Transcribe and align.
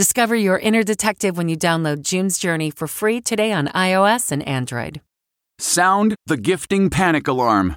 Discover 0.00 0.36
your 0.36 0.58
inner 0.58 0.82
detective 0.82 1.36
when 1.36 1.50
you 1.50 1.58
download 1.58 2.00
June's 2.00 2.38
Journey 2.38 2.70
for 2.70 2.86
free 2.86 3.20
today 3.20 3.52
on 3.52 3.68
iOS 3.74 4.32
and 4.32 4.42
Android. 4.48 5.02
Sound 5.58 6.14
the 6.24 6.38
gifting 6.38 6.88
panic 6.88 7.28
alarm. 7.28 7.76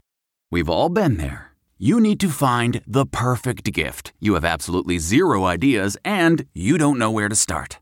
We've 0.50 0.70
all 0.70 0.88
been 0.88 1.18
there. 1.18 1.52
You 1.78 2.00
need 2.00 2.22
to 2.22 2.30
find 2.30 2.82
the 2.88 3.06
perfect 3.06 3.74
gift. 3.74 4.14
You 4.22 4.36
have 4.36 4.46
absolutely 4.46 5.00
zero 5.00 5.44
ideas 5.44 5.98
and 6.06 6.46
you 6.54 6.78
don't 6.78 6.98
know 6.98 7.12
where 7.12 7.28
to 7.28 7.36
start. 7.36 7.80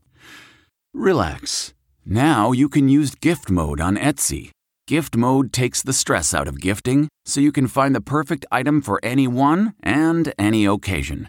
Relax. 0.92 1.72
Now 2.04 2.50
you 2.50 2.68
can 2.68 2.88
use 2.88 3.14
gift 3.14 3.48
mode 3.48 3.80
on 3.80 3.96
Etsy. 3.96 4.50
Gift 4.88 5.16
mode 5.16 5.52
takes 5.52 5.82
the 5.82 5.92
stress 5.92 6.34
out 6.34 6.48
of 6.48 6.60
gifting 6.60 7.06
so 7.24 7.40
you 7.40 7.52
can 7.52 7.68
find 7.68 7.94
the 7.94 8.00
perfect 8.00 8.44
item 8.50 8.82
for 8.82 8.98
anyone 9.04 9.74
and 9.84 10.34
any 10.36 10.66
occasion. 10.66 11.28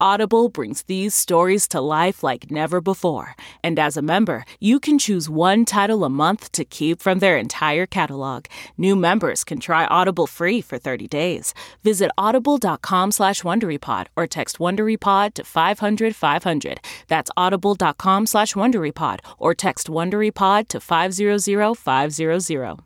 Audible 0.00 0.48
brings 0.48 0.82
these 0.82 1.14
stories 1.14 1.68
to 1.68 1.80
life 1.80 2.22
like 2.22 2.50
never 2.50 2.80
before. 2.80 3.34
And 3.62 3.78
as 3.78 3.96
a 3.96 4.02
member, 4.02 4.44
you 4.60 4.80
can 4.80 4.98
choose 4.98 5.28
one 5.28 5.64
title 5.64 6.04
a 6.04 6.08
month 6.08 6.52
to 6.52 6.64
keep 6.64 7.00
from 7.00 7.18
their 7.18 7.36
entire 7.38 7.86
catalog. 7.86 8.46
New 8.76 8.96
members 8.96 9.44
can 9.44 9.60
try 9.60 9.86
Audible 9.86 10.26
free 10.26 10.60
for 10.60 10.78
30 10.78 11.08
days. 11.08 11.54
Visit 11.82 12.10
audible.com 12.16 13.12
slash 13.12 13.42
WonderyPod 13.42 14.06
or 14.16 14.26
text 14.26 14.58
WonderyPod 14.58 15.34
to 15.34 15.44
500 15.44 16.16
500. 16.16 16.80
That's 17.08 17.30
audible.com 17.36 18.26
slash 18.26 18.54
WonderyPod 18.54 19.20
or 19.38 19.54
text 19.54 19.88
WonderyPod 19.88 20.68
to 20.68 20.80
500 20.80 21.78
500. 21.78 22.78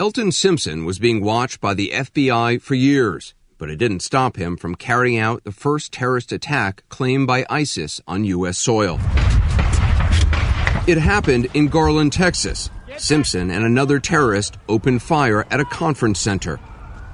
Elton 0.00 0.30
Simpson 0.30 0.84
was 0.84 1.00
being 1.00 1.24
watched 1.24 1.60
by 1.60 1.74
the 1.74 1.90
FBI 1.92 2.62
for 2.62 2.76
years 2.76 3.34
but 3.58 3.68
it 3.68 3.76
didn't 3.76 4.00
stop 4.00 4.36
him 4.36 4.56
from 4.56 4.74
carrying 4.74 5.18
out 5.18 5.44
the 5.44 5.52
first 5.52 5.92
terrorist 5.92 6.32
attack 6.32 6.82
claimed 6.88 7.26
by 7.26 7.44
ISIS 7.50 8.00
on 8.06 8.24
U.S. 8.24 8.56
soil. 8.56 8.98
It 10.86 10.96
happened 10.96 11.48
in 11.52 11.68
Garland, 11.68 12.12
Texas. 12.12 12.70
Simpson 12.96 13.50
and 13.50 13.64
another 13.64 14.00
terrorist 14.00 14.56
opened 14.68 15.02
fire 15.02 15.46
at 15.50 15.60
a 15.60 15.64
conference 15.64 16.18
center. 16.18 16.58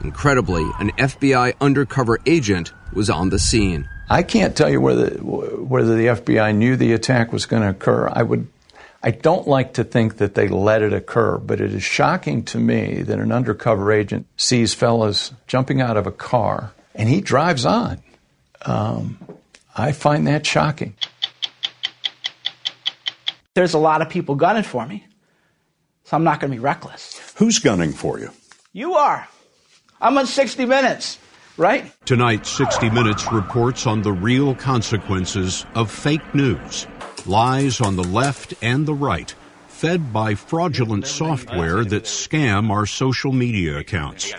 Incredibly, 0.02 0.62
an 0.78 0.90
FBI 0.92 1.54
undercover 1.60 2.18
agent 2.26 2.72
was 2.92 3.10
on 3.10 3.30
the 3.30 3.38
scene. 3.38 3.88
I 4.08 4.22
can't 4.22 4.56
tell 4.56 4.70
you 4.70 4.80
whether 4.80 5.10
whether 5.10 5.96
the 5.96 6.06
FBI 6.06 6.54
knew 6.54 6.76
the 6.76 6.92
attack 6.92 7.32
was 7.32 7.46
going 7.46 7.62
to 7.62 7.70
occur. 7.70 8.08
I 8.12 8.22
would 8.22 8.46
I 9.06 9.10
don't 9.10 9.46
like 9.46 9.74
to 9.74 9.84
think 9.84 10.16
that 10.16 10.34
they 10.34 10.48
let 10.48 10.80
it 10.80 10.94
occur, 10.94 11.36
but 11.36 11.60
it 11.60 11.74
is 11.74 11.82
shocking 11.82 12.42
to 12.44 12.58
me 12.58 13.02
that 13.02 13.18
an 13.18 13.32
undercover 13.32 13.92
agent 13.92 14.26
sees 14.38 14.72
fellas 14.72 15.30
jumping 15.46 15.82
out 15.82 15.98
of 15.98 16.06
a 16.06 16.10
car 16.10 16.72
and 16.94 17.06
he 17.06 17.20
drives 17.20 17.66
on. 17.66 18.02
Um, 18.62 19.18
I 19.76 19.92
find 19.92 20.26
that 20.26 20.46
shocking. 20.46 20.94
There's 23.52 23.74
a 23.74 23.78
lot 23.78 24.00
of 24.00 24.08
people 24.08 24.36
gunning 24.36 24.62
for 24.62 24.86
me, 24.86 25.06
so 26.04 26.16
I'm 26.16 26.24
not 26.24 26.40
going 26.40 26.50
to 26.50 26.56
be 26.56 26.62
reckless. 26.62 27.20
Who's 27.36 27.58
gunning 27.58 27.92
for 27.92 28.18
you? 28.18 28.30
You 28.72 28.94
are. 28.94 29.28
I'm 30.00 30.16
on 30.16 30.26
60 30.26 30.64
Minutes, 30.64 31.18
right? 31.58 31.92
Tonight, 32.06 32.46
60 32.46 32.88
Minutes 32.88 33.30
reports 33.30 33.86
on 33.86 34.00
the 34.00 34.12
real 34.12 34.54
consequences 34.54 35.66
of 35.74 35.90
fake 35.90 36.34
news 36.34 36.86
lies 37.26 37.80
on 37.80 37.96
the 37.96 38.04
left 38.04 38.54
and 38.62 38.86
the 38.86 38.94
right, 38.94 39.34
fed 39.68 40.12
by 40.12 40.34
fraudulent 40.34 41.06
software 41.06 41.84
that 41.84 42.04
scam 42.04 42.70
our 42.70 42.86
social 42.86 43.32
media 43.32 43.78
accounts. 43.78 44.32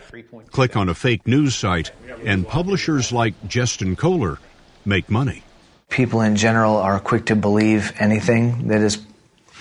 Click 0.52 0.76
on 0.76 0.90
a 0.90 0.94
fake 0.94 1.28
news 1.28 1.56
site, 1.56 1.92
and 2.24 2.48
publishers 2.48 3.12
like 3.12 3.34
Justin 3.48 3.96
Coler 3.96 4.40
make 4.86 5.10
money. 5.10 5.44
People 5.90 6.22
in 6.22 6.36
general 6.36 6.78
are 6.78 7.00
quick 7.00 7.26
to 7.26 7.36
believe 7.36 7.94
anything 8.00 8.68
that 8.70 8.82
is 8.82 9.00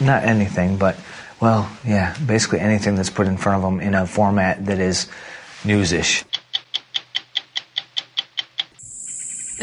not 0.00 0.24
anything, 0.24 0.76
but 0.76 0.96
well, 1.40 1.70
yeah, 1.84 2.16
basically 2.24 2.60
anything 2.60 2.94
that's 2.94 3.10
put 3.10 3.26
in 3.26 3.36
front 3.36 3.62
of 3.62 3.62
them 3.62 3.80
in 3.80 3.94
a 3.94 4.06
format 4.06 4.64
that 4.66 4.78
is 4.78 5.08
newsish. 5.64 6.24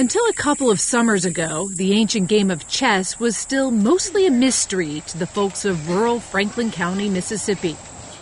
Until 0.01 0.25
a 0.29 0.33
couple 0.33 0.71
of 0.71 0.79
summers 0.79 1.25
ago, 1.25 1.69
the 1.75 1.93
ancient 1.93 2.27
game 2.27 2.49
of 2.49 2.67
chess 2.67 3.19
was 3.19 3.37
still 3.37 3.69
mostly 3.69 4.25
a 4.25 4.31
mystery 4.31 5.03
to 5.05 5.19
the 5.19 5.27
folks 5.27 5.63
of 5.63 5.89
rural 5.89 6.19
Franklin 6.19 6.71
County, 6.71 7.07
Mississippi. 7.07 7.73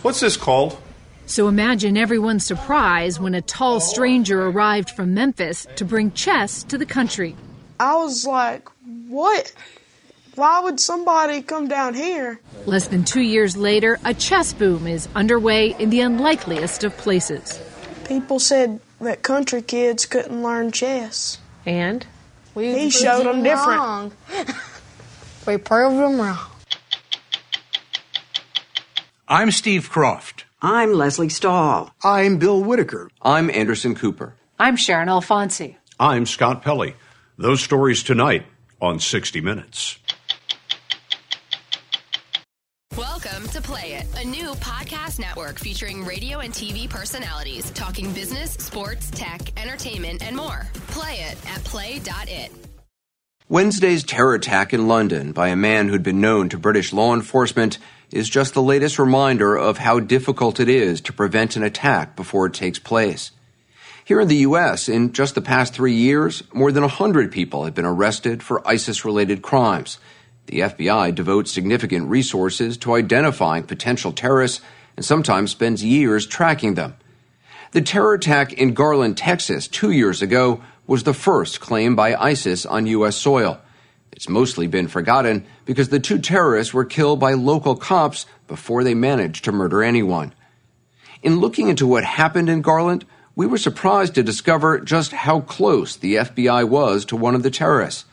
What's 0.02 0.20
this 0.20 0.36
called? 0.36 0.78
So 1.24 1.48
imagine 1.48 1.96
everyone's 1.96 2.44
surprise 2.44 3.18
when 3.18 3.34
a 3.34 3.40
tall 3.40 3.80
stranger 3.80 4.46
arrived 4.46 4.90
from 4.90 5.14
Memphis 5.14 5.66
to 5.76 5.86
bring 5.86 6.12
chess 6.12 6.64
to 6.64 6.76
the 6.76 6.84
country. 6.84 7.34
I 7.80 7.96
was 7.96 8.26
like, 8.26 8.68
what? 9.08 9.50
Why 10.34 10.60
would 10.60 10.80
somebody 10.80 11.40
come 11.40 11.66
down 11.66 11.94
here? 11.94 12.40
Less 12.66 12.88
than 12.88 13.04
two 13.04 13.22
years 13.22 13.56
later, 13.56 13.98
a 14.04 14.12
chess 14.12 14.52
boom 14.52 14.86
is 14.86 15.08
underway 15.14 15.74
in 15.78 15.88
the 15.88 16.02
unlikeliest 16.02 16.84
of 16.84 16.94
places. 16.98 17.58
People 18.04 18.38
said 18.38 18.80
that 19.00 19.22
country 19.22 19.62
kids 19.62 20.04
couldn't 20.04 20.42
learn 20.42 20.72
chess. 20.72 21.38
And? 21.66 22.06
We 22.54 22.78
he 22.78 22.90
showed 22.90 23.24
them 23.24 23.42
different. 23.42 23.78
Wrong. 23.80 24.12
we 25.46 25.56
proved 25.56 25.96
them 25.96 26.20
wrong. 26.20 26.38
I'm 29.28 29.50
Steve 29.50 29.88
Kroft. 29.90 30.44
I'm 30.62 30.92
Lesley 30.92 31.28
Stahl. 31.28 31.94
I'm 32.02 32.38
Bill 32.38 32.62
Whitaker. 32.62 33.10
I'm 33.22 33.50
Anderson 33.50 33.94
Cooper. 33.94 34.34
I'm 34.58 34.76
Sharon 34.76 35.08
Alfonsi. 35.08 35.76
I'm 35.98 36.26
Scott 36.26 36.62
Pelley. 36.62 36.94
Those 37.38 37.62
stories 37.62 38.02
tonight 38.02 38.44
on 38.80 38.98
60 38.98 39.40
Minutes. 39.40 39.98
Welcome 42.98 43.46
to 43.50 43.60
Play 43.60 43.92
It, 43.92 44.06
a 44.20 44.26
new 44.26 44.50
podcast 44.54 45.20
network 45.20 45.60
featuring 45.60 46.04
radio 46.04 46.40
and 46.40 46.52
TV 46.52 46.90
personalities 46.90 47.70
talking 47.70 48.12
business, 48.12 48.54
sports, 48.54 49.12
tech, 49.12 49.40
entertainment, 49.56 50.26
and 50.26 50.34
more. 50.34 50.66
Play 50.88 51.20
it 51.20 51.38
at 51.48 51.62
play.it. 51.62 52.50
Wednesday's 53.48 54.02
terror 54.02 54.34
attack 54.34 54.74
in 54.74 54.88
London 54.88 55.30
by 55.30 55.48
a 55.48 55.56
man 55.56 55.88
who'd 55.88 56.02
been 56.02 56.20
known 56.20 56.48
to 56.48 56.58
British 56.58 56.92
law 56.92 57.14
enforcement 57.14 57.78
is 58.10 58.28
just 58.28 58.54
the 58.54 58.62
latest 58.62 58.98
reminder 58.98 59.54
of 59.56 59.78
how 59.78 60.00
difficult 60.00 60.58
it 60.58 60.68
is 60.68 61.00
to 61.02 61.12
prevent 61.12 61.54
an 61.54 61.62
attack 61.62 62.16
before 62.16 62.46
it 62.46 62.54
takes 62.54 62.80
place. 62.80 63.30
Here 64.04 64.20
in 64.20 64.26
the 64.26 64.36
U.S., 64.38 64.88
in 64.88 65.12
just 65.12 65.36
the 65.36 65.40
past 65.40 65.74
three 65.74 65.94
years, 65.94 66.42
more 66.52 66.72
than 66.72 66.82
100 66.82 67.30
people 67.30 67.66
have 67.66 67.74
been 67.76 67.84
arrested 67.84 68.42
for 68.42 68.66
ISIS 68.66 69.04
related 69.04 69.42
crimes. 69.42 70.00
The 70.50 70.62
FBI 70.62 71.14
devotes 71.14 71.52
significant 71.52 72.08
resources 72.08 72.76
to 72.78 72.94
identifying 72.94 73.62
potential 73.62 74.10
terrorists 74.10 74.60
and 74.96 75.04
sometimes 75.04 75.52
spends 75.52 75.84
years 75.84 76.26
tracking 76.26 76.74
them. 76.74 76.96
The 77.70 77.82
terror 77.82 78.14
attack 78.14 78.52
in 78.54 78.74
Garland, 78.74 79.16
Texas, 79.16 79.68
two 79.68 79.92
years 79.92 80.22
ago 80.22 80.60
was 80.88 81.04
the 81.04 81.14
first 81.14 81.60
claim 81.60 81.94
by 81.94 82.16
ISIS 82.16 82.66
on 82.66 82.86
U.S. 82.86 83.14
soil. 83.14 83.60
It's 84.10 84.28
mostly 84.28 84.66
been 84.66 84.88
forgotten 84.88 85.46
because 85.66 85.90
the 85.90 86.00
two 86.00 86.18
terrorists 86.18 86.74
were 86.74 86.84
killed 86.84 87.20
by 87.20 87.34
local 87.34 87.76
cops 87.76 88.26
before 88.48 88.82
they 88.82 88.94
managed 88.94 89.44
to 89.44 89.52
murder 89.52 89.84
anyone. 89.84 90.34
In 91.22 91.38
looking 91.38 91.68
into 91.68 91.86
what 91.86 92.02
happened 92.02 92.48
in 92.48 92.60
Garland, 92.60 93.04
we 93.36 93.46
were 93.46 93.56
surprised 93.56 94.16
to 94.16 94.24
discover 94.24 94.80
just 94.80 95.12
how 95.12 95.42
close 95.42 95.94
the 95.94 96.16
FBI 96.16 96.68
was 96.68 97.04
to 97.04 97.14
one 97.14 97.36
of 97.36 97.44
the 97.44 97.52
terrorists. 97.52 98.04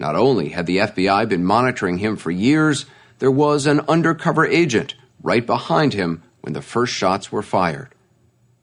Not 0.00 0.16
only 0.16 0.48
had 0.48 0.64
the 0.64 0.78
FBI 0.78 1.28
been 1.28 1.44
monitoring 1.44 1.98
him 1.98 2.16
for 2.16 2.30
years, 2.30 2.86
there 3.18 3.30
was 3.30 3.66
an 3.66 3.80
undercover 3.80 4.46
agent 4.46 4.94
right 5.22 5.44
behind 5.44 5.92
him 5.92 6.22
when 6.40 6.54
the 6.54 6.62
first 6.62 6.94
shots 6.94 7.30
were 7.30 7.42
fired. 7.42 7.90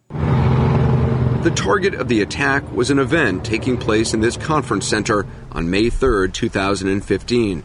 The 0.10 1.54
target 1.56 1.94
of 1.94 2.08
the 2.08 2.24
attack 2.24 2.70
was 2.72 2.90
an 2.90 2.98
event 2.98 3.46
taking 3.46 3.78
place 3.78 4.16
in 4.16 4.20
this 4.20 4.36
conference 4.36 4.88
center 4.88 5.28
on 5.52 5.70
May 5.70 5.92
3, 5.92 6.32
2015. 6.32 7.64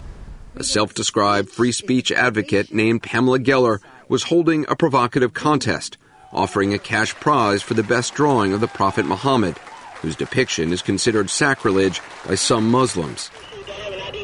A 0.56 0.64
self 0.64 0.92
described 0.92 1.48
free 1.48 1.72
speech 1.72 2.12
advocate 2.12 2.74
named 2.74 3.02
Pamela 3.02 3.38
Geller 3.38 3.78
was 4.06 4.24
holding 4.24 4.66
a 4.68 4.76
provocative 4.76 5.32
contest, 5.32 5.96
offering 6.30 6.74
a 6.74 6.78
cash 6.78 7.14
prize 7.14 7.62
for 7.62 7.72
the 7.72 7.82
best 7.82 8.12
drawing 8.12 8.52
of 8.52 8.60
the 8.60 8.68
Prophet 8.68 9.06
Muhammad, 9.06 9.56
whose 10.02 10.14
depiction 10.14 10.74
is 10.74 10.82
considered 10.82 11.30
sacrilege 11.30 12.02
by 12.28 12.34
some 12.34 12.70
Muslims. 12.70 13.30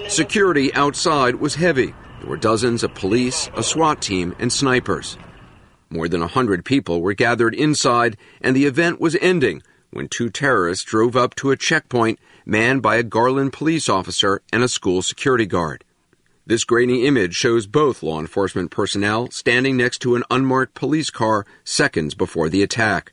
Security 0.09 0.73
outside 0.73 1.37
was 1.37 1.55
heavy. 1.55 1.95
There 2.21 2.31
were 2.31 2.39
dozens 2.39 2.83
of 2.83 2.95
police, 2.95 3.51
a 3.55 3.63
SWAT 3.63 4.01
team, 4.01 4.35
and 4.39 4.51
snipers. 4.51 5.19
More 5.91 6.09
than 6.09 6.23
a 6.23 6.27
hundred 6.27 6.65
people 6.65 7.03
were 7.03 7.13
gathered 7.13 7.55
inside, 7.55 8.17
and 8.41 8.57
the 8.57 8.65
event 8.65 9.01
was 9.01 9.17
ending 9.21 9.63
when 9.91 10.09
two 10.09 10.31
terrorists 10.31 10.85
drove 10.85 11.15
up 11.15 11.35
to 11.37 11.51
a 11.51 11.57
checkpoint 11.57 12.19
manned 12.47 12.81
by 12.81 12.97
a 12.97 13.03
Garland 13.03 13.53
police 13.53 13.89
officer 13.89 14.41
and 14.51 14.63
a 14.63 14.69
school 14.69 15.03
security 15.03 15.45
guard. 15.45 15.85
This 16.47 16.65
grainy 16.65 17.05
image 17.05 17.35
shows 17.35 17.67
both 17.67 18.03
law 18.03 18.19
enforcement 18.19 18.71
personnel 18.71 19.31
standing 19.31 19.77
next 19.77 19.99
to 19.99 20.17
an 20.17 20.25
unmarked 20.31 20.75
police 20.75 21.11
car 21.11 21.45
seconds 21.65 22.15
before 22.15 22.49
the 22.49 22.63
attack. 22.63 23.13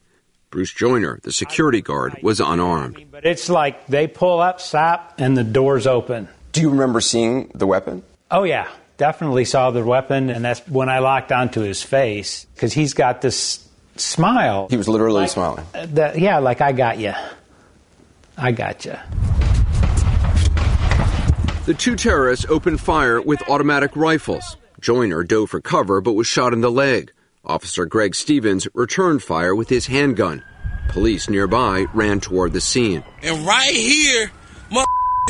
Bruce 0.50 0.71
Joyner, 0.71 1.19
the 1.24 1.33
security 1.33 1.81
guard, 1.81 2.18
was 2.21 2.39
unarmed. 2.39 3.07
But 3.12 3.25
it's 3.25 3.50
like 3.50 3.86
they 3.88 4.07
pull 4.07 4.39
up, 4.39 4.62
stop, 4.62 5.15
and 5.18 5.36
the 5.36 5.44
doors 5.44 5.86
open. 5.86 6.30
Do 6.56 6.62
you 6.62 6.69
remember 6.69 7.02
seeing 7.02 7.52
the 7.54 7.68
weapon? 7.68 8.04
Oh, 8.31 8.44
yeah 8.44 8.68
definitely 8.98 9.46
saw 9.46 9.72
the 9.72 9.84
weapon, 9.84 10.30
and 10.30 10.44
that's 10.44 10.66
when 10.68 10.90
I 10.90 11.00
locked 11.00 11.31
onto 11.31 11.62
his 11.62 11.81
face 11.81 12.46
because 12.56 12.74
he's 12.74 12.94
got 12.94 13.22
this 13.22 13.68
smile. 13.98 14.68
He 14.69 14.78
was 14.78 14.88
literally 14.88 15.22
like, 15.22 15.30
smiling. 15.30 15.66
Uh, 15.74 15.86
that, 15.92 16.19
yeah, 16.19 16.40
like 16.40 16.62
I 16.62 16.72
got 16.72 17.00
you. 17.00 17.13
I 18.38 18.52
got 18.52 18.86
you. 18.86 18.96
The 21.66 21.74
two 21.74 21.96
terrorists 21.96 22.46
opened 22.48 22.80
fire 22.80 23.22
with 23.22 23.42
automatic 23.50 23.96
rifles. 23.96 24.57
Joyner 24.80 25.24
dove 25.24 25.50
for 25.50 25.62
cover 25.62 26.02
but 26.02 26.13
was 26.13 26.28
shot 26.28 26.54
in 26.54 26.62
the 26.62 26.72
leg. 26.72 27.12
Officer 27.44 27.86
Greg 27.86 28.13
Stevens 28.13 28.68
returned 28.74 29.24
fire 29.24 29.56
with 29.56 29.69
his 29.69 29.88
handgun. 29.88 30.44
Police 30.90 31.30
nearby 31.30 31.86
ran 31.94 32.19
toward 32.19 32.54
the 32.54 32.62
scene. 32.62 33.04
And 33.24 33.46
right 33.48 33.74
here, 33.74 34.31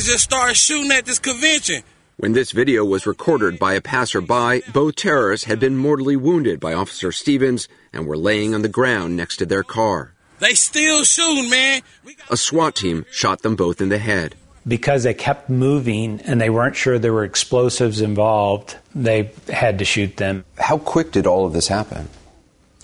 just 0.04 0.26
started 0.26 0.56
shooting 0.56 0.92
at 0.92 1.06
this 1.06 1.20
convention. 1.20 1.84
When 2.18 2.34
this 2.34 2.52
video 2.52 2.86
was 2.86 3.06
recorded 3.06 3.60
by 3.60 3.74
a 3.74 3.82
passerby, 3.82 4.62
both 4.74 4.96
terrorists 4.96 5.46
had 5.46 5.60
been 5.60 5.78
mortally 5.78 6.16
wounded 6.16 6.60
by 6.60 6.74
Officer 6.74 7.12
Stevens 7.12 7.68
and 7.92 8.08
were 8.08 8.18
laying 8.18 8.54
on 8.54 8.62
the 8.62 8.70
ground 8.70 9.16
next 9.16 9.38
to 9.38 9.46
their 9.46 9.64
car. 9.64 10.14
They 10.40 10.54
still 10.54 11.04
shooting, 11.04 11.50
man. 11.50 11.82
A 12.30 12.38
SWAT 12.38 12.76
team 12.76 13.06
shot 13.12 13.42
them 13.42 13.56
both 13.56 13.82
in 13.82 13.90
the 13.90 13.98
head. 13.98 14.36
Because 14.68 15.04
they 15.04 15.14
kept 15.14 15.50
moving 15.50 16.22
and 16.22 16.42
they 16.42 16.50
weren't 16.50 16.76
sure 16.76 16.98
there 16.98 17.14
were 17.14 17.24
explosives 17.24 18.02
involved, 18.02 18.78
they 18.94 19.32
had 19.48 19.80
to 19.80 19.86
shoot 19.86 20.18
them. 20.18 20.44
How 20.58 20.78
quick 20.78 21.12
did 21.12 21.28
all 21.28 21.46
of 21.46 21.54
this 21.54 21.68
happen? 21.68 22.10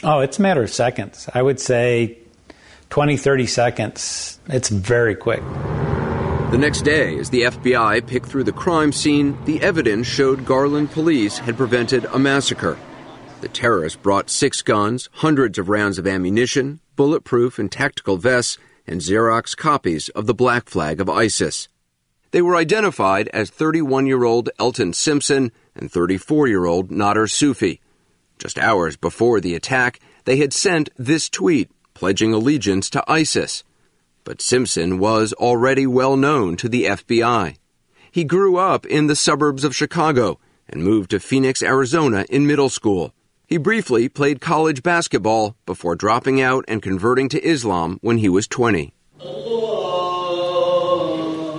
Oh, 0.03 0.19
it's 0.19 0.39
a 0.39 0.41
matter 0.41 0.63
of 0.63 0.69
seconds. 0.69 1.27
I 1.33 1.41
would 1.41 1.59
say 1.59 2.17
20, 2.89 3.17
30 3.17 3.47
seconds. 3.47 4.39
It's 4.47 4.69
very 4.69 5.15
quick. 5.15 5.41
The 6.51 6.57
next 6.57 6.81
day, 6.81 7.17
as 7.17 7.29
the 7.29 7.43
FBI 7.43 8.05
picked 8.05 8.25
through 8.25 8.43
the 8.43 8.51
crime 8.51 8.91
scene, 8.91 9.37
the 9.45 9.61
evidence 9.61 10.05
showed 10.05 10.45
Garland 10.45 10.91
police 10.91 11.37
had 11.37 11.55
prevented 11.55 12.03
a 12.11 12.19
massacre. 12.19 12.77
The 13.39 13.47
terrorists 13.47 13.97
brought 13.97 14.29
six 14.29 14.61
guns, 14.61 15.07
hundreds 15.13 15.57
of 15.57 15.69
rounds 15.69 15.97
of 15.97 16.05
ammunition, 16.05 16.81
bulletproof 16.97 17.57
and 17.57 17.71
tactical 17.71 18.17
vests, 18.17 18.57
and 18.85 18.99
Xerox 18.99 19.55
copies 19.55 20.09
of 20.09 20.25
the 20.25 20.33
black 20.33 20.67
flag 20.67 20.99
of 20.99 21.09
ISIS. 21.09 21.69
They 22.31 22.41
were 22.41 22.57
identified 22.57 23.29
as 23.29 23.49
31 23.49 24.05
year 24.05 24.25
old 24.25 24.49
Elton 24.59 24.91
Simpson 24.91 25.53
and 25.73 25.89
34 25.89 26.49
year 26.49 26.65
old 26.65 26.91
Nadir 26.91 27.27
Soofi. 27.27 27.79
Just 28.37 28.59
hours 28.59 28.97
before 28.97 29.39
the 29.39 29.55
attack, 29.55 30.01
they 30.25 30.35
had 30.35 30.51
sent 30.51 30.89
this 30.97 31.29
tweet 31.29 31.71
pledging 31.93 32.33
allegiance 32.33 32.89
to 32.89 33.09
ISIS. 33.09 33.63
But 34.23 34.41
Simpson 34.41 34.99
was 34.99 35.33
already 35.33 35.87
well 35.87 36.15
known 36.15 36.55
to 36.57 36.69
the 36.69 36.85
FBI. 36.85 37.57
He 38.11 38.23
grew 38.23 38.57
up 38.57 38.85
in 38.85 39.07
the 39.07 39.15
suburbs 39.15 39.63
of 39.63 39.75
Chicago 39.75 40.39
and 40.69 40.83
moved 40.83 41.11
to 41.11 41.19
Phoenix, 41.19 41.63
Arizona 41.63 42.25
in 42.29 42.45
middle 42.45 42.69
school. 42.69 43.13
He 43.47 43.57
briefly 43.57 44.07
played 44.07 44.39
college 44.39 44.83
basketball 44.83 45.55
before 45.65 45.95
dropping 45.95 46.39
out 46.39 46.63
and 46.67 46.81
converting 46.81 47.29
to 47.29 47.43
Islam 47.43 47.99
when 48.01 48.17
he 48.17 48.29
was 48.29 48.47
20. 48.47 48.93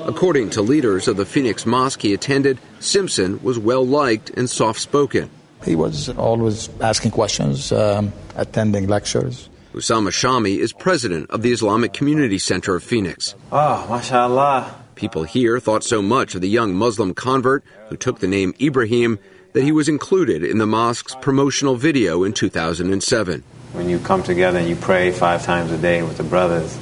According 0.05 0.51
to 0.51 0.63
leaders 0.63 1.07
of 1.07 1.17
the 1.17 1.27
Phoenix 1.27 1.65
mosque 1.65 2.03
he 2.03 2.13
attended, 2.13 2.59
Simpson 2.81 3.43
was 3.43 3.59
well 3.59 3.87
liked 3.87 4.31
and 4.31 4.49
soft 4.49 4.81
spoken. 4.81 5.31
He 5.65 5.77
was 5.77 6.09
always 6.09 6.69
asking 6.81 7.13
questions, 7.13 7.71
um, 7.73 8.13
attending 8.37 8.89
lectures. 8.89 9.49
Usama 9.73 10.09
Shami 10.09 10.59
is 10.59 10.75
president 10.75 11.31
of 11.31 11.41
the 11.41 11.51
Islamic 11.51 11.95
Community 11.95 12.39
Center 12.39 12.75
of 12.75 12.83
Phoenix. 12.83 13.35
Oh, 13.51 13.87
mashallah. 13.89 14.75
People 14.97 15.25
here 15.25 15.59
thought 15.59 15.83
so 15.83 16.03
much 16.03 16.35
of 16.35 16.43
the 16.43 16.49
young 16.49 16.75
Muslim 16.75 17.15
convert 17.15 17.65
who 17.89 17.97
took 17.97 18.19
the 18.19 18.29
name 18.29 18.53
Ibrahim 18.61 19.19
that 19.55 19.65
he 19.65 19.73
was 19.73 19.89
included 19.89 20.45
in 20.45 20.59
the 20.59 20.67
mosque's 20.67 21.15
promotional 21.23 21.77
video 21.77 22.23
in 22.23 22.35
2007. 22.35 23.43
When 23.73 23.89
you 23.89 23.99
come 23.99 24.23
together 24.23 24.59
and 24.59 24.69
you 24.69 24.77
pray 24.77 25.11
five 25.11 25.43
times 25.43 25.71
a 25.71 25.79
day 25.79 26.03
with 26.03 26.19
the 26.19 26.25
brothers, 26.25 26.79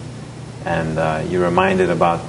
and 0.65 0.99
uh, 0.99 1.25
you're 1.29 1.45
reminded 1.45 1.91
about 1.91 2.21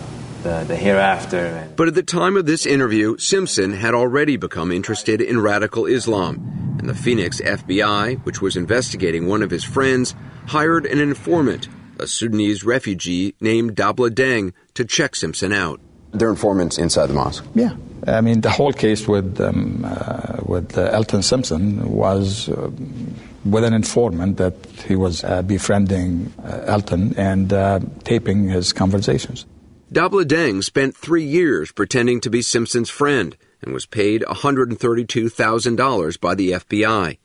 the, 0.43 0.63
the 0.67 0.75
hereafter. 0.75 1.69
But 1.75 1.87
at 1.87 1.95
the 1.95 2.03
time 2.03 2.37
of 2.37 2.45
this 2.45 2.65
interview, 2.65 3.17
Simpson 3.17 3.73
had 3.73 3.93
already 3.93 4.37
become 4.37 4.71
interested 4.71 5.21
in 5.21 5.39
radical 5.39 5.85
Islam, 5.85 6.77
and 6.79 6.89
the 6.89 6.95
Phoenix 6.95 7.41
FBI, 7.41 8.23
which 8.25 8.41
was 8.41 8.57
investigating 8.57 9.27
one 9.27 9.43
of 9.43 9.51
his 9.51 9.63
friends, 9.63 10.15
hired 10.47 10.85
an 10.85 10.99
informant, 10.99 11.67
a 11.99 12.07
Sudanese 12.07 12.63
refugee 12.63 13.35
named 13.39 13.75
Dabla 13.75 14.09
Deng, 14.09 14.53
to 14.73 14.85
check 14.85 15.15
Simpson 15.15 15.53
out. 15.53 15.79
They're 16.11 16.29
informants 16.29 16.77
inside 16.77 17.07
the 17.07 17.13
mosque. 17.13 17.45
Yeah, 17.55 17.75
I 18.05 18.19
mean 18.19 18.41
the 18.41 18.49
whole 18.49 18.73
case 18.73 19.07
with 19.07 19.39
um, 19.39 19.85
uh, 19.85 20.41
with 20.45 20.77
uh, 20.77 20.89
Elton 20.91 21.23
Simpson 21.23 21.89
was 21.89 22.49
uh, 22.49 22.69
with 23.45 23.63
an 23.63 23.73
informant 23.73 24.37
that 24.37 24.53
he 24.85 24.95
was 24.95 25.23
uh, 25.23 25.41
befriending 25.41 26.33
uh, 26.43 26.63
Elton 26.65 27.13
and 27.17 27.53
uh, 27.53 27.79
taping 28.03 28.49
his 28.49 28.73
conversations. 28.73 29.45
Dabla 29.93 30.23
Deng 30.23 30.63
spent 30.63 30.95
three 30.95 31.25
years 31.25 31.73
pretending 31.73 32.21
to 32.21 32.29
be 32.29 32.41
Simpson's 32.41 32.89
friend 32.89 33.35
and 33.61 33.73
was 33.73 33.85
paid 33.85 34.21
$132,000 34.21 36.21
by 36.21 36.33
the 36.33 36.51
FBI. 36.51 37.17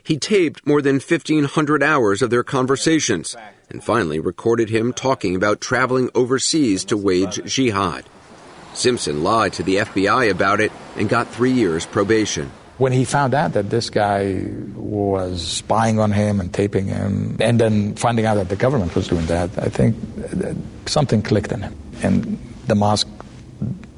He 0.00 0.18
taped 0.18 0.64
more 0.64 0.80
than 0.80 1.00
1,500 1.00 1.82
hours 1.82 2.22
of 2.22 2.30
their 2.30 2.44
conversations 2.44 3.34
and 3.68 3.82
finally 3.82 4.20
recorded 4.20 4.70
him 4.70 4.92
talking 4.92 5.34
about 5.34 5.60
traveling 5.60 6.08
overseas 6.14 6.84
to 6.84 6.96
wage 6.96 7.40
jihad. 7.46 8.04
Simpson 8.74 9.24
lied 9.24 9.52
to 9.54 9.64
the 9.64 9.78
FBI 9.78 10.30
about 10.30 10.60
it 10.60 10.70
and 10.96 11.08
got 11.08 11.26
three 11.26 11.50
years 11.50 11.84
probation. 11.84 12.52
When 12.78 12.92
he 12.92 13.04
found 13.04 13.34
out 13.34 13.52
that 13.52 13.70
this 13.70 13.88
guy 13.88 14.42
was 14.74 15.46
spying 15.46 16.00
on 16.00 16.10
him 16.10 16.40
and 16.40 16.52
taping 16.52 16.86
him, 16.86 17.36
and 17.40 17.60
then 17.60 17.94
finding 17.94 18.26
out 18.26 18.34
that 18.34 18.48
the 18.48 18.56
government 18.56 18.94
was 18.96 19.06
doing 19.06 19.26
that, 19.26 19.50
I 19.58 19.68
think 19.68 19.94
something 20.86 21.22
clicked 21.22 21.52
in 21.52 21.62
him. 21.62 21.74
And 22.02 22.38
the 22.66 22.74
mosque 22.74 23.08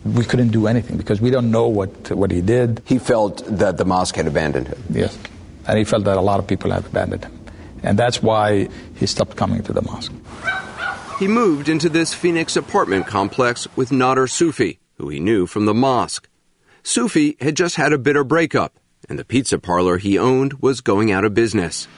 we 0.04 0.24
couldn't 0.24 0.50
do 0.50 0.68
anything 0.68 0.96
because 0.96 1.20
we 1.20 1.30
don't 1.30 1.50
know 1.50 1.66
what 1.66 2.12
what 2.12 2.30
he 2.30 2.40
did. 2.40 2.80
He 2.84 2.98
felt 2.98 3.42
that 3.58 3.76
the 3.76 3.84
mosque 3.84 4.14
had 4.14 4.28
abandoned 4.28 4.68
him. 4.68 4.78
Yes 4.90 5.18
and 5.66 5.78
he 5.78 5.84
felt 5.84 6.04
that 6.04 6.16
a 6.16 6.20
lot 6.20 6.38
of 6.38 6.46
people 6.46 6.70
had 6.70 6.86
abandoned 6.86 7.24
him. 7.24 7.38
And 7.82 7.98
that's 7.98 8.22
why 8.22 8.68
he 8.96 9.06
stopped 9.06 9.36
coming 9.36 9.62
to 9.64 9.72
the 9.72 9.82
mosque. 9.82 10.12
He 11.18 11.28
moved 11.28 11.68
into 11.68 11.88
this 11.88 12.14
Phoenix 12.14 12.56
apartment 12.56 13.06
complex 13.06 13.66
with 13.76 13.92
Nadir 13.92 14.26
Soofi, 14.26 14.78
who 14.98 15.08
he 15.08 15.20
knew 15.20 15.46
from 15.46 15.66
the 15.66 15.74
mosque. 15.74 16.28
Soofi 16.86 17.38
had 17.42 17.56
just 17.56 17.74
had 17.74 17.92
a 17.92 17.98
bitter 17.98 18.22
breakup, 18.22 18.78
and 19.08 19.18
the 19.18 19.24
pizza 19.24 19.58
parlor 19.58 19.98
he 19.98 20.16
owned 20.16 20.52
was 20.62 20.80
going 20.80 21.10
out 21.10 21.24
of 21.24 21.34
business. 21.34 21.88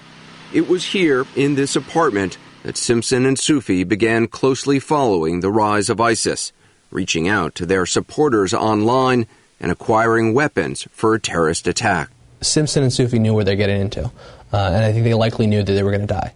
It 0.50 0.66
was 0.66 0.82
here, 0.82 1.26
in 1.36 1.56
this 1.56 1.76
apartment, 1.76 2.38
that 2.62 2.78
Simpson 2.78 3.26
and 3.26 3.36
Soofi 3.36 3.86
began 3.86 4.28
closely 4.28 4.78
following 4.78 5.40
the 5.40 5.50
rise 5.50 5.90
of 5.90 6.00
ISIS, 6.00 6.54
reaching 6.90 7.28
out 7.28 7.54
to 7.56 7.66
their 7.66 7.84
supporters 7.84 8.54
online 8.54 9.26
and 9.60 9.70
acquiring 9.70 10.32
weapons 10.32 10.88
for 10.90 11.12
a 11.12 11.20
terrorist 11.20 11.68
attack. 11.68 12.08
Simpson 12.40 12.82
and 12.82 12.90
Soofi 12.90 13.20
knew 13.20 13.34
where 13.34 13.44
they're 13.44 13.56
getting 13.56 13.82
into, 13.82 14.06
uh, 14.54 14.70
and 14.72 14.82
I 14.86 14.92
think 14.92 15.04
they 15.04 15.12
likely 15.12 15.46
knew 15.46 15.62
that 15.62 15.70
they 15.70 15.82
were 15.82 15.90
going 15.90 16.00
to 16.00 16.06
die. 16.06 16.32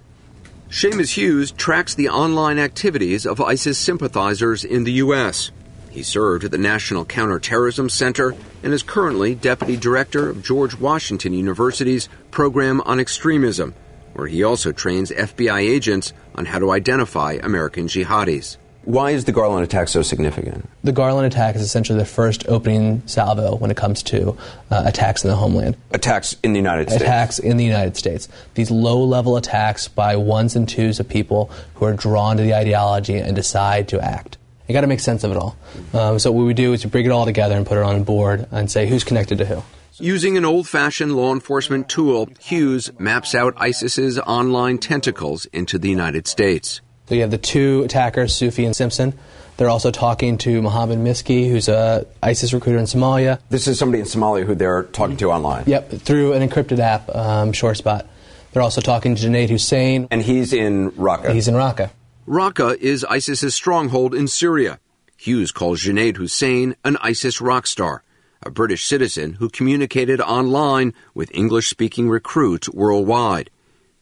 Seamus 0.68 1.14
Hughes 1.14 1.52
tracks 1.52 1.94
the 1.94 2.10
online 2.10 2.58
activities 2.58 3.24
of 3.24 3.40
ISIS 3.40 3.78
sympathizers 3.78 4.62
in 4.62 4.84
the 4.84 4.92
U.S. 4.92 5.50
He 5.92 6.02
served 6.02 6.44
at 6.44 6.50
the 6.50 6.56
National 6.56 7.04
Counterterrorism 7.04 7.90
Center 7.90 8.34
and 8.62 8.72
is 8.72 8.82
currently 8.82 9.34
deputy 9.34 9.76
director 9.76 10.30
of 10.30 10.42
George 10.42 10.74
Washington 10.78 11.34
University's 11.34 12.08
Program 12.30 12.80
on 12.86 12.98
Extremism, 12.98 13.74
where 14.14 14.26
he 14.26 14.42
also 14.42 14.72
trains 14.72 15.10
FBI 15.10 15.60
agents 15.60 16.14
on 16.34 16.46
how 16.46 16.58
to 16.58 16.70
identify 16.70 17.38
American 17.42 17.88
jihadis. 17.88 18.56
Why 18.84 19.10
is 19.10 19.26
the 19.26 19.32
Garland 19.32 19.64
attack 19.64 19.88
so 19.88 20.00
significant? 20.00 20.66
The 20.82 20.92
Garland 20.92 21.26
attack 21.26 21.56
is 21.56 21.62
essentially 21.62 21.98
the 21.98 22.06
first 22.06 22.48
opening 22.48 23.02
salvo 23.06 23.56
when 23.56 23.70
it 23.70 23.76
comes 23.76 24.02
to 24.04 24.34
uh, 24.70 24.84
attacks 24.86 25.22
in 25.24 25.28
the 25.28 25.36
homeland. 25.36 25.76
Attacks 25.90 26.36
in 26.42 26.54
the 26.54 26.58
United 26.58 26.88
States? 26.88 27.02
Attacks 27.02 27.38
in 27.38 27.58
the 27.58 27.64
United 27.64 27.98
States. 27.98 28.28
These 28.54 28.70
low 28.70 29.04
level 29.04 29.36
attacks 29.36 29.88
by 29.88 30.16
ones 30.16 30.56
and 30.56 30.66
twos 30.66 30.98
of 30.98 31.08
people 31.08 31.50
who 31.74 31.84
are 31.84 31.92
drawn 31.92 32.38
to 32.38 32.42
the 32.42 32.54
ideology 32.54 33.18
and 33.18 33.36
decide 33.36 33.88
to 33.88 34.00
act. 34.00 34.38
You 34.72 34.74
got 34.74 34.80
to 34.80 34.86
make 34.86 35.00
sense 35.00 35.22
of 35.22 35.32
it 35.32 35.36
all. 35.36 35.54
Um, 35.92 36.18
so, 36.18 36.32
what 36.32 36.46
we 36.46 36.54
do 36.54 36.72
is 36.72 36.82
we 36.82 36.90
bring 36.90 37.04
it 37.04 37.10
all 37.10 37.26
together 37.26 37.54
and 37.54 37.66
put 37.66 37.76
it 37.76 37.84
on 37.84 37.96
a 37.96 38.00
board 38.00 38.48
and 38.50 38.70
say 38.70 38.86
who's 38.86 39.04
connected 39.04 39.36
to 39.36 39.44
who. 39.44 39.62
Using 39.98 40.38
an 40.38 40.46
old 40.46 40.66
fashioned 40.66 41.14
law 41.14 41.34
enforcement 41.34 41.90
tool, 41.90 42.30
Hughes 42.40 42.90
maps 42.98 43.34
out 43.34 43.52
ISIS's 43.58 44.18
online 44.20 44.78
tentacles 44.78 45.44
into 45.52 45.78
the 45.78 45.90
United 45.90 46.26
States. 46.26 46.80
So 47.04 47.14
you 47.14 47.20
have 47.20 47.30
the 47.30 47.36
two 47.36 47.82
attackers, 47.82 48.32
Soofi 48.32 48.64
and 48.64 48.74
Simpson. 48.74 49.12
They're 49.58 49.68
also 49.68 49.90
talking 49.90 50.38
to 50.38 50.62
Mohammed 50.62 51.00
Miski, 51.00 51.50
who's 51.50 51.68
a 51.68 52.06
ISIS 52.22 52.54
recruiter 52.54 52.78
in 52.78 52.86
Somalia. 52.86 53.40
This 53.50 53.68
is 53.68 53.78
somebody 53.78 54.00
in 54.00 54.06
Somalia 54.06 54.46
who 54.46 54.54
they're 54.54 54.84
talking 54.84 55.18
to 55.18 55.30
online. 55.30 55.64
Yep, 55.66 55.90
through 55.90 56.32
an 56.32 56.48
encrypted 56.48 56.78
app, 56.78 57.14
um, 57.14 57.52
SureSpot. 57.52 58.06
They're 58.52 58.62
also 58.62 58.80
talking 58.80 59.16
to 59.16 59.22
Junaid 59.22 59.50
Hussain. 59.50 60.08
And 60.10 60.22
he's 60.22 60.54
in 60.54 60.92
Raqqa. 60.92 61.34
He's 61.34 61.46
in 61.46 61.56
Raqqa. 61.56 61.90
Raqqa 62.26 62.76
is 62.76 63.04
ISIS's 63.10 63.52
stronghold 63.52 64.14
in 64.14 64.28
Syria. 64.28 64.78
Hughes 65.16 65.50
calls 65.50 65.80
Junaid 65.80 66.18
Hussain 66.18 66.76
an 66.84 66.96
ISIS 67.00 67.40
rock 67.40 67.66
star, 67.66 68.04
a 68.40 68.50
British 68.50 68.86
citizen 68.86 69.34
who 69.34 69.48
communicated 69.48 70.20
online 70.20 70.94
with 71.14 71.34
English 71.34 71.68
speaking 71.68 72.08
recruits 72.08 72.68
worldwide. 72.68 73.50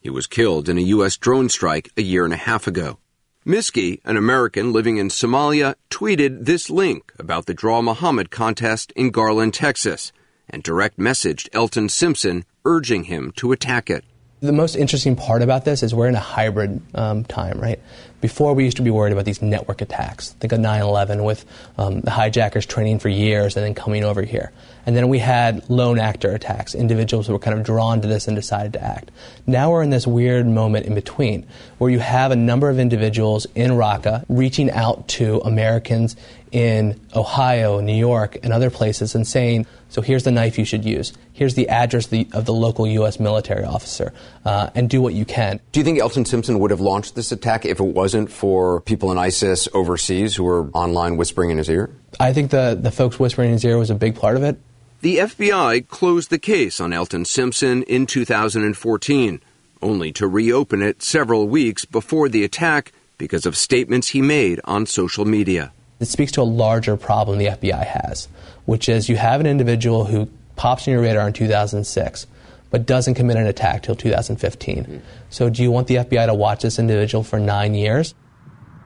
He 0.03 0.11
was 0.11 0.27
killed 0.27 0.69
in 0.69 0.77
a 0.77 0.93
U.S. 0.97 1.17
drone 1.17 1.49
strike 1.49 1.91
a 1.97 2.03
year 2.03 2.27
and 2.27 2.35
a 2.35 2.37
half 2.37 2.67
ago. 2.67 2.99
Miski, 3.47 4.01
an 4.05 4.19
American 4.19 4.71
living 4.71 4.99
in 4.99 5.09
Somalia, 5.09 5.75
tweeted 5.89 6.45
this 6.45 6.69
link 6.69 7.15
about 7.19 7.47
the 7.47 7.55
Draw 7.55 7.81
Muhammad 7.81 8.31
contest 8.31 8.93
in 8.95 9.13
Garland, 9.13 9.55
Texas, 9.55 10.13
and 10.47 10.63
direct 10.63 10.99
messaged 10.99 11.49
Elton 11.55 11.89
Simpson 11.89 12.45
urging 12.67 13.05
him 13.05 13.33
to 13.37 13.53
attack 13.53 13.89
it. 13.89 14.05
The 14.43 14.53
most 14.53 14.75
interesting 14.75 15.17
part 15.17 15.43
about 15.43 15.67
this 15.67 15.83
is 15.83 15.95
we're 15.95 16.09
in 16.09 16.15
a 16.15 16.19
hybrid 16.19 16.81
um, 16.95 17.25
time, 17.25 17.61
right? 17.61 17.79
Before 18.23 18.55
we 18.55 18.65
used 18.65 18.79
to 18.79 18.83
be 18.83 18.91
worried 18.91 19.13
about 19.13 19.27
these 19.27 19.43
network 19.43 19.83
attacks. 19.83 20.31
Think 20.33 20.55
of 20.55 20.61
9 20.61 20.81
11 20.81 21.25
with 21.25 21.45
um, 21.77 22.01
the 22.01 22.11
hijackers 22.11 22.65
training 22.65 23.01
for 23.01 23.11
years 23.11 23.55
and 23.55 23.67
then 23.67 23.75
coming 23.75 24.03
over 24.03 24.23
here. 24.23 24.51
And 24.87 24.97
then 24.97 25.09
we 25.09 25.19
had 25.19 25.69
lone 25.69 25.99
actor 25.99 26.31
attacks, 26.31 26.75
individuals 26.75 27.27
who 27.27 27.35
were 27.35 27.39
kind 27.39 27.59
of 27.59 27.67
drawn 27.67 28.01
to 28.01 28.09
this 28.09 28.29
and 28.29 28.35
decided 28.35 28.73
to 28.73 28.83
act. 28.83 29.11
Now 29.47 29.73
we're 29.73 29.83
in 29.83 29.91
this 29.91 30.07
weird 30.07 30.47
moment 30.47 30.87
in 30.87 30.95
between 30.95 31.47
where 31.77 31.91
you 31.91 31.99
have 31.99 32.31
a 32.31 32.37
number 32.37 32.71
of 32.71 32.79
individuals 32.79 33.47
in 33.55 33.73
Raqqa 33.73 34.25
reaching 34.31 34.71
out 34.71 35.07
to 35.09 35.41
Americans 35.41 36.17
in 36.53 37.01
Ohio, 37.15 37.81
New 37.81 37.97
York, 37.97 38.37
and 38.43 38.53
other 38.53 38.71
places 38.71 39.15
and 39.15 39.27
saying, 39.27 39.67
so 39.89 40.03
here's 40.03 40.25
the 40.25 40.31
knife 40.31 40.59
you 40.59 40.65
should 40.65 40.85
use. 40.85 41.13
Here's 41.33 41.55
the 41.55 41.69
address 41.69 42.05
of 42.07 42.11
the, 42.11 42.29
of 42.33 42.45
the 42.45 42.53
local 42.53 42.87
U.S. 42.87 43.19
military 43.19 43.65
officer, 43.65 44.13
uh, 44.45 44.71
and 44.75 44.89
do 44.89 45.01
what 45.01 45.15
you 45.15 45.25
can. 45.25 45.61
Do 45.73 45.81
you 45.81 45.85
think 45.85 45.99
Elton 45.99 46.25
Simpson 46.25 46.59
would 46.59 46.71
have 46.71 46.81
launched 46.81 47.15
this 47.15 47.33
attack 47.33 47.65
if 47.65 47.81
it 47.81 47.85
wasn't 47.85 48.31
for 48.31 48.81
people 48.81 49.11
in 49.11 49.19
ISIS 49.19 49.69
overseas 49.75 50.37
who 50.37 50.45
were 50.45 50.69
online 50.71 51.17
whispering 51.17 51.51
in 51.51 51.59
his 51.59 51.69
ear? 51.69 51.91
I 52.19 52.33
think 52.33 52.51
the, 52.51 52.79
the 52.81 52.91
folks 52.91 53.19
whispering 53.19 53.49
in 53.49 53.55
his 53.55 53.65
ear 53.65 53.79
was 53.79 53.91
a 53.91 53.95
big 53.95 54.17
part 54.17 54.37
of 54.37 54.43
it. 54.43 54.61
The 55.01 55.17
FBI 55.19 55.89
closed 55.89 56.29
the 56.31 56.39
case 56.39 56.79
on 56.81 56.93
Elton 56.93 57.25
Simpson 57.25 57.83
in 57.85 58.05
2014, 58.05 59.41
only 59.81 60.13
to 60.13 60.27
reopen 60.27 60.83
it 60.83 61.03
several 61.03 61.49
weeks 61.49 61.87
before 61.87 62.29
the 62.29 62.45
attack 62.45 62.93
because 63.17 63.47
of 63.47 63.57
statements 63.57 64.09
he 64.09 64.21
made 64.21 64.61
on 64.65 64.85
social 64.85 65.25
media. 65.25 65.73
It 66.01 66.07
speaks 66.07 66.33
to 66.33 66.41
a 66.41 66.43
larger 66.43 66.97
problem 66.97 67.39
the 67.39 67.47
FBI 67.47 67.87
has, 67.87 68.29
which 68.65 68.89
is 68.89 69.09
you 69.09 69.17
have 69.17 69.41
an 69.41 69.47
individual 69.47 70.07
who 70.07 70.29
pops 70.57 70.89
on 70.89 70.93
your 70.93 71.03
radar 71.03 71.27
in 71.27 71.33
2006 71.33 72.27
but 72.71 72.87
doesn't 72.87 73.15
commit 73.15 73.37
an 73.37 73.47
attack 73.47 73.83
till 73.83 73.97
2015. 73.97 74.77
Mm-hmm. 74.77 74.99
So, 75.29 75.51
do 75.51 75.63
you 75.63 75.71
want 75.71 75.89
the 75.89 75.97
FBI 75.97 76.27
to 76.27 76.35
watch 76.35 76.63
this 76.63 76.79
individual 76.79 77.25
for 77.25 77.39
nine 77.39 77.75
years? 77.75 78.15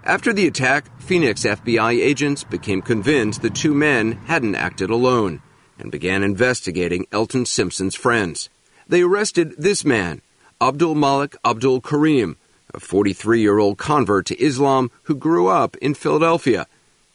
After 0.04 0.33
the 0.33 0.47
attack, 0.47 1.00
Phoenix 1.00 1.44
FBI 1.44 2.02
agents 2.02 2.44
became 2.44 2.83
convinced 2.83 3.40
the 3.40 3.50
two 3.50 3.75
men 3.75 4.12
hadn't 4.26 4.54
acted 4.54 4.90
alone 4.90 5.40
and 5.78 5.90
began 5.90 6.23
investigating 6.23 7.06
Elton 7.11 7.47
Simpson's 7.47 7.94
friends. 7.94 8.49
They 8.87 9.02
arrested 9.02 9.54
this 9.56 9.85
man, 9.85 10.21
Abdul 10.61 10.94
Malik 10.94 11.37
Abdul 11.44 11.80
Kareem, 11.80 12.37
a 12.75 12.80
43 12.80 13.40
year 13.40 13.59
old 13.59 13.78
convert 13.78 14.26
to 14.26 14.42
Islam 14.42 14.90
who 15.04 15.14
grew 15.14 15.49
up 15.49 15.76
in 15.78 15.94
Philadelphia, 15.94 16.66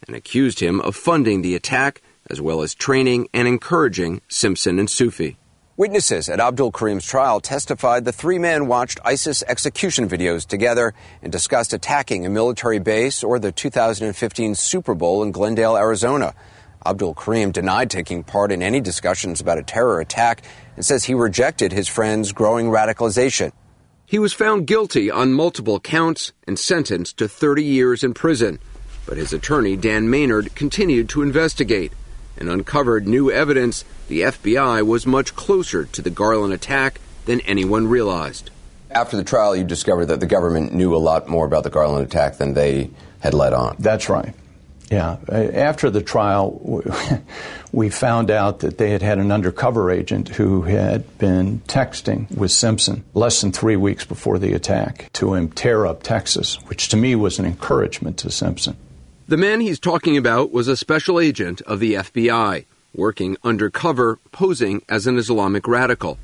and 0.10 0.16
accused 0.16 0.60
him 0.60 0.82
of 0.82 0.96
funding 0.96 1.44
the 1.44 1.54
attack 1.54 2.01
as 2.32 2.42
well 2.42 2.63
as 2.63 2.74
training 2.74 3.28
and 3.32 3.48
encouraging 3.48 4.22
Simpson 4.28 4.80
and 4.80 4.88
Soofi. 4.88 5.36
Witnesses 5.78 6.30
at 6.30 6.39
Abdul 6.39 6.72
Kareem's 6.72 7.06
trial 7.06 7.39
testified 7.39 8.06
the 8.06 8.12
three 8.12 8.39
men 8.39 8.66
watched 8.66 9.00
ISIS 9.06 9.44
execution 9.44 10.10
videos 10.10 10.48
together 10.48 10.96
and 11.22 11.32
discussed 11.32 11.74
attacking 11.74 12.25
a 12.25 12.30
military 12.30 12.80
base 12.80 13.24
or 13.24 13.38
the 13.38 13.51
2015 13.51 14.56
Super 14.56 14.96
Bowl 14.96 15.22
in 15.22 15.32
Glendale, 15.32 15.78
Arizona. 15.78 16.34
Abdul 16.84 17.13
Kareem 17.13 17.54
denied 17.54 17.92
taking 17.92 18.24
part 18.24 18.51
in 18.51 18.63
any 18.63 18.82
discussions 18.82 19.39
about 19.39 19.60
a 19.60 19.63
terror 19.63 20.00
attack 20.00 20.42
and 20.75 20.84
says 20.84 21.04
he 21.04 21.13
rejected 21.13 21.72
his 21.72 21.88
friend's 21.88 22.32
growing 22.32 22.70
radicalization. 22.70 23.51
He 24.08 24.18
was 24.18 24.34
found 24.34 24.66
guilty 24.66 25.12
on 25.12 25.34
multiple 25.34 25.80
counts 25.80 26.34
and 26.48 26.58
sentenced 26.58 27.18
to 27.18 27.30
30 27.30 27.63
years 27.63 28.04
in 28.04 28.16
prison. 28.16 28.58
But 29.10 29.18
his 29.18 29.34
attorney, 29.34 29.75
Dan 29.75 30.08
Maynard, 30.08 30.54
continued 30.54 31.10
to 31.10 31.24
investigate 31.24 31.94
and 32.38 32.48
uncovered 32.48 33.08
new 33.08 33.32
evidence 33.32 33.84
the 34.08 34.22
FBI 34.22 34.86
was 34.86 35.08
much 35.08 35.36
closer 35.36 35.86
to 35.86 36.04
the 36.04 36.12
Garland 36.12 36.54
attack 36.54 37.01
than 37.25 37.39
anyone 37.42 37.88
realized. 37.88 38.51
After 38.92 39.18
the 39.18 39.24
trial, 39.24 39.56
you 39.56 39.63
discovered 39.63 40.06
that 40.06 40.20
the 40.20 40.28
government 40.28 40.75
knew 40.75 40.96
a 40.96 40.98
lot 40.98 41.28
more 41.28 41.48
about 41.48 41.63
the 41.63 41.72
Garland 41.72 42.06
attack 42.06 42.38
than 42.38 42.54
they 42.54 42.92
had 43.20 43.34
let 43.34 43.51
on. 43.51 43.78
That's 43.80 44.10
right. 44.10 44.36
Yeah. 44.92 45.18
After 45.28 45.89
the 45.89 46.04
trial, 46.04 46.84
we 47.72 47.89
found 47.89 48.30
out 48.30 48.60
that 48.60 48.78
they 48.78 48.92
had 48.92 49.01
had 49.01 49.18
an 49.18 49.32
undercover 49.32 49.89
agent 49.89 50.30
who 50.30 50.62
had 50.62 51.18
been 51.18 51.62
texting 51.62 52.30
with 52.30 52.51
Simpson 52.51 53.04
less 53.16 53.42
than 53.42 53.54
three 53.54 53.75
weeks 53.75 54.06
before 54.06 54.38
the 54.38 54.54
attack 54.54 55.12
to 55.13 55.34
him 55.34 55.50
tear 55.50 55.88
up 55.88 56.04
Texas, 56.04 56.60
which 56.68 56.89
to 56.89 56.98
me 56.98 57.16
was 57.16 57.39
an 57.39 57.46
encouragement 57.48 58.18
to 58.20 58.30
Simpson. 58.30 58.78
The 59.29 59.38
man 59.38 59.62
he's 59.62 59.79
talking 59.79 60.17
about 60.17 60.51
was 60.51 60.67
a 60.67 60.75
special 60.75 61.19
agent 61.19 61.62
of 61.67 61.79
the 61.79 61.93
FBI, 61.93 62.65
working 62.95 63.38
undercover, 63.43 64.17
posing 64.31 64.81
as 64.89 65.05
an 65.05 65.19
Islamic 65.19 65.67
radical. 65.67 66.17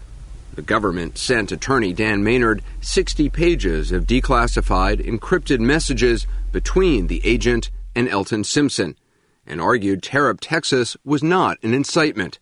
The 0.56 0.64
government 0.64 1.20
sent 1.20 1.52
attorney 1.52 1.94
Dan 1.94 2.24
Maynard 2.24 2.64
60 2.82 3.30
pages 3.30 3.92
of 3.92 4.08
declassified, 4.08 5.06
encrypted 5.06 5.60
messages 5.60 6.26
between 6.52 7.06
the 7.06 7.22
agent 7.24 7.70
and 7.96 8.10
Elton 8.10 8.44
Simpson, 8.44 8.96
and 9.46 9.62
argued 9.62 10.10
Up 10.16 10.40
Texas 10.40 10.98
was 11.06 11.22
not 11.22 11.60
an 11.62 11.76
incitement. 11.76 12.40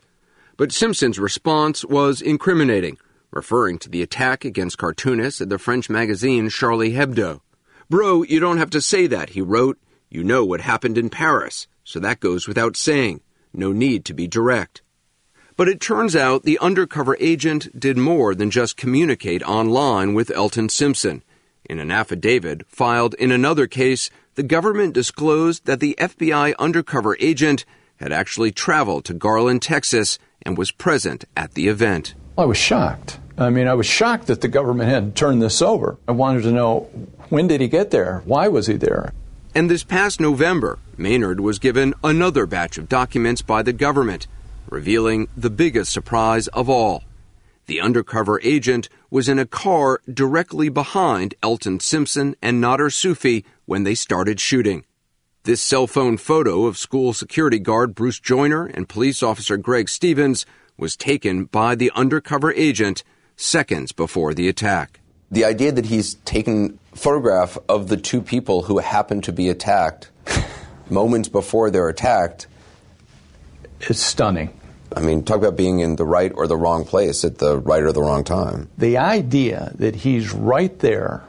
But 0.56 0.72
Simpson's 0.72 1.20
response 1.20 1.84
was 1.84 2.22
incriminating, 2.22 2.98
referring 3.32 3.80
to 3.80 3.90
the 3.90 4.02
attack 4.02 4.46
against 4.46 4.78
cartoonists 4.78 5.42
at 5.42 5.50
the 5.50 5.60
French 5.60 5.90
magazine 5.90 6.48
Charlie 6.48 6.94
Hebdo. 6.94 7.42
Bro, 7.90 8.24
you 8.24 8.40
don't 8.40 8.60
have 8.60 8.70
to 8.70 8.80
say 8.80 9.08
that, 9.08 9.32
he 9.32 9.42
wrote. 9.42 9.78
You 10.14 10.24
know 10.24 10.46
what 10.46 10.62
happened 10.62 10.96
in 11.00 11.10
Paris, 11.10 11.66
so 11.84 12.00
that 12.00 12.20
goes 12.20 12.48
without 12.48 12.78
saying. 12.78 13.22
No 13.52 13.72
need 13.72 14.06
to 14.06 14.14
be 14.14 14.28
direct. 14.28 14.84
But 15.58 15.68
it 15.68 15.82
turns 15.82 16.16
out 16.16 16.44
the 16.44 16.60
undercover 16.60 17.18
agent 17.20 17.80
did 17.80 17.98
more 17.98 18.36
than 18.36 18.52
just 18.52 18.78
communicate 18.78 19.42
online 19.42 20.14
with 20.14 20.30
Elton 20.30 20.70
Simpson. 20.70 21.24
In 21.68 21.80
an 21.80 21.90
affidavit 21.90 22.68
filed 22.68 23.16
in 23.16 23.32
another 23.32 23.66
case, 23.66 24.12
the 24.36 24.44
government 24.44 24.94
disclosed 24.94 25.66
that 25.66 25.80
the 25.80 25.96
FBI 26.00 26.54
undercover 26.60 27.18
agent 27.20 27.66
had 27.96 28.14
actually 28.14 28.52
traveled 28.52 29.06
to 29.06 29.16
Garland, 29.16 29.64
Texas, 29.64 30.20
and 30.44 30.60
was 30.60 30.70
present 30.70 31.26
at 31.36 31.56
the 31.56 31.68
event. 31.70 32.14
I 32.38 32.46
was 32.46 32.58
shocked. 32.58 33.18
I 33.36 33.50
mean, 33.50 33.68
I 33.68 33.74
was 33.74 33.88
shocked 33.88 34.28
that 34.28 34.42
the 34.42 34.48
government 34.48 34.92
had 34.92 35.16
turned 35.16 35.42
this 35.42 35.60
over. 35.60 35.98
I 36.08 36.12
wanted 36.12 36.44
to 36.44 36.52
know 36.52 36.82
when 37.30 37.48
did 37.48 37.62
he 37.62 37.68
get 37.68 37.90
there? 37.90 38.22
Why 38.26 38.48
was 38.48 38.68
he 38.68 38.78
there? 38.78 39.12
And 39.56 39.70
this 39.70 39.84
past 39.84 40.20
November, 40.20 40.80
Maynard 40.98 41.40
was 41.40 41.60
given 41.60 41.94
another 42.04 42.48
batch 42.48 42.80
of 42.80 42.90
documents 42.90 43.44
by 43.44 43.62
the 43.62 43.72
government, 43.72 44.26
revealing 44.68 45.28
the 45.38 45.52
biggest 45.52 45.92
surprise 45.94 46.48
of 46.48 46.70
all. 46.70 47.04
The 47.68 47.80
undercover 47.80 48.42
agent 48.42 48.90
was 49.12 49.30
in 49.30 49.38
a 49.38 49.46
car 49.46 50.02
directly 50.12 50.70
behind 50.70 51.36
Elton 51.44 51.80
Simpson 51.80 52.36
and 52.42 52.60
Nadir 52.60 52.88
Soofi 52.88 53.44
when 53.66 53.84
they 53.84 53.94
started 53.94 54.40
shooting. 54.40 54.86
This 55.44 55.62
cell 55.62 55.86
phone 55.86 56.18
photo 56.18 56.66
of 56.66 56.78
school 56.78 57.14
security 57.14 57.60
guard 57.60 57.94
Bruce 57.94 58.20
Joyner 58.20 58.66
and 58.66 58.90
police 58.90 59.22
officer 59.22 59.56
Greg 59.58 59.88
Stevens 59.88 60.48
was 60.78 60.96
taken 60.96 61.46
by 61.46 61.76
the 61.76 61.92
undercover 61.94 62.52
agent 62.54 63.04
seconds 63.36 63.92
before 63.92 64.34
the 64.34 64.48
attack. 64.48 65.00
The 65.30 65.46
idea 65.46 65.72
that 65.72 65.86
he's 65.86 66.16
taken 66.26 66.80
photograph 66.96 67.58
of 67.68 67.88
the 67.88 67.98
two 67.98 68.22
people 68.22 68.64
who 68.64 68.80
happen 68.80 69.22
to 69.22 69.32
be 69.32 69.50
attacked 69.50 70.10
moments 70.90 71.30
before 71.30 71.72
they're 71.72 71.90
attacked 71.90 72.48
is 73.82 74.00
stunning. 74.00 74.58
I 74.96 75.02
mean, 75.02 75.24
talk 75.24 75.38
about 75.38 75.58
being 75.58 75.80
in 75.80 75.96
the 75.96 76.06
right 76.06 76.32
or 76.34 76.48
the 76.48 76.56
wrong 76.56 76.86
place 76.86 77.26
at 77.26 77.40
the 77.40 77.58
right 77.58 77.82
or 77.82 77.92
the 77.92 78.02
wrong 78.02 78.24
time. 78.24 78.70
The 78.78 78.98
idea 78.98 79.72
that 79.76 79.96
he's 79.96 80.32
right 80.34 80.78
there 80.80 81.24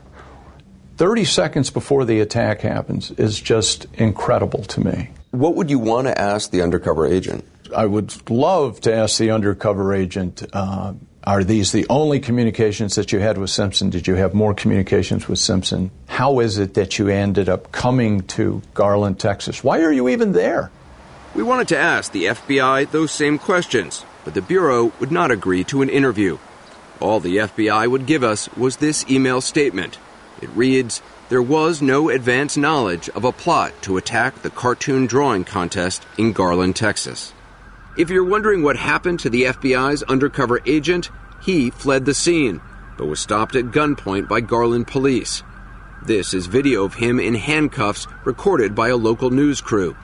30 0.96 1.24
seconds 1.24 1.70
before 1.70 2.04
the 2.04 2.20
attack 2.20 2.60
happens 2.60 3.10
is 3.12 3.40
just 3.40 3.86
incredible 3.94 4.62
to 4.64 4.80
me. 4.80 5.10
What 5.32 5.56
would 5.56 5.68
you 5.70 5.80
want 5.80 6.06
to 6.06 6.18
ask 6.18 6.50
the 6.50 6.62
undercover 6.62 7.06
agent? 7.06 7.44
I 7.74 7.86
would 7.86 8.30
love 8.30 8.80
to 8.82 8.94
ask 8.94 9.18
the 9.18 9.32
undercover 9.32 9.92
agent 9.92 10.44
uh, 10.52 10.94
are 11.26 11.42
these 11.42 11.72
the 11.72 11.86
only 11.88 12.20
communications 12.20 12.94
that 12.96 13.10
you 13.10 13.18
had 13.18 13.38
with 13.38 13.50
Simpson? 13.50 13.88
Did 13.88 14.06
you 14.06 14.14
have 14.14 14.34
more 14.34 14.54
communications 14.54 15.26
with 15.26 15.38
Simpson? 15.38 15.90
How 16.06 16.40
is 16.40 16.58
it 16.58 16.74
that 16.74 16.98
you 16.98 17.08
ended 17.08 17.48
up 17.48 17.72
coming 17.72 18.20
to 18.28 18.60
Garland, 18.74 19.18
Texas? 19.18 19.64
Why 19.64 19.80
are 19.82 19.92
you 19.92 20.08
even 20.08 20.32
there? 20.32 20.70
We 21.34 21.42
wanted 21.42 21.68
to 21.68 21.78
ask 21.78 22.12
the 22.12 22.26
FBI 22.26 22.90
those 22.90 23.10
same 23.10 23.38
questions, 23.38 24.04
but 24.24 24.34
the 24.34 24.42
Bureau 24.42 24.92
would 25.00 25.10
not 25.10 25.30
agree 25.30 25.64
to 25.64 25.82
an 25.82 25.88
interview. 25.88 26.38
All 27.00 27.20
the 27.20 27.38
FBI 27.38 27.88
would 27.90 28.06
give 28.06 28.22
us 28.22 28.48
was 28.56 28.76
this 28.76 29.04
email 29.10 29.40
statement. 29.40 29.98
It 30.42 30.50
reads 30.50 31.00
There 31.30 31.42
was 31.42 31.80
no 31.80 32.10
advance 32.10 32.56
knowledge 32.56 33.08
of 33.08 33.24
a 33.24 33.32
plot 33.32 33.72
to 33.82 33.96
attack 33.96 34.42
the 34.42 34.50
cartoon 34.50 35.06
drawing 35.06 35.44
contest 35.44 36.06
in 36.18 36.32
Garland, 36.32 36.76
Texas. 36.76 37.32
If 37.96 38.10
you're 38.10 38.24
wondering 38.24 38.64
what 38.64 38.76
happened 38.76 39.20
to 39.20 39.30
the 39.30 39.44
FBI's 39.44 40.02
undercover 40.02 40.60
agent, 40.66 41.10
he 41.40 41.70
fled 41.70 42.04
the 42.04 42.14
scene, 42.14 42.60
but 42.98 43.06
was 43.06 43.20
stopped 43.20 43.54
at 43.54 43.66
gunpoint 43.66 44.26
by 44.26 44.40
Garland 44.40 44.88
police. 44.88 45.44
This 46.04 46.34
is 46.34 46.46
video 46.46 46.82
of 46.84 46.94
him 46.94 47.20
in 47.20 47.34
handcuffs 47.36 48.08
recorded 48.24 48.74
by 48.74 48.88
a 48.88 48.96
local 48.96 49.30
news 49.30 49.60
crew. 49.60 49.96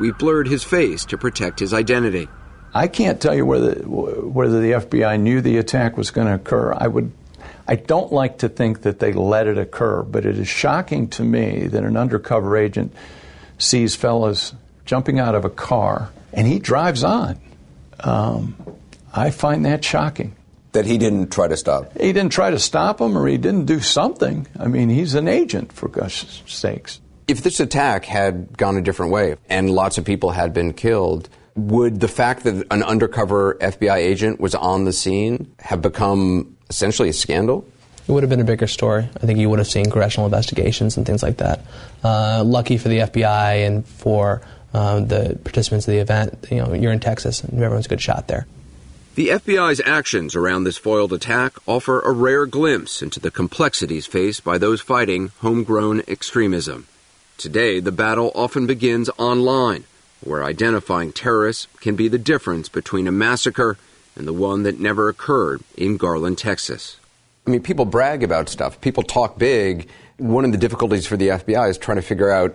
We 0.00 0.10
blurred 0.10 0.48
his 0.48 0.64
face 0.64 1.04
to 1.04 1.18
protect 1.18 1.60
his 1.60 1.72
identity. 1.72 2.28
I 2.74 2.88
can't 2.88 3.20
tell 3.20 3.34
you 3.34 3.46
whether 3.46 3.74
whether 3.84 4.60
the 4.60 4.72
FBI 4.72 5.20
knew 5.20 5.40
the 5.40 5.58
attack 5.58 5.96
was 5.96 6.10
going 6.10 6.26
to 6.26 6.34
occur. 6.34 6.74
I 6.76 6.88
would 6.88 7.12
I 7.68 7.76
don't 7.76 8.12
like 8.12 8.38
to 8.38 8.48
think 8.48 8.82
that 8.82 8.98
they 8.98 9.12
let 9.12 9.46
it 9.46 9.56
occur, 9.56 10.02
but 10.02 10.26
it 10.26 10.36
is 10.36 10.48
shocking 10.48 11.08
to 11.10 11.22
me 11.22 11.68
that 11.68 11.84
an 11.84 11.96
undercover 11.96 12.56
agent 12.56 12.92
sees 13.56 13.94
fellas 13.94 14.52
jumping 14.84 15.20
out 15.20 15.36
of 15.36 15.44
a 15.44 15.50
car 15.50 16.10
and 16.32 16.46
he 16.46 16.58
drives 16.58 17.04
on. 17.04 17.40
Um, 18.00 18.56
I 19.12 19.30
find 19.30 19.64
that 19.64 19.84
shocking. 19.84 20.36
That 20.72 20.84
he 20.84 20.98
didn't 20.98 21.30
try 21.30 21.48
to 21.48 21.56
stop. 21.56 21.92
He 21.98 22.12
didn't 22.12 22.32
try 22.32 22.50
to 22.50 22.58
stop 22.58 23.00
him, 23.00 23.16
or 23.16 23.26
he 23.26 23.38
didn't 23.38 23.64
do 23.64 23.80
something. 23.80 24.46
I 24.58 24.68
mean, 24.68 24.90
he's 24.90 25.14
an 25.14 25.26
agent, 25.26 25.72
for 25.72 25.88
gosh 25.88 26.42
sakes. 26.46 27.00
If 27.26 27.42
this 27.42 27.60
attack 27.60 28.04
had 28.04 28.56
gone 28.58 28.76
a 28.76 28.82
different 28.82 29.10
way 29.10 29.36
and 29.48 29.70
lots 29.70 29.96
of 29.96 30.04
people 30.04 30.30
had 30.30 30.52
been 30.52 30.74
killed, 30.74 31.28
would 31.56 32.00
the 32.00 32.08
fact 32.08 32.44
that 32.44 32.66
an 32.70 32.82
undercover 32.82 33.54
FBI 33.54 33.96
agent 33.96 34.38
was 34.38 34.54
on 34.54 34.84
the 34.84 34.92
scene 34.92 35.50
have 35.60 35.80
become 35.80 36.56
essentially 36.68 37.08
a 37.08 37.14
scandal? 37.14 37.66
It 38.06 38.12
would 38.12 38.22
have 38.22 38.30
been 38.30 38.40
a 38.40 38.44
bigger 38.44 38.68
story. 38.68 39.08
I 39.20 39.26
think 39.26 39.38
you 39.38 39.48
would 39.50 39.58
have 39.58 39.66
seen 39.66 39.84
congressional 39.84 40.26
investigations 40.26 40.96
and 40.96 41.04
things 41.04 41.22
like 41.22 41.38
that. 41.38 41.62
Uh, 42.04 42.44
lucky 42.46 42.78
for 42.78 42.88
the 42.88 42.98
FBI 42.98 43.66
and 43.66 43.84
for 43.84 44.42
uh, 44.76 45.00
the 45.00 45.38
participants 45.42 45.88
of 45.88 45.92
the 45.92 46.00
event, 46.00 46.46
you 46.50 46.58
know, 46.58 46.74
you're 46.74 46.92
in 46.92 47.00
Texas 47.00 47.42
and 47.42 47.54
everyone's 47.62 47.86
a 47.86 47.88
good 47.88 48.00
shot 48.00 48.28
there. 48.28 48.46
The 49.14 49.28
FBI's 49.28 49.80
actions 49.86 50.36
around 50.36 50.64
this 50.64 50.76
foiled 50.76 51.14
attack 51.14 51.54
offer 51.66 52.00
a 52.00 52.12
rare 52.12 52.44
glimpse 52.44 53.00
into 53.00 53.18
the 53.18 53.30
complexities 53.30 54.04
faced 54.04 54.44
by 54.44 54.58
those 54.58 54.82
fighting 54.82 55.32
homegrown 55.40 56.02
extremism. 56.06 56.86
Today, 57.38 57.80
the 57.80 57.92
battle 57.92 58.30
often 58.34 58.66
begins 58.66 59.08
online, 59.16 59.84
where 60.22 60.44
identifying 60.44 61.12
terrorists 61.12 61.68
can 61.80 61.96
be 61.96 62.08
the 62.08 62.18
difference 62.18 62.68
between 62.68 63.08
a 63.08 63.12
massacre 63.12 63.78
and 64.14 64.28
the 64.28 64.34
one 64.34 64.62
that 64.64 64.78
never 64.78 65.08
occurred 65.08 65.62
in 65.74 65.96
Garland, 65.96 66.36
Texas. 66.36 66.98
I 67.46 67.50
mean, 67.50 67.62
people 67.62 67.86
brag 67.86 68.22
about 68.22 68.50
stuff, 68.50 68.78
people 68.82 69.02
talk 69.02 69.38
big. 69.38 69.88
One 70.18 70.44
of 70.44 70.52
the 70.52 70.58
difficulties 70.58 71.06
for 71.06 71.16
the 71.16 71.28
FBI 71.28 71.70
is 71.70 71.78
trying 71.78 71.96
to 71.96 72.02
figure 72.02 72.30
out 72.30 72.54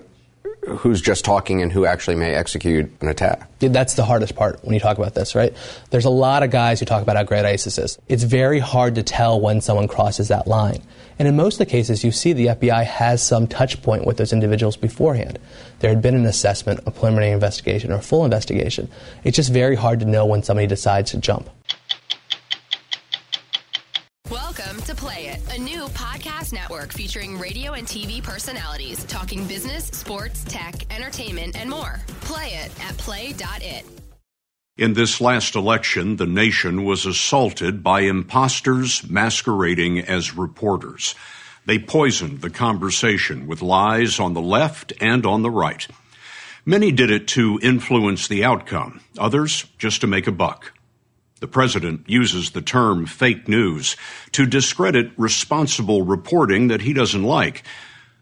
who's 0.68 1.02
just 1.02 1.26
talking 1.26 1.62
and 1.62 1.72
who 1.72 1.86
actually 1.86 2.16
may 2.16 2.36
execute 2.36 2.92
an 3.02 3.08
attack. 3.08 3.50
That's 3.60 3.96
the 3.96 4.06
hardest 4.06 4.36
part 4.36 4.64
when 4.64 4.74
you 4.74 4.80
talk 4.80 4.98
about 4.98 5.16
this, 5.16 5.34
right? 5.34 5.56
There's 5.90 6.06
a 6.06 6.12
lot 6.12 6.44
of 6.44 6.52
guys 6.52 6.80
who 6.80 6.86
talk 6.86 7.02
about 7.02 7.16
how 7.16 7.24
great 7.24 7.46
ISIS 7.46 7.78
is. 7.78 7.98
It's 8.08 8.24
very 8.24 8.60
hard 8.60 8.96
to 8.96 9.04
tell 9.04 9.42
when 9.42 9.62
someone 9.62 9.88
crosses 9.88 10.28
that 10.28 10.48
line. 10.48 10.84
And 11.18 11.28
in 11.28 11.36
most 11.36 11.56
of 11.56 11.60
the 11.60 11.66
cases, 11.68 12.04
you 12.04 12.12
see 12.12 12.34
the 12.34 12.48
FBI 12.48 12.84
has 12.84 13.22
some 13.22 13.48
touch 13.48 13.82
point 13.82 14.06
with 14.06 14.18
those 14.18 14.34
individuals 14.34 14.78
beforehand. 14.78 15.40
There 15.80 15.90
had 15.90 16.02
been 16.02 16.16
an 16.16 16.26
assessment, 16.26 16.80
a 16.86 16.92
preliminary 16.92 17.32
investigation, 17.32 17.92
or 17.92 17.96
a 17.96 18.02
full 18.02 18.26
investigation. 18.26 18.90
It's 19.24 19.36
just 19.36 19.52
very 19.52 19.76
hard 19.76 20.00
to 20.02 20.06
know 20.06 20.26
when 20.26 20.44
somebody 20.44 20.68
decides 20.68 21.12
to 21.12 21.18
jump. 21.18 21.50
Network 26.52 26.94
featuring 26.94 27.38
radio 27.38 27.74
and 27.74 27.88
TV 27.88 28.22
personalities 28.24 29.04
talking 29.06 29.46
business, 29.48 29.86
sports, 29.86 30.44
tech, 30.46 30.92
entertainment, 30.94 31.56
and 31.56 31.70
more. 31.70 32.00
Play 32.22 32.54
it 32.64 32.72
at 32.84 32.98
play.it. 32.98 33.86
In 34.78 34.94
this 34.94 35.22
last 35.22 35.56
election, 35.56 36.16
the 36.16 36.26
nation 36.26 36.84
was 36.84 37.06
assaulted 37.06 37.84
by 37.84 38.02
imposters 38.02 39.08
masquerading 39.10 40.00
as 40.00 40.36
reporters. 40.36 41.14
They 41.66 41.78
poisoned 41.78 42.42
the 42.42 42.50
conversation 42.50 43.48
with 43.48 43.62
lies 43.62 44.20
on 44.20 44.34
the 44.34 44.42
left 44.42 44.94
and 45.00 45.26
on 45.26 45.44
the 45.44 45.52
right. 45.52 45.86
Many 46.66 46.92
did 46.92 47.12
it 47.12 47.28
to 47.30 47.60
influence 47.62 48.28
the 48.28 48.44
outcome, 48.44 49.02
others 49.18 49.66
just 49.78 50.02
to 50.02 50.08
make 50.08 50.28
a 50.28 50.32
buck. 50.32 50.74
The 51.42 51.48
president 51.48 52.08
uses 52.08 52.52
the 52.52 52.62
term 52.62 53.08
fake 53.08 53.48
news 53.48 53.98
to 54.34 54.46
discredit 54.46 55.12
responsible 55.18 56.04
reporting 56.04 56.68
that 56.68 56.82
he 56.82 56.94
doesn't 56.94 57.24
like. 57.24 57.64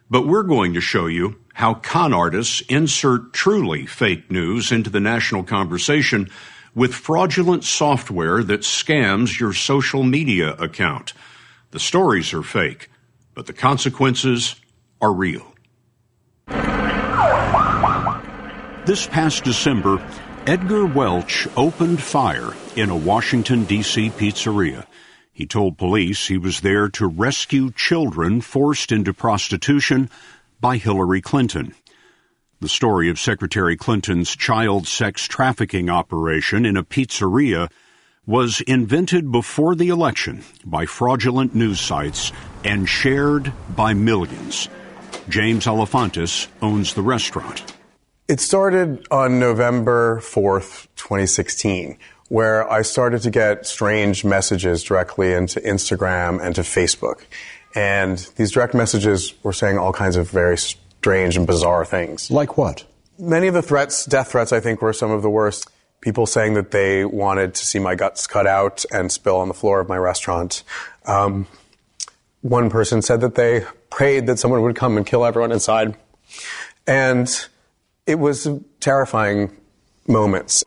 But 0.09 0.25
we're 0.25 0.43
going 0.43 0.73
to 0.73 0.81
show 0.81 1.05
you 1.07 1.35
how 1.53 1.73
con 1.73 2.13
artists 2.13 2.61
insert 2.69 3.33
truly 3.33 3.85
fake 3.85 4.31
news 4.31 4.71
into 4.71 4.89
the 4.89 5.01
national 5.01 5.43
conversation 5.43 6.29
with 6.73 6.93
fraudulent 6.93 7.65
software 7.65 8.41
that 8.41 8.61
scams 8.61 9.37
your 9.37 9.51
social 9.51 10.03
media 10.03 10.53
account. 10.53 11.11
The 11.71 11.79
stories 11.79 12.33
are 12.33 12.41
fake, 12.41 12.89
but 13.33 13.47
the 13.47 13.53
consequences 13.53 14.55
are 15.01 15.11
real. 15.11 15.53
This 18.85 19.07
past 19.07 19.43
December, 19.43 20.01
Edgar 20.47 20.85
Welch 20.85 21.47
opened 21.57 22.01
fire 22.01 22.53
in 22.79 22.89
a 22.89 22.95
Washington, 22.95 23.65
D.C. 23.65 24.09
pizzeria. 24.11 24.85
He 25.31 25.45
told 25.45 25.77
police 25.77 26.27
he 26.27 26.37
was 26.37 26.61
there 26.61 26.89
to 26.89 27.07
rescue 27.07 27.71
children 27.71 28.41
forced 28.41 28.91
into 28.91 29.13
prostitution 29.13 30.09
by 30.59 30.77
Hillary 30.77 31.21
Clinton. 31.21 31.75
The 32.61 32.69
story 32.69 33.09
of 33.09 33.19
Secretary 33.19 33.77
Clinton's 33.77 34.35
child 34.35 34.87
sex 34.87 35.27
trafficking 35.27 35.89
operation 35.89 36.65
in 36.65 36.75
a 36.75 36.83
pizzeria 36.83 37.69
was 38.25 38.61
invented 38.61 39.31
before 39.31 39.75
the 39.75 39.89
election 39.89 40.43
by 40.65 40.85
fraudulent 40.85 41.55
news 41.55 41.79
sites 41.79 42.31
and 42.63 42.87
shared 42.87 43.51
by 43.75 43.93
millions. 43.93 44.69
James 45.29 45.65
Alefantis 45.65 46.47
owns 46.61 46.93
the 46.93 47.01
restaurant. 47.01 47.73
It 48.27 48.39
started 48.39 49.07
on 49.09 49.39
November 49.39 50.19
4th, 50.21 50.87
2016, 50.95 51.97
where 52.29 52.71
I 52.71 52.83
started 52.83 53.21
to 53.23 53.31
get 53.31 53.65
strange 53.65 54.23
messages 54.23 54.83
directly 54.83 55.33
into 55.33 55.59
Instagram 55.59 56.41
and 56.41 56.55
to 56.55 56.61
Facebook. 56.61 57.21
And 57.75 58.17
these 58.35 58.51
direct 58.51 58.73
messages 58.73 59.33
were 59.43 59.53
saying 59.53 59.77
all 59.77 59.91
kinds 59.91 60.15
of 60.15 60.29
very 60.29 60.57
strange 60.57 61.37
and 61.37 61.45
bizarre 61.45 61.85
things. 61.85 62.31
Like 62.31 62.57
what? 62.57 62.85
Many 63.17 63.47
of 63.47 63.53
the 63.53 63.61
threats, 63.61 64.05
death 64.05 64.31
threats, 64.31 64.53
I 64.53 64.59
think, 64.59 64.81
were 64.81 64.93
some 64.93 65.11
of 65.11 65.21
the 65.21 65.29
worst. 65.29 65.67
People 66.01 66.25
saying 66.25 66.53
that 66.53 66.71
they 66.71 67.03
wanted 67.03 67.55
to 67.55 67.65
see 67.65 67.79
my 67.79 67.95
guts 67.95 68.25
cut 68.25 68.47
out 68.47 68.85
and 68.91 69.11
spill 69.11 69.37
on 69.37 69.49
the 69.49 69.53
floor 69.53 69.81
of 69.81 69.89
my 69.89 69.97
restaurant. 69.97 70.63
Um, 71.05 71.47
one 72.41 72.69
person 72.69 73.01
said 73.01 73.21
that 73.21 73.35
they 73.35 73.65
prayed 73.89 74.27
that 74.27 74.39
someone 74.39 74.61
would 74.61 74.75
come 74.75 74.95
and 74.97 75.05
kill 75.05 75.25
everyone 75.25 75.51
inside. 75.51 75.97
And 76.87 77.29
it 78.05 78.15
was 78.15 78.47
terrifying 78.79 79.55
moments. 80.07 80.63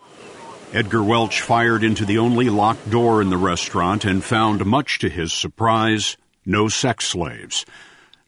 Edgar 0.74 1.02
Welch 1.02 1.42
fired 1.42 1.84
into 1.84 2.06
the 2.06 2.16
only 2.16 2.48
locked 2.48 2.88
door 2.88 3.20
in 3.20 3.28
the 3.28 3.36
restaurant 3.36 4.06
and 4.06 4.24
found, 4.24 4.64
much 4.64 5.00
to 5.00 5.10
his 5.10 5.30
surprise, 5.30 6.16
no 6.46 6.68
sex 6.68 7.08
slaves. 7.08 7.66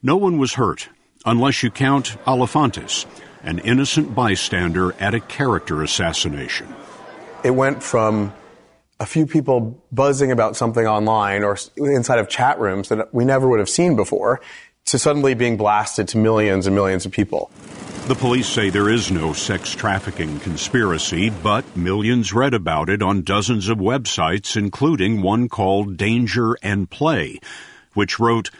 No 0.02 0.18
one 0.18 0.37
was 0.37 0.52
hurt, 0.52 0.90
unless 1.24 1.62
you 1.62 1.70
count 1.70 2.18
Alefantis, 2.26 3.07
an 3.42 3.61
innocent 3.61 4.14
bystander 4.14 4.94
at 5.00 5.14
a 5.14 5.20
character 5.20 5.83
assassination. 5.83 6.68
It 7.42 7.52
went 7.52 7.83
from 7.83 8.35
a 9.00 9.07
few 9.07 9.26
people 9.26 9.83
buzzing 9.90 10.30
about 10.30 10.54
something 10.54 10.87
online 10.87 11.44
or 11.44 11.57
inside 11.78 12.18
of 12.18 12.28
chat 12.28 12.61
rooms 12.61 12.90
that 12.90 13.12
we 13.14 13.24
never 13.24 13.48
would 13.48 13.59
have 13.59 13.70
seen 13.70 13.96
before 13.96 14.42
to 14.87 14.99
suddenly 14.99 15.35
being 15.35 15.57
blasted 15.57 16.09
to 16.09 16.18
millions 16.18 16.66
and 16.66 16.75
millions 16.75 17.07
of 17.07 17.12
people. 17.12 17.51
The 18.07 18.14
police 18.14 18.47
say 18.47 18.68
there 18.68 18.90
is 18.90 19.11
no 19.11 19.33
sex 19.33 19.75
trafficking 19.75 20.38
conspiracy, 20.40 21.31
but 21.31 21.64
millions 21.75 22.35
read 22.35 22.53
about 22.53 22.90
it 22.90 23.01
on 23.01 23.23
dozens 23.23 23.70
of 23.70 23.79
websites, 23.79 24.59
including 24.59 25.23
one 25.23 25.49
called 25.49 25.97
Danger 25.97 26.59
and 26.62 26.90
Play, 26.90 27.40
which 27.94 28.20
wrote, 28.20 28.51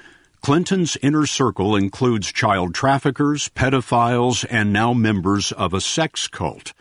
Clinton's 0.41 0.97
inner 1.03 1.27
circle 1.27 1.77
includes 1.77 2.33
child 2.33 2.75
traffickers, 2.75 3.51
pedophiles, 3.51 4.47
and 4.49 4.73
now 4.73 4.95
members 4.95 5.53
of 5.53 5.75
a 5.75 5.81
sex 5.81 6.27
cult. 6.27 6.73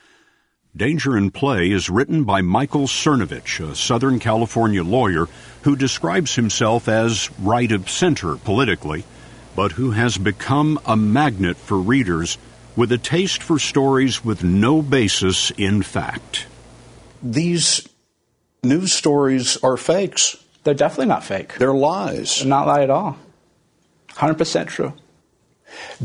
Danger 0.75 1.15
and 1.15 1.33
Play 1.33 1.69
is 1.69 1.89
written 1.89 2.23
by 2.23 2.41
Michael 2.41 2.87
Cernovich, 2.87 3.59
a 3.59 3.75
Southern 3.75 4.19
California 4.19 4.83
lawyer 4.83 5.27
who 5.63 5.75
describes 5.75 6.35
himself 6.35 6.87
as 6.87 7.29
right 7.39 7.71
of 7.71 7.89
center 7.89 8.37
politically, 8.37 9.03
but 9.55 9.73
who 9.73 9.91
has 9.91 10.17
become 10.17 10.79
a 10.85 10.95
magnet 10.95 11.57
for 11.57 11.77
readers 11.77 12.37
with 12.75 12.91
a 12.91 12.97
taste 12.97 13.43
for 13.43 13.59
stories 13.59 14.25
with 14.25 14.43
no 14.43 14.81
basis 14.81 15.51
in 15.51 15.81
fact. 15.83 16.47
These 17.21 17.87
news 18.63 18.91
stories 18.91 19.57
are 19.57 19.77
fakes. 19.77 20.37
They're 20.63 20.73
definitely 20.73 21.07
not 21.07 21.23
fake. 21.23 21.55
They're 21.55 21.73
lies. 21.73 22.39
They're 22.39 22.47
not 22.47 22.67
lie 22.67 22.83
at 22.83 22.89
all. 22.89 23.17
100% 24.09 24.67
true. 24.67 24.93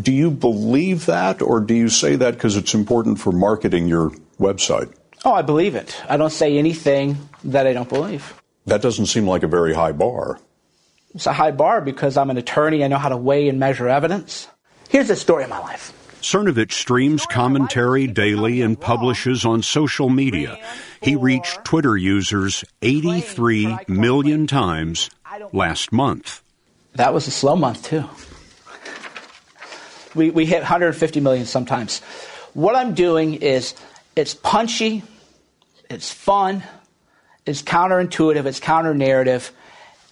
Do 0.00 0.12
you 0.12 0.30
believe 0.30 1.06
that, 1.06 1.42
or 1.42 1.60
do 1.60 1.74
you 1.74 1.88
say 1.88 2.16
that 2.16 2.34
because 2.34 2.56
it's 2.56 2.74
important 2.74 3.20
for 3.20 3.32
marketing 3.32 3.86
your 3.86 4.10
website? 4.40 4.92
Oh, 5.24 5.32
I 5.32 5.42
believe 5.42 5.74
it. 5.74 6.00
I 6.08 6.16
don't 6.16 6.30
say 6.30 6.58
anything 6.58 7.28
that 7.44 7.66
I 7.66 7.72
don't 7.72 7.88
believe. 7.88 8.40
That 8.66 8.82
doesn't 8.82 9.06
seem 9.06 9.26
like 9.26 9.42
a 9.42 9.48
very 9.48 9.74
high 9.74 9.92
bar. 9.92 10.38
It's 11.14 11.26
a 11.26 11.32
high 11.32 11.50
bar 11.50 11.80
because 11.80 12.16
I'm 12.16 12.30
an 12.30 12.36
attorney. 12.36 12.84
I 12.84 12.88
know 12.88 12.98
how 12.98 13.08
to 13.08 13.16
weigh 13.16 13.48
and 13.48 13.58
measure 13.58 13.88
evidence. 13.88 14.48
Here's 14.88 15.08
the 15.08 15.16
story 15.16 15.44
of 15.44 15.50
my 15.50 15.58
life. 15.58 15.92
Cernovich 16.20 16.72
streams 16.72 17.24
commentary 17.26 18.06
daily 18.06 18.60
and 18.60 18.78
publishes 18.78 19.44
on 19.44 19.62
social 19.62 20.08
media. 20.08 20.58
He 21.00 21.14
reached 21.14 21.64
Twitter 21.64 21.96
users 21.96 22.64
83 22.82 23.78
million 23.86 24.46
times 24.46 25.10
last 25.52 25.92
month. 25.92 26.42
That 26.94 27.14
was 27.14 27.28
a 27.28 27.30
slow 27.30 27.54
month, 27.54 27.84
too. 27.84 28.04
We, 30.14 30.30
we 30.30 30.46
hit 30.46 30.58
150 30.58 31.20
million 31.20 31.46
sometimes. 31.46 32.00
What 32.54 32.74
I'm 32.74 32.94
doing 32.94 33.34
is 33.34 33.74
it's 34.16 34.34
punchy, 34.34 35.04
it's 35.88 36.12
fun, 36.12 36.64
it's 37.46 37.62
counterintuitive, 37.62 38.44
it's 38.46 38.58
counter 38.58 38.94
narrative, 38.94 39.52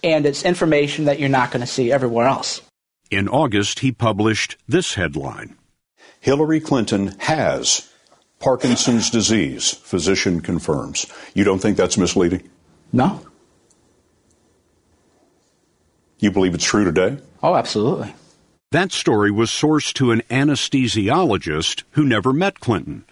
and 0.03 0.25
it's 0.25 0.43
information 0.43 1.05
that 1.05 1.19
you're 1.19 1.29
not 1.29 1.51
going 1.51 1.61
to 1.61 1.67
see 1.67 1.91
everywhere 1.91 2.27
else. 2.27 2.61
In 3.09 3.27
August, 3.27 3.79
he 3.79 3.91
published 3.91 4.57
this 4.67 4.95
headline 4.95 5.55
Hillary 6.19 6.59
Clinton 6.59 7.15
has 7.19 7.89
Parkinson's 8.39 9.09
disease, 9.09 9.71
physician 9.71 10.41
confirms. 10.41 11.05
You 11.33 11.43
don't 11.43 11.59
think 11.59 11.77
that's 11.77 11.97
misleading? 11.97 12.49
No. 12.91 13.21
You 16.19 16.31
believe 16.31 16.53
it's 16.53 16.63
true 16.63 16.83
today? 16.83 17.17
Oh, 17.43 17.55
absolutely. 17.55 18.13
That 18.71 18.91
story 18.91 19.31
was 19.31 19.49
sourced 19.49 19.93
to 19.93 20.11
an 20.11 20.21
anesthesiologist 20.29 21.83
who 21.91 22.03
never 22.03 22.33
met 22.33 22.59
Clinton. 22.59 23.05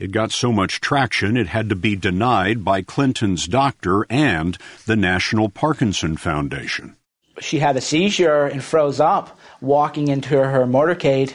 It 0.00 0.12
got 0.12 0.32
so 0.32 0.50
much 0.50 0.80
traction 0.80 1.36
it 1.36 1.48
had 1.48 1.68
to 1.68 1.76
be 1.76 1.94
denied 1.94 2.64
by 2.64 2.80
Clinton's 2.80 3.46
doctor 3.46 4.06
and 4.08 4.56
the 4.86 4.96
National 4.96 5.50
Parkinson 5.50 6.16
Foundation. 6.16 6.96
She 7.38 7.58
had 7.58 7.76
a 7.76 7.82
seizure 7.82 8.46
and 8.46 8.64
froze 8.64 8.98
up 8.98 9.38
walking 9.60 10.08
into 10.08 10.42
her 10.42 10.64
motorcade. 10.64 11.34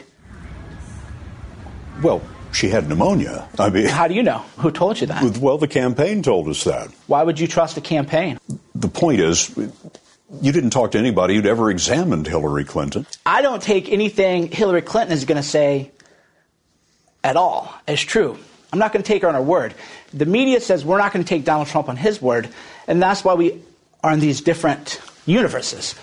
Well, 2.02 2.24
she 2.54 2.70
had 2.70 2.90
pneumonia. 2.90 3.48
I 3.60 3.70
mean, 3.70 3.86
how 3.86 4.08
do 4.08 4.16
you 4.16 4.24
know? 4.24 4.40
Who 4.58 4.72
told 4.72 5.00
you 5.00 5.06
that? 5.08 5.38
Well, 5.38 5.60
the 5.60 5.68
campaign 5.68 6.24
told 6.24 6.48
us 6.48 6.64
that. 6.64 6.90
Why 7.06 7.22
would 7.22 7.40
you 7.40 7.46
trust 7.46 7.78
a 7.78 7.82
campaign? 7.82 8.40
The 8.74 8.88
point 8.88 9.20
is, 9.20 9.56
you 10.42 10.52
didn't 10.52 10.72
talk 10.72 10.94
to 10.94 10.98
anybody 10.98 11.36
who'd 11.36 11.46
ever 11.46 11.70
examined 11.70 12.26
Hillary 12.26 12.66
Clinton. 12.66 13.06
I 13.28 13.44
don't 13.44 13.62
take 13.62 13.92
anything 13.92 14.52
Hillary 14.52 14.82
Clinton 14.82 15.14
is 15.14 15.26
going 15.26 15.38
to 15.38 15.48
say 15.48 15.92
at 17.24 17.36
all 17.38 17.72
as 17.88 18.02
true. 18.02 18.40
I'm 18.76 18.80
not 18.80 18.92
going 18.92 19.04
to 19.04 19.08
take 19.08 19.22
her 19.22 19.30
on 19.30 19.36
her 19.36 19.42
word. 19.42 19.74
The 20.14 20.26
media 20.26 20.60
says 20.60 20.84
we're 20.84 20.98
not 20.98 21.14
going 21.14 21.24
to 21.24 21.30
take 21.30 21.46
Donald 21.46 21.70
Trump 21.70 21.88
on 21.88 21.96
his 21.96 22.22
word, 22.22 22.50
and 22.88 23.02
that's 23.02 23.24
why 23.24 23.34
we 23.34 23.62
are 24.04 24.12
in 24.12 24.20
these 24.20 24.42
different 24.42 25.00
universes. 25.26 25.96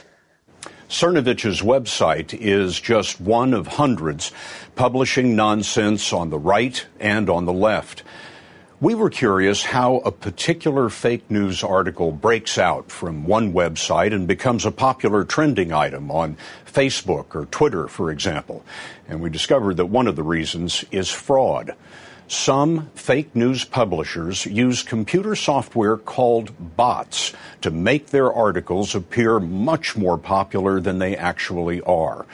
Cernovich's 0.89 1.61
website 1.61 2.33
is 2.33 2.81
just 2.81 3.21
one 3.21 3.53
of 3.53 3.67
hundreds 3.67 4.33
publishing 4.75 5.37
nonsense 5.37 6.15
on 6.15 6.31
the 6.31 6.39
right 6.39 6.87
and 6.99 7.29
on 7.29 7.45
the 7.45 7.53
left. 7.53 8.05
We 8.81 8.95
were 8.95 9.11
curious 9.11 9.63
how 9.63 9.97
a 9.97 10.11
particular 10.11 10.89
fake 10.89 11.31
news 11.31 11.63
article 11.63 12.11
breaks 12.11 12.57
out 12.57 12.91
from 12.91 13.27
one 13.27 13.53
website 13.53 14.15
and 14.15 14.27
becomes 14.27 14.65
a 14.65 14.73
popular 14.73 15.25
trending 15.25 15.75
item 15.75 16.11
on 16.11 16.39
Facebook 16.67 17.35
or 17.35 17.45
Twitter, 17.45 17.87
for 17.87 18.11
example. 18.11 18.65
And 19.09 19.21
we 19.21 19.29
discovered 19.29 19.77
that 19.77 19.87
one 19.87 20.07
of 20.07 20.17
the 20.17 20.23
reasons 20.23 20.87
is 20.91 21.11
fraud. 21.11 21.75
Some 22.33 22.89
fake 22.95 23.37
news 23.37 23.67
publishers 23.67 24.47
use 24.47 24.83
computer 24.83 25.37
software 25.37 25.99
called 25.99 26.51
bots 26.79 27.35
to 27.61 27.71
make 27.71 28.07
their 28.07 28.33
articles 28.33 28.95
appear 28.95 29.39
much 29.39 29.99
more 29.99 30.17
popular 30.17 30.81
than 30.81 30.99
they 30.99 31.15
actually 31.15 31.83
are. 31.83 32.25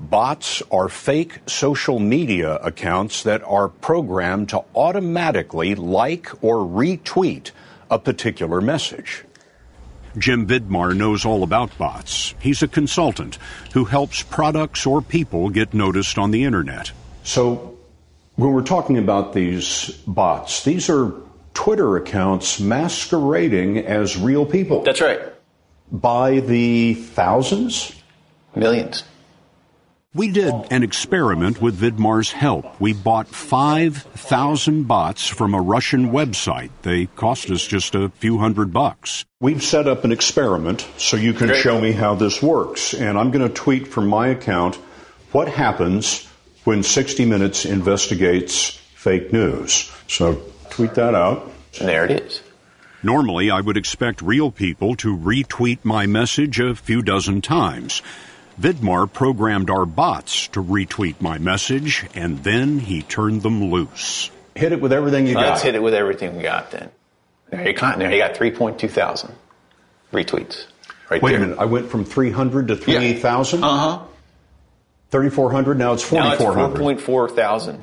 Bots 0.00 0.62
are 0.72 0.88
fake 0.88 1.40
social 1.46 1.98
media 1.98 2.56
accounts 2.56 3.24
that 3.24 3.42
are 3.42 3.68
programmed 3.68 4.48
to 4.48 4.64
automatically 4.74 5.74
like 5.74 6.32
or 6.42 6.66
retweet 6.66 7.50
a 7.90 7.98
particular 7.98 8.62
message. 8.62 9.22
Jim 10.16 10.46
Vidmar 10.46 10.96
knows 10.96 11.26
all 11.26 11.42
about 11.42 11.76
bots. 11.76 12.34
He's 12.40 12.62
a 12.62 12.68
consultant 12.68 13.36
who 13.74 13.84
helps 13.84 14.22
products 14.22 14.86
or 14.86 15.02
people 15.02 15.50
get 15.50 15.74
noticed 15.74 16.16
on 16.16 16.30
the 16.30 16.44
internet. 16.44 16.90
So, 17.22 17.76
when 18.36 18.52
we're 18.52 18.62
talking 18.62 18.98
about 18.98 19.32
these 19.32 19.90
bots, 20.06 20.64
these 20.64 20.88
are 20.88 21.12
Twitter 21.54 21.96
accounts 21.96 22.60
masquerading 22.60 23.78
as 23.78 24.16
real 24.16 24.46
people. 24.46 24.82
That's 24.82 25.00
right. 25.00 25.20
By 25.90 26.40
the 26.40 26.94
thousands? 26.94 27.94
Millions. 28.54 29.04
We 30.14 30.30
did 30.30 30.52
an 30.70 30.82
experiment 30.82 31.62
with 31.62 31.80
Vidmar's 31.80 32.32
help. 32.32 32.78
We 32.78 32.92
bought 32.92 33.28
5,000 33.28 34.84
bots 34.84 35.26
from 35.26 35.54
a 35.54 35.60
Russian 35.60 36.10
website. 36.10 36.68
They 36.82 37.06
cost 37.06 37.50
us 37.50 37.66
just 37.66 37.94
a 37.94 38.10
few 38.10 38.36
hundred 38.36 38.74
bucks. 38.74 39.24
We've 39.40 39.62
set 39.62 39.88
up 39.88 40.04
an 40.04 40.12
experiment 40.12 40.86
so 40.98 41.16
you 41.16 41.32
can 41.32 41.46
Great. 41.46 41.62
show 41.62 41.80
me 41.80 41.92
how 41.92 42.14
this 42.14 42.42
works. 42.42 42.92
And 42.92 43.18
I'm 43.18 43.30
going 43.30 43.46
to 43.46 43.54
tweet 43.54 43.88
from 43.88 44.06
my 44.06 44.28
account 44.28 44.76
what 45.32 45.48
happens 45.48 46.28
when 46.64 46.82
60 46.82 47.24
Minutes 47.24 47.64
investigates 47.64 48.70
fake 48.94 49.32
news. 49.32 49.90
So 50.08 50.40
tweet 50.70 50.94
that 50.94 51.14
out. 51.14 51.50
And 51.80 51.88
there 51.88 52.04
it 52.04 52.10
is. 52.22 52.42
Normally, 53.02 53.50
I 53.50 53.60
would 53.60 53.76
expect 53.76 54.22
real 54.22 54.50
people 54.52 54.94
to 54.96 55.16
retweet 55.16 55.84
my 55.84 56.06
message 56.06 56.60
a 56.60 56.74
few 56.74 57.02
dozen 57.02 57.40
times. 57.40 58.00
Vidmar 58.60 59.12
programmed 59.12 59.70
our 59.70 59.86
bots 59.86 60.46
to 60.48 60.62
retweet 60.62 61.20
my 61.20 61.38
message, 61.38 62.06
and 62.14 62.44
then 62.44 62.78
he 62.78 63.02
turned 63.02 63.42
them 63.42 63.64
loose. 63.70 64.30
Hit 64.54 64.70
it 64.72 64.80
with 64.80 64.92
everything 64.92 65.26
you 65.26 65.34
Let's 65.34 65.60
got. 65.60 65.64
hit 65.64 65.74
it 65.74 65.82
with 65.82 65.94
everything 65.94 66.36
we 66.36 66.42
got 66.42 66.70
then. 66.70 66.90
There 67.50 67.66
you 67.66 67.72
got, 67.72 67.98
there 67.98 68.12
you 68.12 68.18
got 68.18 68.34
3.2 68.34 68.88
thousand 68.90 69.34
retweets. 70.12 70.66
Right 71.10 71.20
Wait 71.22 71.32
there. 71.32 71.38
a 71.40 71.42
minute. 71.42 71.58
I 71.58 71.64
went 71.64 71.90
from 71.90 72.04
300 72.04 72.68
to 72.68 72.76
3,000? 72.76 73.64
Uh 73.64 73.66
huh. 73.68 74.04
3,400, 75.12 75.78
now 75.78 75.92
it's 75.92 76.10
Now 76.10 76.32
it's 76.32 76.42
4,400. 76.42 76.98
4.4 76.98 77.36
thousand. 77.36 77.82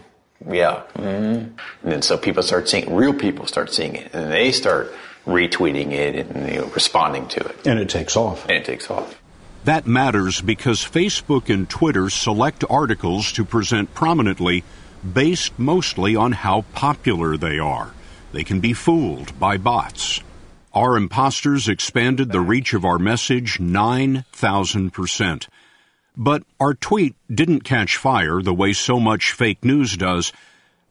Yeah. 0.49 0.81
hmm 0.95 1.03
And 1.03 1.57
then 1.83 2.01
so 2.01 2.17
people 2.17 2.43
start 2.43 2.67
seeing, 2.67 2.93
real 2.93 3.13
people 3.13 3.45
start 3.45 3.71
seeing 3.73 3.95
it, 3.95 4.13
and 4.13 4.31
they 4.31 4.51
start 4.51 4.93
retweeting 5.25 5.91
it 5.91 6.15
and 6.15 6.51
you 6.51 6.61
know, 6.61 6.67
responding 6.67 7.27
to 7.27 7.39
it. 7.39 7.67
And 7.67 7.79
it 7.79 7.87
takes 7.89 8.17
off. 8.17 8.43
And 8.43 8.51
it 8.53 8.65
takes 8.65 8.89
off. 8.89 9.21
That 9.65 9.85
matters 9.85 10.41
because 10.41 10.79
Facebook 10.79 11.53
and 11.53 11.69
Twitter 11.69 12.09
select 12.09 12.63
articles 12.69 13.31
to 13.33 13.45
present 13.45 13.93
prominently 13.93 14.63
based 15.13 15.59
mostly 15.59 16.15
on 16.15 16.31
how 16.31 16.63
popular 16.73 17.37
they 17.37 17.59
are. 17.59 17.93
They 18.31 18.43
can 18.43 18.59
be 18.59 18.73
fooled 18.73 19.37
by 19.39 19.57
bots. 19.57 20.21
Our 20.73 20.97
imposters 20.97 21.67
expanded 21.67 22.31
the 22.31 22.41
reach 22.41 22.73
of 22.73 22.85
our 22.85 22.97
message 22.99 23.57
9,000%. 23.59 25.47
But 26.19 26.43
our 26.60 26.73
tweet 26.73 27.15
didn't 27.34 27.62
catch 27.62 27.95
fire 27.95 28.41
the 28.41 28.53
way 28.53 28.73
so 28.73 28.99
much 28.99 29.32
fake 29.32 29.63
news 29.63 29.95
does 29.95 30.34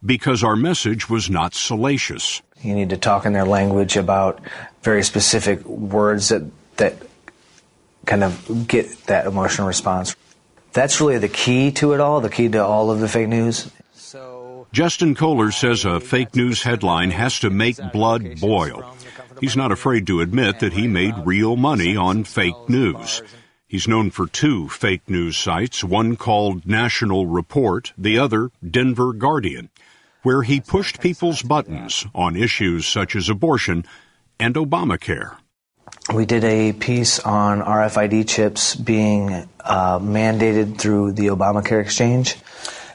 because 0.04 0.42
our 0.42 0.56
message 0.56 1.10
was 1.10 1.28
not 1.28 1.52
salacious. 1.52 2.40
You 2.62 2.74
need 2.74 2.88
to 2.90 2.96
talk 2.96 3.26
in 3.26 3.34
their 3.34 3.44
language 3.44 3.98
about 3.98 4.40
very 4.82 5.02
specific 5.02 5.62
words 5.66 6.30
that 6.30 6.50
that 6.78 6.94
kind 8.06 8.24
of 8.24 8.66
get 8.66 9.04
that 9.04 9.26
emotional 9.26 9.68
response. 9.68 10.16
That's 10.72 10.98
really 10.98 11.18
the 11.18 11.28
key 11.28 11.72
to 11.72 11.92
it 11.92 12.00
all, 12.00 12.22
the 12.22 12.30
key 12.30 12.48
to 12.48 12.64
all 12.64 12.90
of 12.90 13.00
the 13.00 13.08
fake 13.08 13.28
news. 13.28 13.70
Justin 14.72 15.14
Coler 15.14 15.50
says 15.50 15.84
a 15.84 16.00
fake 16.00 16.34
news 16.36 16.62
headline 16.62 17.10
has 17.10 17.40
to 17.40 17.50
make 17.50 17.76
blood 17.92 18.40
boil. 18.40 18.96
He's 19.40 19.56
not 19.56 19.72
afraid 19.72 20.06
to 20.06 20.22
admit 20.22 20.60
that 20.60 20.72
he 20.72 20.88
made 20.88 21.14
real 21.26 21.56
money 21.56 21.96
on 21.96 22.24
fake 22.24 22.68
news. 22.68 23.22
He's 23.68 23.86
known 23.86 24.10
for 24.10 24.26
two 24.26 24.70
fake 24.70 25.02
news 25.10 25.36
sites, 25.36 25.84
one 25.84 26.16
called 26.16 26.64
National 26.66 27.26
Report, 27.26 27.92
the 27.98 28.18
other 28.18 28.50
Denver 28.66 29.12
Guardian, 29.12 29.68
where 30.22 30.40
he 30.40 30.58
pushed 30.58 31.02
people's 31.02 31.42
buttons 31.42 32.06
on 32.14 32.34
issues 32.34 32.86
such 32.86 33.14
as 33.14 33.28
abortion 33.28 33.84
and 34.40 34.54
Obamacare. 34.54 35.36
We 36.14 36.24
did 36.24 36.44
a 36.44 36.72
piece 36.72 37.20
on 37.20 37.60
RFID 37.60 38.26
chips 38.26 38.74
being 38.74 39.46
uh, 39.60 39.98
mandated 39.98 40.78
through 40.78 41.12
the 41.12 41.26
Obamacare 41.26 41.82
exchange. 41.82 42.36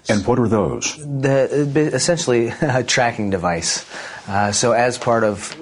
And 0.09 0.25
what 0.25 0.39
are 0.39 0.47
those? 0.47 0.97
The, 0.97 1.91
essentially 1.93 2.47
a 2.61 2.83
tracking 2.83 3.29
device. 3.29 3.85
Uh, 4.27 4.51
so, 4.51 4.71
as 4.71 4.97
part 4.97 5.23
of 5.23 5.55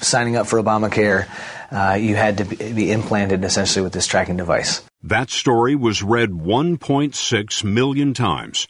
signing 0.00 0.36
up 0.36 0.46
for 0.46 0.62
Obamacare, 0.62 1.26
uh, 1.70 1.98
you 2.00 2.16
had 2.16 2.38
to 2.38 2.44
be, 2.44 2.72
be 2.72 2.92
implanted 2.92 3.44
essentially 3.44 3.82
with 3.82 3.92
this 3.92 4.06
tracking 4.06 4.36
device. 4.36 4.82
That 5.02 5.30
story 5.30 5.74
was 5.74 6.02
read 6.02 6.30
1.6 6.30 7.64
million 7.64 8.14
times. 8.14 8.66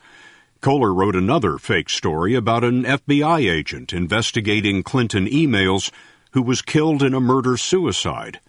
Coler 0.60 0.94
wrote 0.94 1.14
another 1.14 1.58
fake 1.58 1.90
story 1.90 2.34
about 2.34 2.64
an 2.64 2.84
FBI 2.84 3.50
agent 3.50 3.92
investigating 3.92 4.82
Clinton 4.82 5.26
emails 5.26 5.90
who 6.32 6.42
was 6.42 6.62
killed 6.62 7.02
in 7.02 7.14
a 7.14 7.20
murder 7.20 7.56
suicide. 7.56 8.40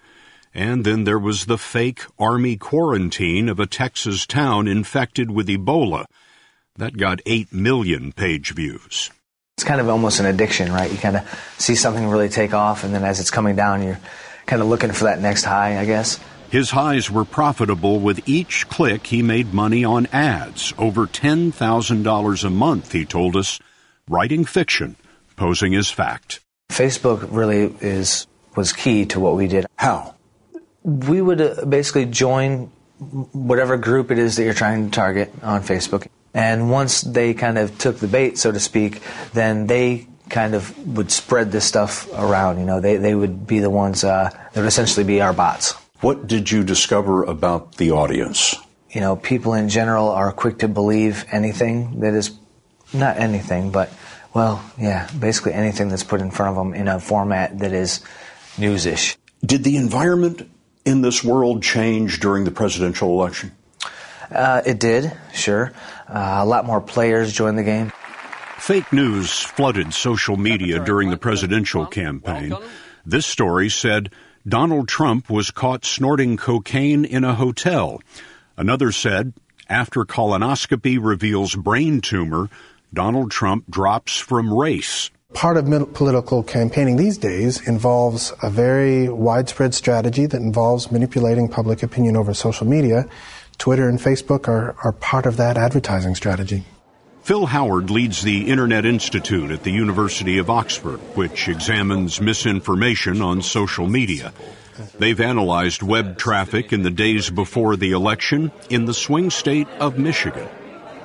And 0.54 0.86
then 0.86 1.04
there 1.04 1.20
was 1.20 1.46
the 1.46 1.58
fake 1.58 2.04
army 2.18 2.56
quarantine 2.56 3.50
of 3.50 3.60
a 3.60 3.66
Texas 3.66 4.26
town 4.26 4.68
infected 4.68 5.30
with 5.30 5.48
Ebola. 5.48 6.06
That 6.78 6.96
got 6.96 7.20
8 7.26 7.52
million 7.52 8.14
page 8.14 8.54
views. 8.54 9.12
It's 9.58 9.66
kind 9.66 9.82
of 9.82 9.90
almost 9.90 10.20
an 10.22 10.26
addiction, 10.26 10.72
right? 10.72 10.92
You 10.92 10.98
kind 10.98 11.18
of 11.18 11.54
see 11.58 11.76
something 11.76 12.08
really 12.08 12.30
take 12.30 12.54
off, 12.54 12.84
and 12.84 12.94
then 12.94 13.04
as 13.04 13.20
it's 13.20 13.32
coming 13.32 13.56
down, 13.56 13.84
you're 13.84 14.00
kind 14.46 14.62
of 14.62 14.68
looking 14.68 14.92
for 14.92 15.06
that 15.06 15.20
next 15.20 15.44
high, 15.44 15.80
I 15.80 15.86
guess. 15.86 16.20
His 16.50 16.72
highs 16.72 17.12
were 17.12 17.26
profitable 17.26 18.00
with 18.00 18.28
each 18.30 18.70
click 18.70 19.08
he 19.08 19.22
made 19.22 19.54
money 19.54 19.84
on 19.84 20.06
ads, 20.08 20.74
over 20.78 21.08
$10,000 21.08 22.44
a 22.44 22.50
month, 22.50 22.92
he 22.92 23.06
told 23.06 23.36
us, 23.36 23.60
writing 24.08 24.46
fiction, 24.46 24.96
posing 25.36 25.76
as 25.76 25.90
fact. 25.90 26.40
Facebook 26.70 27.28
really 27.30 27.76
is 27.82 28.28
was 28.56 28.72
key 28.72 29.06
to 29.08 29.20
what 29.20 29.36
we 29.36 29.48
did. 29.48 29.66
How? 29.76 30.16
We 30.84 31.22
would 31.22 31.42
uh, 31.42 31.66
basically 31.66 32.06
join 32.06 32.72
whatever 33.34 33.76
group 33.76 34.12
it 34.12 34.18
is 34.18 34.38
that 34.38 34.44
you're 34.44 34.54
trying 34.54 34.86
to 34.86 34.92
target 34.92 35.32
on 35.44 35.62
Facebook. 35.62 36.08
And 36.34 36.70
once 36.70 37.02
they 37.02 37.34
kind 37.34 37.58
of 37.58 37.78
took 37.78 37.98
the 37.98 38.08
bait, 38.08 38.38
so 38.38 38.52
to 38.52 38.60
speak, 38.60 39.02
then 39.34 39.68
they 39.68 40.08
kind 40.30 40.56
of 40.56 40.76
would 40.96 41.12
spread 41.12 41.52
this 41.52 41.66
stuff 41.66 42.08
around. 42.14 42.60
You 42.60 42.66
know, 42.66 42.80
they, 42.80 42.98
they 42.98 43.16
would 43.16 43.46
be 43.46 43.60
the 43.60 43.70
ones 43.70 44.04
uh, 44.04 44.30
that 44.32 44.56
would 44.56 44.68
essentially 44.68 45.06
be 45.06 45.22
our 45.22 45.34
bots. 45.34 45.74
What 46.02 46.28
did 46.28 46.52
you 46.52 46.64
discover 46.64 47.24
about 47.24 47.76
the 47.78 47.92
audience? 47.92 48.56
You 48.90 49.02
know, 49.02 49.16
people 49.16 49.54
in 49.54 49.70
general 49.70 50.10
are 50.10 50.32
quick 50.32 50.60
to 50.60 50.68
believe 50.68 51.26
anything 51.32 52.00
that 52.02 52.14
is 52.14 52.38
not 52.94 53.18
anything, 53.18 53.72
but 53.72 53.92
well, 54.34 54.64
yeah, 54.78 55.10
basically 55.18 55.54
anything 55.54 55.90
that's 55.90 56.04
put 56.04 56.22
in 56.22 56.32
front 56.32 56.50
of 56.50 56.56
them 56.56 56.74
in 56.74 56.88
a 56.88 57.00
format 57.00 57.60
that 57.60 57.74
is 57.74 58.02
newsish. 58.58 59.18
Did 59.46 59.64
the 59.64 59.78
environment 59.78 60.50
in 60.86 61.02
this 61.02 61.24
world 61.24 61.64
change 61.64 62.20
during 62.20 62.44
the 62.44 62.52
presidential 62.52 63.10
election? 63.10 63.52
Uh, 64.32 64.62
it 64.66 64.80
did, 64.80 65.12
sure. 65.34 65.72
Uh, 66.08 66.40
a 66.42 66.46
lot 66.46 66.66
more 66.66 66.82
players 66.82 67.32
joined 67.32 67.58
the 67.58 67.64
game. 67.64 67.92
Fake 68.66 68.92
news 68.92 69.42
flooded 69.42 69.94
social 69.94 70.38
media 70.38 70.84
during 70.84 71.12
the 71.12 71.18
presidential 71.18 71.86
campaign. 71.86 72.52
This 73.06 73.28
story 73.28 73.70
said 73.70 74.10
Donald 74.48 74.88
Trump 74.88 75.30
was 75.30 75.52
caught 75.52 75.86
snorting 75.86 76.36
cocaine 76.36 77.06
in 77.06 77.24
a 77.24 77.36
hotel. 77.36 78.02
Another 78.58 78.92
said, 78.92 79.34
after 79.70 80.04
colonoscopy 80.04 80.98
reveals 81.00 81.54
brain 81.54 82.02
tumor, 82.02 82.50
Donald 82.92 83.30
Trump 83.30 83.70
drops 83.70 84.18
from 84.18 84.52
race. 84.52 85.12
Part 85.36 85.58
of 85.58 85.94
political 85.94 86.42
campaigning 86.42 86.96
these 86.96 87.20
days 87.20 87.68
involves 87.68 88.34
a 88.42 88.50
very 88.50 89.10
widespread 89.10 89.76
strategy 89.76 90.26
that 90.26 90.42
involves 90.42 90.92
manipulating 90.92 91.50
public 91.50 91.84
opinion 91.84 92.18
over 92.18 92.34
social 92.34 92.66
media. 92.66 93.06
Twitter 93.60 93.88
and 93.88 94.00
Facebook 94.00 94.48
are, 94.48 94.76
are 94.84 94.92
part 94.92 95.28
of 95.28 95.38
that 95.38 95.56
advertising 95.56 96.16
strategy. 96.16 96.64
Phil 97.26 97.48
Howard 97.48 97.90
leads 97.90 98.22
the 98.22 98.50
Internet 98.52 98.86
Institute 98.86 99.50
at 99.50 99.64
the 99.64 99.72
University 99.72 100.38
of 100.38 100.52
Oxford, 100.52 101.00
which 101.16 101.48
examines 101.48 102.22
misinformation 102.22 103.20
on 103.20 103.42
social 103.42 103.88
media. 103.88 104.32
They've 105.00 105.20
analyzed 105.20 105.82
web 105.82 106.20
traffic 106.20 106.72
in 106.72 106.84
the 106.84 106.92
days 106.92 107.32
before 107.32 107.78
the 107.78 107.94
election 107.94 108.52
in 108.70 108.86
the 108.86 108.94
swing 108.94 109.32
state 109.32 109.68
of 109.80 109.98
Michigan. 109.98 110.48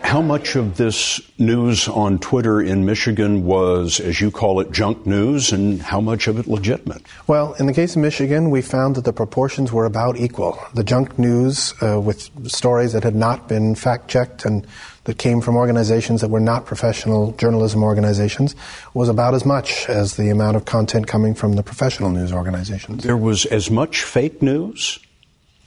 How 0.02 0.20
much 0.20 0.56
of 0.56 0.76
this 0.76 1.20
news 1.38 1.86
on 1.86 2.18
Twitter 2.18 2.60
in 2.60 2.84
Michigan 2.84 3.44
was, 3.44 4.00
as 4.00 4.20
you 4.20 4.30
call 4.30 4.58
it, 4.58 4.72
junk 4.72 5.06
news, 5.06 5.52
and 5.52 5.80
how 5.80 6.00
much 6.00 6.26
of 6.26 6.38
it 6.38 6.48
legitimate? 6.48 7.02
Well, 7.28 7.54
in 7.54 7.66
the 7.66 7.72
case 7.72 7.94
of 7.94 8.02
Michigan, 8.02 8.50
we 8.50 8.60
found 8.60 8.96
that 8.96 9.04
the 9.04 9.12
proportions 9.12 9.72
were 9.72 9.84
about 9.84 10.16
equal. 10.16 10.58
The 10.74 10.82
junk 10.82 11.18
news 11.18 11.74
uh, 11.80 12.00
with 12.00 12.28
stories 12.50 12.92
that 12.92 13.04
had 13.04 13.14
not 13.14 13.48
been 13.48 13.76
fact 13.76 14.08
checked 14.08 14.44
and 14.44 14.66
that 15.04 15.18
came 15.18 15.40
from 15.40 15.56
organizations 15.56 16.20
that 16.20 16.28
were 16.28 16.40
not 16.40 16.66
professional 16.66 17.32
journalism 17.32 17.82
organizations 17.82 18.54
was 18.94 19.08
about 19.08 19.34
as 19.34 19.46
much 19.46 19.88
as 19.88 20.16
the 20.16 20.28
amount 20.28 20.56
of 20.56 20.64
content 20.64 21.06
coming 21.06 21.34
from 21.34 21.54
the 21.54 21.62
professional 21.62 22.10
news 22.10 22.32
organizations. 22.32 23.04
There 23.04 23.16
was 23.16 23.46
as 23.46 23.70
much 23.70 24.02
fake 24.02 24.42
news 24.42 24.98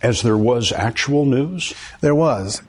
as 0.04 0.22
there 0.22 0.38
was 0.38 0.72
actual 0.74 1.26
news? 1.26 1.74
There 2.02 2.14
was. 2.14 2.62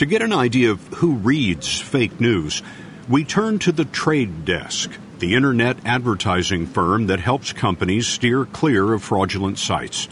To 0.00 0.06
get 0.06 0.22
an 0.22 0.32
idea 0.32 0.70
of 0.70 0.80
who 0.94 1.16
reads 1.16 1.78
fake 1.78 2.22
news, 2.22 2.62
we 3.06 3.22
turn 3.22 3.58
to 3.58 3.70
the 3.70 3.84
Trade 3.84 4.46
Desk, 4.46 4.90
the 5.18 5.34
internet 5.34 5.76
advertising 5.84 6.66
firm 6.66 7.08
that 7.08 7.20
helps 7.20 7.52
companies 7.52 8.06
steer 8.06 8.46
clear 8.46 8.94
of 8.94 9.02
fraudulent 9.02 9.58
sites. 9.58 10.08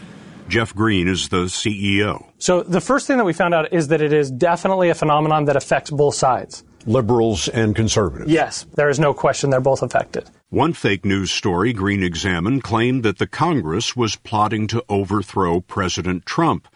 Jeff 0.47 0.75
Green 0.75 1.07
is 1.07 1.29
the 1.29 1.45
CEO. 1.45 2.23
So 2.37 2.61
the 2.61 2.81
first 2.81 3.07
thing 3.07 3.17
that 3.17 3.23
we 3.25 3.33
found 3.33 3.55
out 3.55 3.73
is 3.73 3.87
that 3.87 3.99
it 3.99 4.13
is 4.13 4.29
definitely 4.29 4.89
a 4.89 4.93
phenomenon 4.93 5.45
that 5.45 5.55
affects 5.55 5.89
both 5.89 6.13
sides. 6.13 6.63
Liberals 6.85 7.47
and 7.47 7.75
conservatives. 7.75 8.31
Yes, 8.31 8.67
there 8.75 8.89
is 8.89 8.99
no 8.99 9.15
question 9.15 9.49
they're 9.49 9.59
both 9.59 9.81
affected. 9.81 10.29
One 10.49 10.73
fake 10.73 11.03
news 11.03 11.31
story 11.31 11.73
Green 11.73 12.03
examined 12.03 12.63
claimed 12.63 13.01
that 13.01 13.17
the 13.17 13.25
Congress 13.25 13.95
was 13.95 14.17
plotting 14.17 14.67
to 14.67 14.85
overthrow 14.87 15.61
President 15.61 16.27
Trump. 16.27 16.67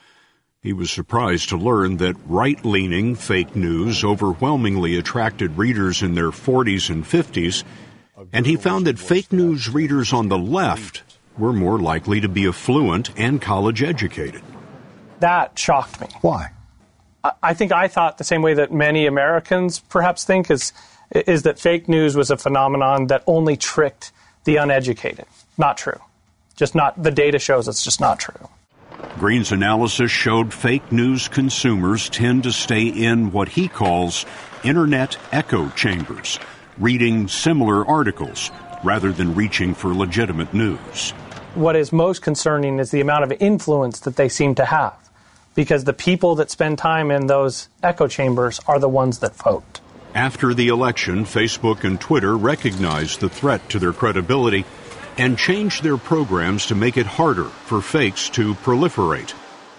He 0.63 0.71
was 0.71 0.89
surprised 0.89 1.49
to 1.49 1.57
learn 1.57 1.97
that 1.97 2.15
right 2.25 2.63
leaning 2.63 3.15
fake 3.15 3.53
news 3.53 4.01
overwhelmingly 4.01 4.97
attracted 4.97 5.57
readers 5.57 6.01
in 6.01 6.15
their 6.15 6.31
40s 6.31 6.89
and 6.89 7.03
50s, 7.03 7.65
and 8.31 8.45
he 8.45 8.55
found 8.55 8.87
that 8.87 8.97
fake 8.97 9.33
news 9.33 9.67
readers 9.67 10.13
on 10.13 10.29
the 10.29 10.37
left 10.37 11.03
were 11.37 11.51
more 11.51 11.79
likely 11.79 12.21
to 12.21 12.29
be 12.29 12.47
affluent 12.47 13.09
and 13.17 13.41
college 13.41 13.83
educated. 13.83 14.41
That 15.19 15.59
shocked 15.59 15.99
me. 15.99 16.07
Why? 16.21 16.51
I 17.41 17.53
think 17.53 17.73
I 17.73 17.89
thought 17.89 18.17
the 18.17 18.23
same 18.23 18.41
way 18.41 18.53
that 18.53 18.71
many 18.71 19.05
Americans 19.05 19.79
perhaps 19.79 20.23
think 20.23 20.49
is 20.49 20.71
is 21.11 21.43
that 21.43 21.59
fake 21.59 21.89
news 21.89 22.15
was 22.15 22.31
a 22.31 22.37
phenomenon 22.37 23.07
that 23.07 23.23
only 23.27 23.57
tricked 23.57 24.13
the 24.45 24.55
uneducated. 24.55 25.25
Not 25.57 25.77
true. 25.77 25.99
Just 26.55 26.73
not 26.73 27.01
the 27.01 27.11
data 27.11 27.37
shows 27.37 27.67
it's 27.67 27.83
just 27.83 27.99
not 27.99 28.19
true. 28.19 28.47
Green's 29.19 29.51
analysis 29.51 30.11
showed 30.11 30.53
fake 30.53 30.91
news 30.91 31.27
consumers 31.27 32.09
tend 32.09 32.43
to 32.43 32.51
stay 32.51 32.87
in 32.87 33.31
what 33.31 33.49
he 33.49 33.67
calls 33.67 34.25
internet 34.63 35.17
echo 35.31 35.69
chambers, 35.69 36.39
reading 36.77 37.27
similar 37.27 37.85
articles 37.85 38.51
rather 38.83 39.11
than 39.11 39.35
reaching 39.35 39.73
for 39.73 39.93
legitimate 39.93 40.53
news. 40.53 41.11
What 41.55 41.75
is 41.75 41.93
most 41.93 42.21
concerning 42.21 42.79
is 42.79 42.91
the 42.91 43.01
amount 43.01 43.23
of 43.23 43.31
influence 43.39 43.99
that 44.01 44.15
they 44.15 44.27
seem 44.27 44.55
to 44.55 44.65
have, 44.65 44.97
because 45.55 45.83
the 45.83 45.93
people 45.93 46.35
that 46.35 46.49
spend 46.49 46.77
time 46.79 47.11
in 47.11 47.27
those 47.27 47.69
echo 47.83 48.07
chambers 48.07 48.59
are 48.67 48.79
the 48.79 48.89
ones 48.89 49.19
that 49.19 49.35
vote. 49.35 49.79
After 50.15 50.53
the 50.53 50.67
election, 50.67 51.25
Facebook 51.25 51.83
and 51.83 51.99
Twitter 51.99 52.37
recognized 52.37 53.19
the 53.19 53.29
threat 53.29 53.67
to 53.69 53.79
their 53.79 53.93
credibility 53.93 54.65
and 55.17 55.37
changed 55.37 55.83
their 55.83 55.97
programs 55.97 56.65
to 56.67 56.75
make 56.75 56.97
it 56.97 57.05
harder 57.05 57.45
for 57.45 57.81
fakes 57.81 58.29
to 58.29 58.53
proliferate. 58.55 59.33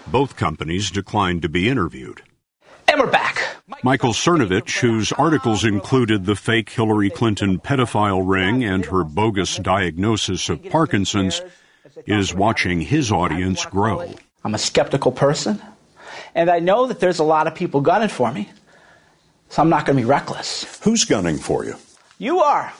Both 0.07 0.35
companies 0.35 0.91
declined 0.91 1.41
to 1.41 1.49
be 1.49 1.69
interviewed. 1.69 2.21
And 2.87 2.99
we're 2.99 3.11
back. 3.11 3.41
Michael 3.83 4.13
Cernovich, 4.13 4.79
whose 4.79 5.11
articles 5.11 5.65
included 5.65 6.25
the 6.25 6.35
fake 6.35 6.69
Hillary 6.69 7.09
Clinton 7.09 7.59
pedophile 7.59 8.21
ring 8.23 8.63
and 8.63 8.85
her 8.85 9.03
bogus 9.03 9.57
diagnosis 9.57 10.49
of 10.49 10.63
Parkinson's, 10.69 11.41
is 12.05 12.33
watching 12.33 12.81
his 12.81 13.11
audience 13.11 13.65
grow. 13.65 14.13
I'm 14.43 14.53
a 14.53 14.59
skeptical 14.59 15.11
person, 15.11 15.61
and 16.35 16.49
I 16.49 16.59
know 16.59 16.85
that 16.87 16.99
there's 16.99 17.19
a 17.19 17.23
lot 17.23 17.47
of 17.47 17.55
people 17.55 17.81
gunning 17.81 18.09
for 18.09 18.31
me, 18.31 18.49
so 19.49 19.61
I'm 19.61 19.69
not 19.69 19.85
going 19.85 19.97
to 19.97 20.03
be 20.03 20.07
reckless. 20.07 20.79
Who's 20.83 21.05
gunning 21.05 21.37
for 21.37 21.65
you? 21.65 21.75
You 22.17 22.41
are. 22.41 22.71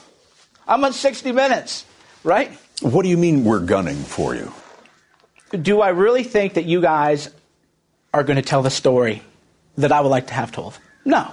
I'm 0.68 0.84
on 0.84 0.92
60 0.92 1.32
Minutes, 1.32 1.84
right? 2.26 2.50
What 2.82 3.02
do 3.04 3.08
you 3.08 3.16
mean 3.16 3.44
we're 3.44 3.60
gunning 3.60 3.96
for 3.96 4.34
you? 4.34 4.52
Do 5.50 5.80
I 5.80 5.90
really 5.90 6.24
think 6.24 6.54
that 6.54 6.64
you 6.64 6.80
guys 6.82 7.30
are 8.12 8.24
going 8.24 8.36
to 8.36 8.42
tell 8.42 8.62
the 8.62 8.70
story 8.70 9.22
that 9.78 9.92
I 9.92 10.00
would 10.00 10.08
like 10.08 10.26
to 10.26 10.34
have 10.34 10.52
told? 10.52 10.76
No. 11.04 11.30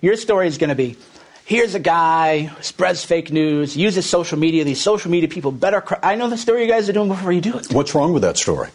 Your 0.00 0.16
story 0.16 0.48
is 0.48 0.58
going 0.58 0.70
to 0.70 0.74
be 0.74 0.96
here's 1.44 1.74
a 1.74 1.80
guy 1.80 2.50
spreads 2.60 3.04
fake 3.04 3.30
news, 3.30 3.76
uses 3.76 4.08
social 4.08 4.38
media. 4.38 4.64
These 4.64 4.80
social 4.80 5.10
media 5.10 5.28
people 5.28 5.52
better. 5.52 5.80
Cr- 5.80 5.94
I 6.02 6.14
know 6.14 6.28
the 6.28 6.38
story 6.38 6.62
you 6.62 6.68
guys 6.68 6.88
are 6.88 6.92
doing 6.92 7.08
before 7.08 7.30
you 7.30 7.40
do 7.40 7.56
it. 7.58 7.72
What's 7.72 7.94
wrong 7.94 8.12
with 8.12 8.22
that 8.22 8.38
story? 8.38 8.70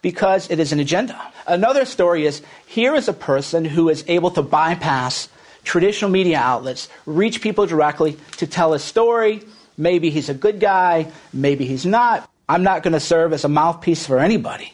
Because 0.00 0.50
it 0.50 0.58
is 0.58 0.72
an 0.72 0.80
agenda. 0.80 1.20
Another 1.46 1.84
story 1.84 2.26
is 2.26 2.42
here 2.66 2.94
is 2.94 3.06
a 3.06 3.12
person 3.12 3.64
who 3.64 3.88
is 3.88 4.04
able 4.08 4.30
to 4.32 4.42
bypass 4.42 5.28
traditional 5.62 6.10
media 6.10 6.38
outlets, 6.38 6.88
reach 7.06 7.40
people 7.40 7.66
directly 7.66 8.16
to 8.38 8.46
tell 8.46 8.72
a 8.74 8.78
story. 8.78 9.42
Maybe 9.82 10.10
he's 10.10 10.28
a 10.28 10.34
good 10.34 10.60
guy, 10.60 11.10
maybe 11.32 11.66
he's 11.66 11.84
not. 11.84 12.30
I'm 12.48 12.62
not 12.62 12.84
going 12.84 12.92
to 12.92 13.00
serve 13.00 13.32
as 13.32 13.44
a 13.44 13.48
mouthpiece 13.48 14.06
for 14.06 14.20
anybody. 14.20 14.72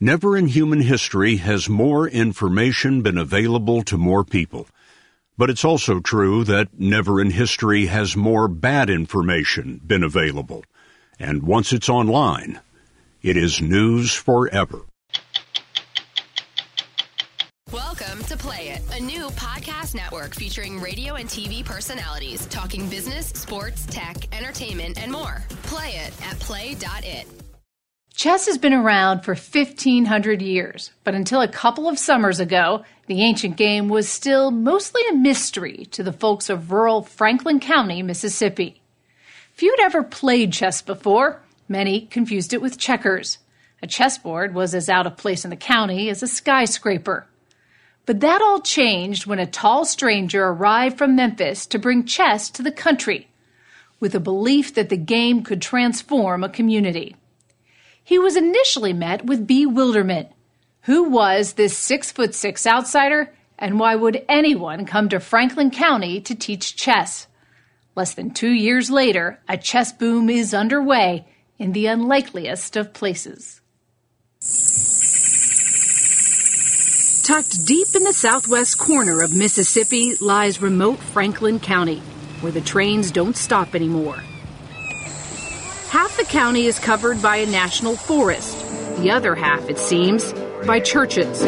Never 0.00 0.38
in 0.38 0.46
human 0.46 0.80
history 0.80 1.36
has 1.36 1.68
more 1.68 2.08
information 2.08 3.02
been 3.02 3.18
available 3.18 3.82
to 3.82 3.98
more 3.98 4.24
people. 4.24 4.66
But 5.36 5.50
it's 5.50 5.66
also 5.66 6.00
true 6.00 6.44
that 6.44 6.68
never 6.78 7.20
in 7.20 7.30
history 7.30 7.86
has 7.86 8.16
more 8.16 8.48
bad 8.48 8.88
information 8.88 9.82
been 9.86 10.02
available. 10.02 10.64
And 11.18 11.42
once 11.42 11.70
it's 11.70 11.90
online, 11.90 12.58
it 13.20 13.36
is 13.36 13.60
news 13.60 14.14
forever. 14.14 14.80
Welcome 17.72 18.22
to 18.24 18.36
Play 18.36 18.68
It, 18.68 18.82
a 18.92 19.02
new 19.02 19.28
podcast 19.28 19.94
network 19.94 20.34
featuring 20.34 20.78
radio 20.78 21.14
and 21.14 21.26
TV 21.26 21.64
personalities 21.64 22.44
talking 22.48 22.86
business, 22.90 23.28
sports, 23.28 23.86
tech, 23.86 24.14
entertainment, 24.36 25.02
and 25.02 25.10
more. 25.10 25.42
Play 25.62 25.92
it 25.92 26.12
at 26.22 26.38
play.it. 26.38 27.26
Chess 28.12 28.44
has 28.44 28.58
been 28.58 28.74
around 28.74 29.20
for 29.20 29.32
1500 29.32 30.42
years, 30.42 30.90
but 31.02 31.14
until 31.14 31.40
a 31.40 31.48
couple 31.48 31.88
of 31.88 31.98
summers 31.98 32.40
ago, 32.40 32.84
the 33.06 33.22
ancient 33.22 33.56
game 33.56 33.88
was 33.88 34.06
still 34.06 34.50
mostly 34.50 35.00
a 35.10 35.14
mystery 35.14 35.86
to 35.92 36.02
the 36.02 36.12
folks 36.12 36.50
of 36.50 36.72
rural 36.72 37.02
Franklin 37.02 37.58
County, 37.58 38.02
Mississippi. 38.02 38.82
Few 39.54 39.70
you'd 39.70 39.80
ever 39.80 40.02
played 40.02 40.52
chess 40.52 40.82
before, 40.82 41.40
many 41.70 42.02
confused 42.02 42.52
it 42.52 42.60
with 42.60 42.76
checkers. 42.76 43.38
A 43.82 43.86
chessboard 43.86 44.52
was 44.52 44.74
as 44.74 44.90
out 44.90 45.06
of 45.06 45.16
place 45.16 45.42
in 45.42 45.48
the 45.48 45.56
county 45.56 46.10
as 46.10 46.22
a 46.22 46.28
skyscraper. 46.28 47.28
But 48.04 48.20
that 48.20 48.42
all 48.42 48.60
changed 48.60 49.26
when 49.26 49.38
a 49.38 49.46
tall 49.46 49.84
stranger 49.84 50.44
arrived 50.44 50.98
from 50.98 51.14
Memphis 51.14 51.66
to 51.66 51.78
bring 51.78 52.04
chess 52.04 52.50
to 52.50 52.62
the 52.62 52.72
country, 52.72 53.28
with 54.00 54.14
a 54.14 54.20
belief 54.20 54.74
that 54.74 54.88
the 54.88 54.96
game 54.96 55.42
could 55.44 55.62
transform 55.62 56.42
a 56.42 56.48
community. 56.48 57.14
He 58.02 58.18
was 58.18 58.36
initially 58.36 58.92
met 58.92 59.24
with 59.24 59.46
bewilderment. 59.46 60.28
Who 60.82 61.04
was 61.04 61.52
this 61.52 61.78
six 61.78 62.10
foot 62.10 62.34
six 62.34 62.66
outsider, 62.66 63.32
and 63.56 63.78
why 63.78 63.94
would 63.94 64.24
anyone 64.28 64.84
come 64.86 65.08
to 65.10 65.20
Franklin 65.20 65.70
County 65.70 66.20
to 66.22 66.34
teach 66.34 66.74
chess? 66.74 67.28
Less 67.94 68.14
than 68.14 68.32
two 68.32 68.50
years 68.50 68.90
later, 68.90 69.38
a 69.48 69.56
chess 69.56 69.92
boom 69.92 70.28
is 70.28 70.52
underway 70.52 71.26
in 71.58 71.70
the 71.70 71.86
unlikeliest 71.86 72.76
of 72.76 72.92
places. 72.92 73.60
Tucked 77.32 77.64
deep 77.64 77.94
in 77.94 78.04
the 78.04 78.12
southwest 78.12 78.76
corner 78.76 79.22
of 79.22 79.34
Mississippi 79.34 80.16
lies 80.16 80.60
remote 80.60 80.98
Franklin 80.98 81.58
County, 81.60 82.00
where 82.42 82.52
the 82.52 82.60
trains 82.60 83.10
don't 83.10 83.38
stop 83.38 83.74
anymore. 83.74 84.18
Half 85.88 86.14
the 86.18 86.26
county 86.28 86.66
is 86.66 86.78
covered 86.78 87.22
by 87.22 87.36
a 87.36 87.46
national 87.46 87.96
forest, 87.96 88.54
the 88.98 89.10
other 89.10 89.34
half, 89.34 89.70
it 89.70 89.78
seems, 89.78 90.34
by 90.66 90.78
churches. 90.78 91.40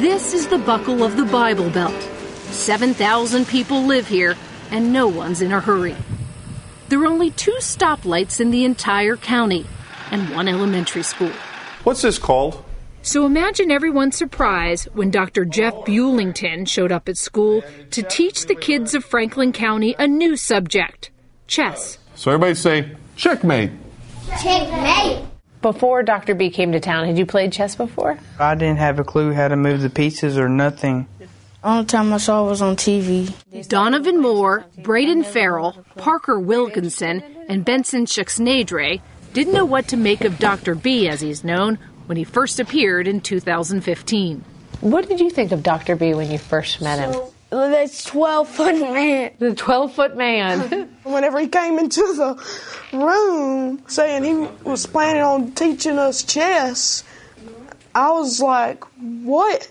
This 0.00 0.34
is 0.34 0.48
the 0.48 0.58
buckle 0.58 1.04
of 1.04 1.16
the 1.16 1.26
Bible 1.26 1.70
Belt. 1.70 2.02
7,000 2.50 3.46
people 3.46 3.84
live 3.84 4.08
here, 4.08 4.34
and 4.72 4.92
no 4.92 5.06
one's 5.06 5.40
in 5.40 5.52
a 5.52 5.60
hurry. 5.60 5.94
There 6.88 7.00
are 7.00 7.06
only 7.06 7.30
two 7.30 7.58
stoplights 7.60 8.40
in 8.40 8.50
the 8.50 8.64
entire 8.64 9.14
county 9.16 9.66
and 10.10 10.34
one 10.34 10.48
elementary 10.48 11.04
school. 11.04 11.30
What's 11.84 12.02
this 12.02 12.18
called? 12.18 12.64
So 13.02 13.24
imagine 13.24 13.70
everyone's 13.70 14.16
surprise 14.16 14.84
when 14.92 15.10
Dr. 15.10 15.46
Jeff 15.46 15.74
Bulington 15.86 16.68
showed 16.68 16.92
up 16.92 17.08
at 17.08 17.16
school 17.16 17.62
to 17.92 18.02
teach 18.02 18.46
the 18.46 18.54
kids 18.54 18.94
of 18.94 19.04
Franklin 19.04 19.52
County 19.52 19.94
a 19.98 20.06
new 20.06 20.36
subject 20.36 21.10
chess. 21.46 21.98
So 22.14 22.30
everybody 22.30 22.54
say, 22.54 22.94
checkmate. 23.16 23.70
Checkmate. 24.42 25.24
Before 25.62 26.02
Dr. 26.02 26.34
B 26.34 26.50
came 26.50 26.72
to 26.72 26.80
town, 26.80 27.06
had 27.06 27.18
you 27.18 27.24
played 27.24 27.52
chess 27.52 27.74
before? 27.74 28.18
I 28.38 28.54
didn't 28.54 28.78
have 28.78 28.98
a 28.98 29.04
clue 29.04 29.32
how 29.32 29.48
to 29.48 29.56
move 29.56 29.80
the 29.80 29.90
pieces 29.90 30.38
or 30.38 30.48
nothing. 30.48 31.08
Only 31.62 31.84
time 31.86 32.12
I 32.12 32.18
saw 32.18 32.46
was 32.46 32.62
on 32.62 32.76
TV. 32.76 33.34
Donovan 33.68 34.20
Moore, 34.20 34.64
Braden 34.78 35.24
Farrell, 35.24 35.84
Parker 35.96 36.38
Wilkinson, 36.38 37.22
and 37.48 37.64
Benson 37.64 38.06
Shuxnadre 38.06 39.02
didn't 39.34 39.52
know 39.52 39.66
what 39.66 39.88
to 39.88 39.96
make 39.96 40.22
of 40.24 40.38
Dr. 40.38 40.74
B, 40.74 41.08
as 41.08 41.20
he's 41.20 41.44
known, 41.44 41.78
when 42.10 42.16
he 42.16 42.24
first 42.24 42.58
appeared 42.58 43.06
in 43.06 43.20
2015. 43.20 44.44
What 44.80 45.08
did 45.08 45.20
you 45.20 45.30
think 45.30 45.52
of 45.52 45.62
Dr. 45.62 45.94
B 45.94 46.12
when 46.12 46.28
you 46.28 46.38
first 46.38 46.80
met 46.82 46.98
him? 46.98 47.14
That's 47.50 48.02
12 48.02 48.48
foot 48.48 48.80
man. 48.80 49.30
The 49.38 49.54
12 49.54 49.92
foot 49.92 50.16
man. 50.16 50.88
Whenever 51.04 51.38
he 51.38 51.46
came 51.46 51.78
into 51.78 52.00
the 52.00 52.96
room 52.98 53.84
saying 53.86 54.24
he 54.24 54.34
was 54.68 54.86
planning 54.86 55.22
on 55.22 55.52
teaching 55.52 56.00
us 56.00 56.24
chess, 56.24 57.04
I 57.94 58.10
was 58.10 58.40
like, 58.40 58.82
what? 59.22 59.68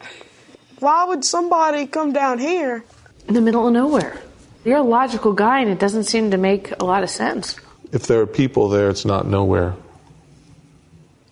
Why 0.79 1.03
would 1.03 1.25
somebody 1.25 1.87
come 1.87 2.13
down 2.13 2.39
here? 2.39 2.85
In 3.27 3.33
the 3.33 3.41
middle 3.41 3.67
of 3.67 3.73
nowhere. 3.73 4.17
You're 4.63 4.77
a 4.77 4.81
logical 4.81 5.33
guy, 5.33 5.59
and 5.59 5.69
it 5.69 5.79
doesn't 5.79 6.05
seem 6.05 6.31
to 6.31 6.37
make 6.37 6.71
a 6.79 6.85
lot 6.85 7.03
of 7.03 7.09
sense. 7.09 7.57
If 7.91 8.07
there 8.07 8.21
are 8.21 8.25
people 8.25 8.69
there, 8.69 8.89
it's 8.89 9.03
not 9.03 9.27
nowhere. 9.27 9.75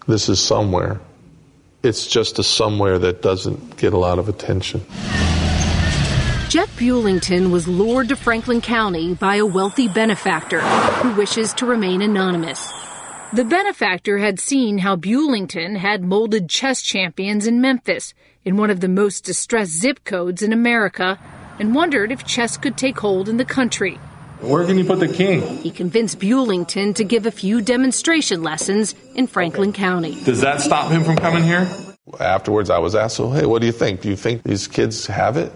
This 0.08 0.30
is 0.30 0.40
somewhere. 0.40 1.00
It's 1.84 2.08
just 2.08 2.40
a 2.40 2.44
somewhere 2.44 2.98
that 3.00 3.22
doesn't 3.22 3.78
get 3.78 3.94
a 3.94 3.98
lot 3.98 4.20
of 4.20 4.30
attention. 4.30 4.86
Jeff 6.50 6.74
Bulington 6.78 7.52
was 7.52 7.68
lured 7.68 8.08
to 8.08 8.16
Franklin 8.16 8.62
County 8.62 9.16
by 9.16 9.36
a 9.36 9.46
wealthy 9.46 9.90
benefactor 9.90 10.62
who 10.62 11.14
wishes 11.16 11.54
to 11.56 11.66
remain 11.66 12.02
anonymous. 12.02 12.72
The 13.34 13.44
benefactor 13.44 14.18
had 14.20 14.40
seen 14.40 14.78
how 14.78 14.96
Bulington 14.96 15.76
had 15.76 16.06
molded 16.06 16.50
chess 16.50 16.82
champions 16.82 17.46
in 17.46 17.60
Memphis, 17.60 18.14
in 18.46 18.56
one 18.56 18.70
of 18.70 18.80
the 18.80 18.88
most 18.88 19.26
distressed 19.26 19.74
zip 19.74 20.06
codes 20.06 20.42
in 20.42 20.54
America, 20.54 21.20
and 21.60 21.76
wondered 21.76 22.14
if 22.14 22.26
chess 22.26 22.56
could 22.56 22.78
take 22.78 22.98
hold 22.98 23.28
in 23.28 23.36
the 23.36 23.44
country. 23.44 24.00
Where 24.42 24.66
can 24.66 24.78
you 24.78 24.86
put 24.86 25.00
the 25.00 25.08
king? 25.08 25.42
He 25.58 25.72
convinced 25.72 26.20
Bulington 26.20 26.94
to 26.96 27.04
give 27.04 27.26
a 27.26 27.32
few 27.32 27.60
demonstration 27.60 28.44
lessons 28.44 28.94
in 29.16 29.26
Franklin 29.26 29.74
County. 29.74 30.16
Does 30.24 30.42
that 30.42 30.62
stop 30.62 30.92
him 30.92 31.04
from 31.04 31.16
coming 31.16 31.44
here? 31.44 31.68
Afterwards, 32.20 32.70
I 32.70 32.78
was 32.78 32.94
asked, 32.94 33.16
"So, 33.18 33.32
hey, 33.32 33.46
what 33.46 33.62
do 33.62 33.66
you 33.66 33.74
think? 33.74 34.02
Do 34.02 34.10
you 34.10 34.16
think 34.16 34.44
these 34.44 34.68
kids 34.68 35.08
have 35.08 35.38
it? 35.38 35.52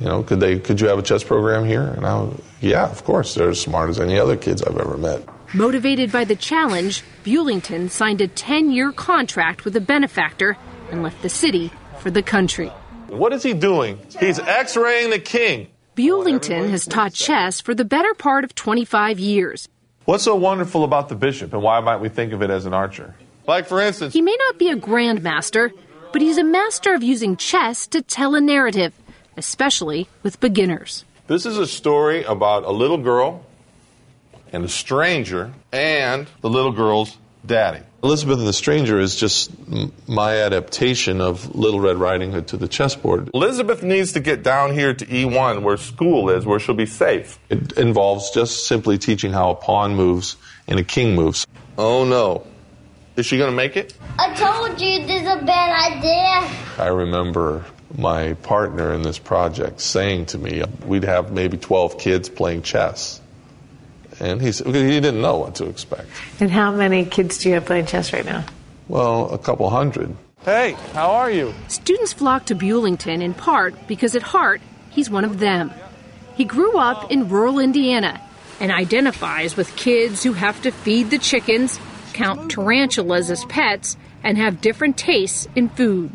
You 0.00 0.06
know, 0.06 0.22
could 0.22 0.40
they? 0.40 0.58
Could 0.58 0.80
you 0.80 0.88
have 0.88 0.98
a 0.98 1.02
chess 1.02 1.22
program 1.22 1.64
here?" 1.64 1.82
And 1.96 2.06
I, 2.06 2.14
was, 2.20 2.40
yeah, 2.60 2.90
of 2.90 3.04
course, 3.04 3.34
they're 3.34 3.50
as 3.50 3.60
smart 3.60 3.90
as 3.90 4.00
any 4.00 4.18
other 4.18 4.36
kids 4.36 4.62
I've 4.62 4.78
ever 4.78 4.96
met. 4.96 5.22
Motivated 5.54 6.10
by 6.10 6.24
the 6.24 6.34
challenge, 6.34 7.04
Bulington 7.24 7.90
signed 7.90 8.22
a 8.22 8.26
10 8.26 8.72
year 8.72 8.90
contract 8.92 9.64
with 9.66 9.76
a 9.76 9.80
benefactor 9.80 10.56
and 10.90 11.02
left 11.02 11.20
the 11.22 11.28
city 11.28 11.70
for 11.98 12.10
the 12.10 12.22
country. 12.22 12.72
What 13.08 13.34
is 13.34 13.42
he 13.42 13.52
doing? 13.52 13.98
He's 14.18 14.38
x 14.38 14.76
raying 14.76 15.10
the 15.10 15.18
king. 15.18 15.68
Bulington 15.96 16.70
has 16.70 16.86
taught 16.86 17.12
chess 17.12 17.60
for 17.60 17.74
the 17.74 17.84
better 17.84 18.14
part 18.14 18.44
of 18.44 18.54
25 18.54 19.18
years. 19.18 19.68
What's 20.06 20.24
so 20.24 20.34
wonderful 20.34 20.84
about 20.84 21.08
the 21.08 21.14
bishop, 21.14 21.52
and 21.52 21.62
why 21.62 21.80
might 21.80 21.98
we 21.98 22.08
think 22.08 22.32
of 22.32 22.42
it 22.42 22.50
as 22.50 22.64
an 22.66 22.72
archer? 22.72 23.14
Like, 23.46 23.66
for 23.66 23.80
instance, 23.80 24.14
He 24.14 24.22
may 24.22 24.36
not 24.48 24.58
be 24.58 24.70
a 24.70 24.76
grandmaster, 24.76 25.70
but 26.12 26.22
he's 26.22 26.38
a 26.38 26.44
master 26.44 26.94
of 26.94 27.02
using 27.02 27.36
chess 27.36 27.86
to 27.88 28.00
tell 28.02 28.34
a 28.34 28.40
narrative, 28.40 28.94
especially 29.36 30.08
with 30.22 30.40
beginners. 30.40 31.04
this 31.26 31.46
is 31.46 31.58
a 31.58 31.66
story 31.66 32.24
about 32.24 32.64
a 32.64 32.70
little 32.70 32.98
girl 32.98 33.44
and 34.52 34.64
a 34.64 34.68
stranger 34.68 35.52
and 35.72 36.26
the 36.40 36.48
little 36.50 36.72
girl's 36.72 37.16
daddy. 37.44 37.80
Elizabeth 38.02 38.38
and 38.38 38.48
the 38.48 38.52
Stranger 38.52 38.98
is 38.98 39.14
just 39.14 39.52
my 40.08 40.38
adaptation 40.38 41.20
of 41.20 41.54
Little 41.54 41.78
Red 41.78 41.98
Riding 41.98 42.32
Hood 42.32 42.48
to 42.48 42.56
the 42.56 42.66
chessboard. 42.66 43.30
Elizabeth 43.32 43.84
needs 43.84 44.12
to 44.14 44.20
get 44.20 44.42
down 44.42 44.74
here 44.74 44.92
to 44.92 45.06
E1 45.06 45.62
where 45.62 45.76
school 45.76 46.28
is, 46.28 46.44
where 46.44 46.58
she'll 46.58 46.74
be 46.74 46.86
safe. 46.86 47.38
It 47.48 47.78
involves 47.78 48.32
just 48.32 48.66
simply 48.66 48.98
teaching 48.98 49.32
how 49.32 49.50
a 49.50 49.54
pawn 49.54 49.94
moves 49.94 50.36
and 50.66 50.80
a 50.80 50.84
king 50.84 51.14
moves. 51.14 51.46
Oh 51.78 52.04
no. 52.04 52.44
Is 53.14 53.26
she 53.26 53.38
going 53.38 53.50
to 53.50 53.56
make 53.56 53.76
it? 53.76 53.94
I 54.18 54.34
told 54.34 54.80
you 54.80 55.06
this 55.06 55.22
is 55.22 55.28
a 55.28 55.44
bad 55.44 55.92
idea. 55.92 56.58
I 56.78 56.88
remember 56.88 57.64
my 57.96 58.34
partner 58.34 58.92
in 58.94 59.02
this 59.02 59.20
project 59.20 59.80
saying 59.80 60.26
to 60.26 60.38
me, 60.38 60.64
we'd 60.86 61.04
have 61.04 61.30
maybe 61.30 61.56
12 61.56 61.98
kids 61.98 62.28
playing 62.28 62.62
chess. 62.62 63.20
And 64.22 64.40
he, 64.40 64.52
said, 64.52 64.68
he 64.68 64.72
didn't 64.72 65.20
know 65.20 65.38
what 65.38 65.56
to 65.56 65.66
expect. 65.66 66.08
And 66.38 66.48
how 66.48 66.70
many 66.70 67.04
kids 67.04 67.38
do 67.38 67.48
you 67.48 67.56
have 67.56 67.66
playing 67.66 67.86
chess 67.86 68.12
right 68.12 68.24
now? 68.24 68.44
Well, 68.86 69.28
a 69.30 69.38
couple 69.38 69.68
hundred. 69.68 70.14
Hey, 70.44 70.76
how 70.92 71.10
are 71.10 71.30
you? 71.30 71.52
Students 71.66 72.12
flock 72.12 72.46
to 72.46 72.54
Bulington 72.54 73.20
in 73.20 73.34
part 73.34 73.74
because 73.88 74.14
at 74.14 74.22
heart, 74.22 74.60
he's 74.90 75.10
one 75.10 75.24
of 75.24 75.40
them. 75.40 75.72
He 76.36 76.44
grew 76.44 76.78
up 76.78 77.10
in 77.10 77.28
rural 77.28 77.58
Indiana 77.58 78.20
and 78.60 78.70
identifies 78.70 79.56
with 79.56 79.74
kids 79.74 80.22
who 80.22 80.34
have 80.34 80.62
to 80.62 80.70
feed 80.70 81.10
the 81.10 81.18
chickens, 81.18 81.80
count 82.12 82.48
tarantulas 82.48 83.28
as 83.28 83.44
pets, 83.46 83.96
and 84.22 84.38
have 84.38 84.60
different 84.60 84.96
tastes 84.96 85.48
in 85.56 85.68
food. 85.68 86.12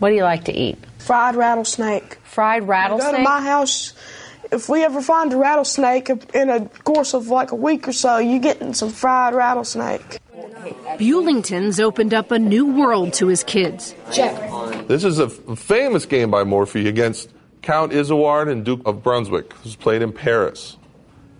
What 0.00 0.08
do 0.08 0.16
you 0.16 0.24
like 0.24 0.44
to 0.46 0.52
eat? 0.52 0.78
Fried 0.98 1.36
rattlesnake. 1.36 2.18
Fried 2.24 2.66
rattlesnake. 2.66 3.12
Go 3.12 3.20
rattlesnake? 3.20 3.24
to 3.24 3.30
my 3.30 3.40
house. 3.42 3.92
If 4.52 4.68
we 4.68 4.84
ever 4.84 5.00
find 5.00 5.32
a 5.32 5.36
rattlesnake 5.36 6.10
in 6.34 6.50
a 6.50 6.66
course 6.84 7.14
of 7.14 7.28
like 7.28 7.52
a 7.52 7.56
week 7.56 7.88
or 7.88 7.92
so, 7.92 8.18
you're 8.18 8.40
getting 8.40 8.74
some 8.74 8.90
fried 8.90 9.34
rattlesnake. 9.34 10.20
Bulington's 10.98 11.80
opened 11.80 12.14
up 12.14 12.30
a 12.30 12.38
new 12.38 12.66
world 12.66 13.12
to 13.14 13.26
his 13.26 13.42
kids. 13.44 13.94
This 14.86 15.04
is 15.04 15.18
a 15.18 15.24
f- 15.26 15.58
famous 15.58 16.06
game 16.06 16.30
by 16.30 16.44
Morphy 16.44 16.88
against 16.88 17.30
Count 17.62 17.92
Isouard 17.92 18.50
and 18.50 18.64
Duke 18.64 18.82
of 18.86 19.02
Brunswick. 19.02 19.50
This 19.56 19.64
was 19.64 19.76
played 19.76 20.02
in 20.02 20.12
Paris. 20.12 20.76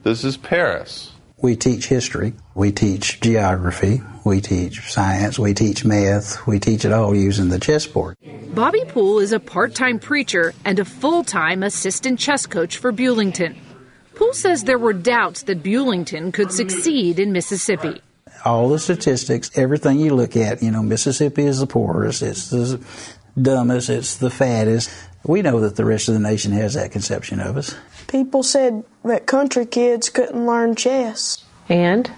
This 0.03 0.25
is 0.25 0.37
Paris. 0.37 1.13
We 1.37 1.57
teach 1.57 1.89
history, 1.89 2.33
we 2.55 2.73
teach 2.73 3.21
geography, 3.21 4.03
we 4.25 4.41
teach 4.41 4.93
science, 4.93 5.39
we 5.39 5.53
teach 5.53 5.85
math, 5.85 6.47
we 6.47 6.59
teach 6.59 6.85
it 6.85 6.93
all 6.93 7.15
using 7.15 7.49
the 7.49 7.59
chessboard. 7.59 8.17
Bobby 8.55 8.85
Poole 8.87 9.19
is 9.19 9.33
a 9.33 9.41
part 9.41 9.75
time 9.75 9.99
preacher 9.99 10.55
and 10.65 10.79
a 10.79 10.85
full 10.85 11.25
time 11.25 11.63
assistant 11.63 12.21
chess 12.21 12.47
coach 12.47 12.79
for 12.79 12.93
Bulington. 12.93 13.57
Poole 14.15 14.33
says 14.33 14.65
there 14.65 14.79
were 14.79 14.93
doubts 14.93 15.43
that 15.43 15.63
Bulington 15.63 16.33
could 16.33 16.53
succeed 16.53 17.19
in 17.19 17.33
Mississippi. 17.33 18.01
All 18.45 18.69
the 18.69 18.79
statistics, 18.79 19.51
everything 19.57 19.99
you 19.99 20.15
look 20.15 20.37
at, 20.37 20.63
you 20.63 20.71
know, 20.71 20.83
Mississippi 20.83 21.45
is 21.45 21.59
the 21.59 21.67
poorest, 21.67 22.23
it's 22.23 22.51
the 22.51 22.81
dumbest, 23.41 23.91
it's 23.91 24.17
the 24.19 24.31
fattest. 24.31 24.91
We 25.25 25.43
know 25.43 25.61
that 25.61 25.77
the 25.77 25.85
rest 25.85 26.09
of 26.09 26.15
the 26.15 26.21
nation 26.21 26.53
has 26.53 26.75
that 26.75 26.93
conception 26.93 27.41
of 27.41 27.57
us. 27.57 27.75
People 28.15 28.45
said 28.45 28.85
that 29.05 29.27
country 29.27 29.67
kids 29.67 30.09
couldn't 30.09 30.47
learn 30.47 30.77
chess. 30.77 31.45
And? 31.69 32.09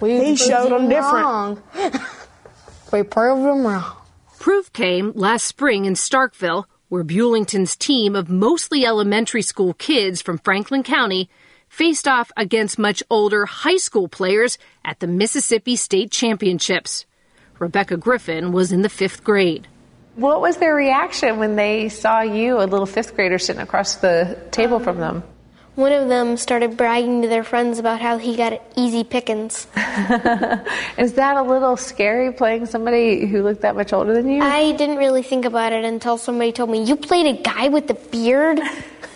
he 0.00 0.36
showed 0.36 0.70
them 0.70 0.90
different. 0.90 1.24
Wrong. 1.24 1.62
we 2.92 3.02
proved 3.02 3.42
them 3.42 3.66
wrong. 3.66 3.96
Proof 4.38 4.70
came 4.74 5.12
last 5.14 5.46
spring 5.46 5.86
in 5.86 5.94
Starkville, 5.94 6.64
where 6.90 7.02
Bulington's 7.02 7.74
team 7.74 8.14
of 8.14 8.28
mostly 8.28 8.84
elementary 8.84 9.40
school 9.40 9.72
kids 9.72 10.20
from 10.20 10.36
Franklin 10.36 10.82
County 10.82 11.30
faced 11.70 12.06
off 12.06 12.30
against 12.36 12.78
much 12.78 13.02
older 13.08 13.46
high 13.46 13.78
school 13.78 14.08
players 14.08 14.58
at 14.84 15.00
the 15.00 15.06
Mississippi 15.06 15.74
State 15.74 16.10
Championships. 16.10 17.06
Rebecca 17.58 17.96
Griffin 17.96 18.52
was 18.52 18.72
in 18.72 18.82
the 18.82 18.90
fifth 18.90 19.24
grade. 19.24 19.68
What 20.16 20.42
was 20.42 20.58
their 20.58 20.74
reaction 20.74 21.38
when 21.38 21.56
they 21.56 21.88
saw 21.88 22.20
you, 22.20 22.58
a 22.58 22.68
little 22.68 22.84
fifth 22.84 23.16
grader, 23.16 23.38
sitting 23.38 23.62
across 23.62 23.96
the 23.96 24.38
table 24.50 24.80
from 24.80 24.98
them? 24.98 25.22
One 25.76 25.92
of 25.92 26.08
them 26.08 26.38
started 26.38 26.78
bragging 26.78 27.20
to 27.20 27.28
their 27.28 27.44
friends 27.44 27.78
about 27.78 28.00
how 28.00 28.16
he 28.16 28.34
got 28.34 28.62
easy 28.76 29.04
pickings. 29.04 29.66
Is 30.96 31.12
that 31.12 31.36
a 31.36 31.42
little 31.42 31.76
scary 31.76 32.32
playing 32.32 32.64
somebody 32.64 33.26
who 33.26 33.42
looked 33.42 33.60
that 33.60 33.76
much 33.76 33.92
older 33.92 34.14
than 34.14 34.26
you? 34.30 34.42
I 34.42 34.72
didn't 34.72 34.96
really 34.96 35.22
think 35.22 35.44
about 35.44 35.74
it 35.74 35.84
until 35.84 36.16
somebody 36.16 36.52
told 36.52 36.70
me, 36.70 36.82
You 36.82 36.96
played 36.96 37.26
a 37.26 37.42
guy 37.42 37.68
with 37.68 37.90
a 37.90 37.94
beard? 37.94 38.60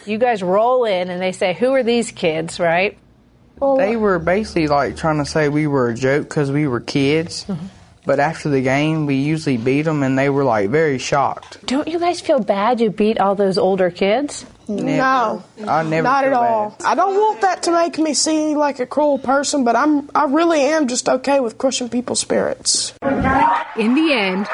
You 0.06 0.16
guys 0.16 0.42
roll 0.42 0.86
in 0.86 1.10
and 1.10 1.20
they 1.20 1.30
say, 1.30 1.52
Who 1.52 1.74
are 1.74 1.82
these 1.82 2.10
kids, 2.10 2.58
right? 2.58 2.96
They 3.60 3.96
were 3.96 4.18
basically 4.18 4.66
like 4.66 4.96
trying 4.96 5.18
to 5.18 5.26
say 5.26 5.50
we 5.50 5.66
were 5.66 5.90
a 5.90 5.94
joke 5.94 6.22
because 6.26 6.50
we 6.50 6.66
were 6.66 6.80
kids. 6.80 7.44
Mm-hmm. 7.44 7.66
But 8.06 8.18
after 8.18 8.48
the 8.48 8.62
game, 8.62 9.04
we 9.04 9.16
usually 9.16 9.58
beat 9.58 9.82
them, 9.82 10.02
and 10.02 10.18
they 10.18 10.30
were 10.30 10.42
like 10.42 10.70
very 10.70 10.98
shocked. 10.98 11.64
Don't 11.66 11.86
you 11.86 11.98
guys 11.98 12.20
feel 12.20 12.40
bad 12.40 12.80
you 12.80 12.90
beat 12.90 13.20
all 13.20 13.34
those 13.34 13.58
older 13.58 13.90
kids? 13.90 14.46
No, 14.70 15.42
I 15.66 15.82
never 15.82 16.02
not 16.04 16.24
at 16.24 16.30
feel 16.30 16.38
all. 16.38 16.76
I 16.84 16.94
don't 16.94 17.14
want 17.14 17.40
that 17.40 17.64
to 17.64 17.72
make 17.72 17.98
me 17.98 18.14
seem 18.14 18.56
like 18.56 18.78
a 18.78 18.86
cruel 18.86 19.18
person, 19.18 19.64
but 19.64 19.74
I'm 19.74 20.08
I 20.14 20.24
really 20.26 20.60
am 20.60 20.86
just 20.86 21.08
okay 21.08 21.40
with 21.40 21.58
crushing 21.58 21.88
people's 21.88 22.20
spirits. 22.20 22.92
In 23.02 23.94
the 23.94 24.12
end, 24.12 24.46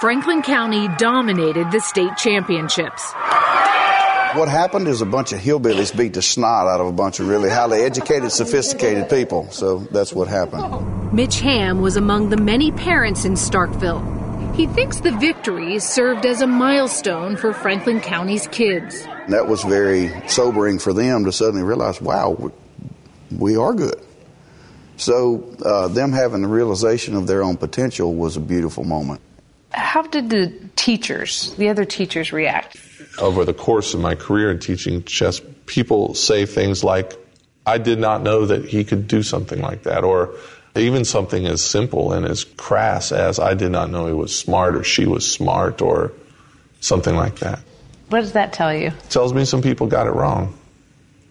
Franklin 0.00 0.42
County 0.42 0.88
dominated 0.98 1.70
the 1.70 1.80
state 1.80 2.16
championships. 2.16 3.12
What 4.34 4.48
happened 4.48 4.88
is 4.88 5.00
a 5.00 5.06
bunch 5.06 5.32
of 5.32 5.38
hillbillies 5.38 5.96
beat 5.96 6.14
the 6.14 6.22
snot 6.22 6.66
out 6.66 6.80
of 6.80 6.88
a 6.88 6.92
bunch 6.92 7.20
of 7.20 7.28
really 7.28 7.48
highly 7.48 7.82
educated, 7.82 8.32
sophisticated 8.32 9.08
people. 9.08 9.48
So 9.52 9.78
that's 9.78 10.12
what 10.12 10.26
happened. 10.26 11.12
Mitch 11.12 11.38
Ham 11.40 11.80
was 11.80 11.96
among 11.96 12.30
the 12.30 12.36
many 12.36 12.72
parents 12.72 13.24
in 13.24 13.34
Starkville. 13.34 14.02
He 14.54 14.66
thinks 14.68 15.00
the 15.00 15.10
victory 15.10 15.80
served 15.80 16.24
as 16.24 16.40
a 16.40 16.46
milestone 16.46 17.36
for 17.36 17.52
Franklin 17.52 18.00
County's 18.00 18.46
kids. 18.46 19.02
That 19.28 19.48
was 19.48 19.64
very 19.64 20.12
sobering 20.28 20.78
for 20.78 20.92
them 20.92 21.24
to 21.24 21.32
suddenly 21.32 21.64
realize, 21.64 22.00
wow, 22.00 22.30
we- 22.38 22.50
we 23.36 23.56
are 23.56 23.72
good. 23.74 24.00
So 24.96 25.56
uh, 25.64 25.88
them 25.88 26.12
having 26.12 26.42
the 26.42 26.48
realization 26.48 27.16
of 27.16 27.26
their 27.26 27.42
own 27.42 27.56
potential 27.56 28.14
was 28.14 28.36
a 28.36 28.40
beautiful 28.40 28.84
moment. 28.84 29.20
How 29.72 30.02
did 30.02 30.30
the 30.30 30.52
teachers, 30.76 31.52
the 31.58 31.68
other 31.68 31.84
teachers, 31.84 32.32
react? 32.32 32.76
Over 33.18 33.44
the 33.44 33.54
course 33.54 33.92
of 33.92 33.98
my 34.00 34.14
career 34.14 34.52
in 34.52 34.60
teaching 34.60 35.02
chess, 35.02 35.40
people 35.66 36.14
say 36.14 36.46
things 36.46 36.84
like, 36.84 37.12
I 37.66 37.78
did 37.78 37.98
not 37.98 38.22
know 38.22 38.46
that 38.46 38.66
he 38.66 38.84
could 38.84 39.08
do 39.08 39.24
something 39.24 39.60
like 39.60 39.82
that, 39.82 40.04
or 40.04 40.34
even 40.76 41.04
something 41.04 41.46
as 41.46 41.62
simple 41.62 42.12
and 42.12 42.26
as 42.26 42.44
crass 42.44 43.12
as, 43.12 43.38
I 43.38 43.54
did 43.54 43.70
not 43.70 43.90
know 43.90 44.06
he 44.06 44.12
was 44.12 44.36
smart, 44.36 44.74
or 44.74 44.84
she 44.84 45.06
was 45.06 45.30
smart, 45.30 45.80
or 45.80 46.12
something 46.80 47.14
like 47.14 47.36
that. 47.36 47.60
What 48.08 48.20
does 48.20 48.32
that 48.32 48.52
tell 48.52 48.74
you? 48.74 48.88
It 48.88 49.10
tells 49.10 49.32
me 49.32 49.44
some 49.44 49.62
people 49.62 49.86
got 49.86 50.06
it 50.06 50.12
wrong. 50.12 50.58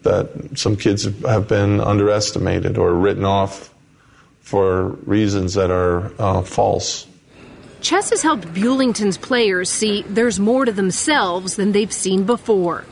That 0.02 0.58
some 0.58 0.76
kids 0.76 1.04
have 1.22 1.48
been 1.48 1.80
underestimated 1.80 2.76
or 2.76 2.92
written 2.92 3.24
off 3.24 3.72
for 4.40 4.88
reasons 5.06 5.54
that 5.54 5.70
are 5.70 6.12
uh, 6.18 6.42
false. 6.42 7.06
Chess 7.80 8.10
has 8.10 8.22
helped 8.22 8.52
Bulington's 8.52 9.18
players 9.18 9.70
see 9.70 10.02
there's 10.02 10.38
more 10.40 10.64
to 10.64 10.72
themselves 10.72 11.56
than 11.56 11.72
they've 11.72 11.92
seen 11.92 12.24
before. 12.24 12.84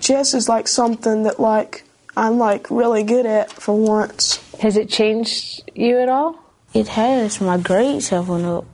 Chess 0.00 0.34
is 0.34 0.48
like 0.48 0.66
something 0.68 1.24
that 1.24 1.40
like 1.40 1.84
I'm 2.16 2.38
like 2.38 2.70
really 2.70 3.02
good 3.02 3.26
at 3.26 3.52
for 3.52 3.74
once. 3.74 4.38
Has 4.60 4.76
it 4.76 4.90
changed 4.90 5.70
you 5.74 5.98
at 5.98 6.08
all? 6.08 6.38
It 6.74 6.88
has. 6.88 7.40
My 7.40 7.56
grades 7.56 8.10
have 8.10 8.28
went 8.28 8.44
up. 8.44 8.66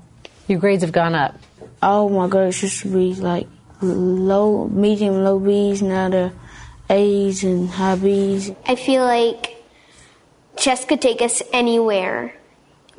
Your 0.49 0.59
grades 0.59 0.83
have 0.83 0.93
gone 0.93 1.15
up. 1.15 1.37
All 1.81 2.09
my 2.09 2.29
grades 2.29 2.63
used 2.63 2.83
to 2.83 2.89
be 2.89 3.15
like 3.15 3.47
low, 3.81 4.67
medium, 4.69 5.23
low 5.23 5.39
B's. 5.39 5.83
Now 5.83 6.09
they're 6.09 6.33
A's 6.91 7.45
and 7.45 7.69
high 7.69 7.95
B's. 7.95 8.51
I 8.67 8.75
feel 8.75 9.05
like 9.05 9.63
chess 10.57 10.85
could 10.85 11.01
take 11.01 11.23
us 11.23 11.41
anywhere, 11.53 12.35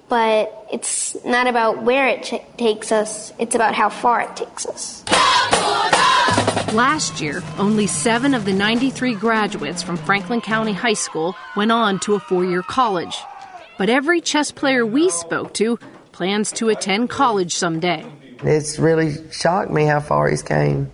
but 0.08 0.68
it's 0.72 1.18
not 1.26 1.48
about 1.48 1.84
where 1.84 2.08
it 2.08 2.24
ch- 2.24 2.58
takes 2.58 2.92
us, 2.92 3.34
it's 3.38 3.56
about 3.56 3.76
how 3.76 3.90
far 3.90 4.22
it 4.22 4.36
takes 4.36 4.66
us. 4.66 5.04
Last 6.74 7.22
year, 7.22 7.42
only 7.58 7.88
seven 7.88 8.34
of 8.34 8.44
the 8.44 8.52
93 8.52 9.16
graduates 9.16 9.82
from 9.82 9.96
Franklin 9.96 10.42
County 10.42 10.74
High 10.74 10.96
School 10.96 11.34
went 11.56 11.72
on 11.72 11.98
to 12.00 12.16
a 12.16 12.20
four 12.20 12.44
year 12.44 12.62
college. 12.62 13.18
But 13.78 13.90
every 13.90 14.20
chess 14.20 14.52
player 14.52 14.86
we 14.86 15.10
spoke 15.10 15.54
to 15.56 15.80
plans 16.12 16.52
to 16.54 16.68
attend 16.68 17.10
college 17.10 17.56
someday. 17.56 18.06
It's 18.44 18.80
really 18.80 19.16
shocked 19.32 19.72
me 19.72 19.86
how 19.86 20.02
far 20.02 20.30
he's 20.30 20.44
came. 20.44 20.92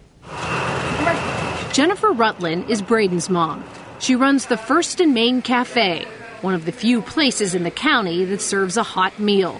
Jennifer 1.73 2.11
Rutland 2.11 2.69
is 2.69 2.83
Braden's 2.83 3.27
mom. 3.27 3.63
She 3.97 4.15
runs 4.15 4.45
the 4.45 4.57
First 4.57 4.99
and 4.99 5.15
Main 5.15 5.41
Cafe, 5.41 6.05
one 6.41 6.53
of 6.53 6.65
the 6.65 6.71
few 6.71 7.01
places 7.01 7.55
in 7.55 7.63
the 7.63 7.71
county 7.71 8.25
that 8.25 8.41
serves 8.41 8.77
a 8.77 8.83
hot 8.83 9.17
meal. 9.17 9.59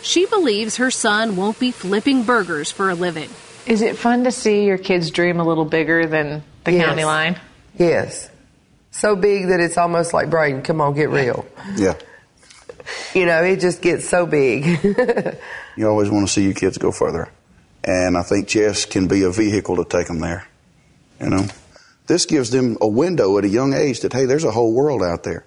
She 0.00 0.24
believes 0.24 0.76
her 0.76 0.90
son 0.90 1.36
won't 1.36 1.60
be 1.60 1.72
flipping 1.72 2.22
burgers 2.22 2.72
for 2.72 2.88
a 2.88 2.94
living. 2.94 3.28
Is 3.66 3.82
it 3.82 3.96
fun 3.96 4.24
to 4.24 4.30
see 4.32 4.64
your 4.64 4.78
kids 4.78 5.10
dream 5.10 5.38
a 5.40 5.44
little 5.44 5.64
bigger 5.64 6.06
than 6.06 6.42
the 6.64 6.72
Yes. 6.72 6.86
county 6.86 7.04
line? 7.04 7.40
Yes. 7.78 8.28
So 8.90 9.16
big 9.16 9.48
that 9.48 9.60
it's 9.60 9.78
almost 9.78 10.12
like 10.12 10.28
Braden, 10.30 10.62
come 10.62 10.80
on, 10.80 10.94
get 10.94 11.10
real. 11.10 11.46
Yeah. 11.76 11.94
You 13.14 13.26
know, 13.26 13.42
it 13.44 13.60
just 13.60 13.80
gets 13.80 14.08
so 14.08 14.26
big. 14.26 14.78
You 15.74 15.88
always 15.88 16.10
want 16.10 16.26
to 16.26 16.30
see 16.30 16.44
your 16.44 16.52
kids 16.52 16.76
go 16.76 16.92
further. 16.92 17.30
And 17.82 18.18
I 18.18 18.22
think 18.22 18.46
chess 18.46 18.84
can 18.84 19.08
be 19.08 19.22
a 19.22 19.30
vehicle 19.30 19.76
to 19.76 19.84
take 19.86 20.06
them 20.06 20.18
there. 20.20 20.46
You 21.18 21.30
know, 21.30 21.46
this 22.06 22.26
gives 22.26 22.50
them 22.50 22.76
a 22.82 22.86
window 22.86 23.38
at 23.38 23.44
a 23.46 23.48
young 23.48 23.72
age 23.72 24.00
that, 24.00 24.12
hey, 24.12 24.26
there's 24.26 24.44
a 24.44 24.50
whole 24.50 24.74
world 24.74 25.02
out 25.02 25.22
there. 25.22 25.46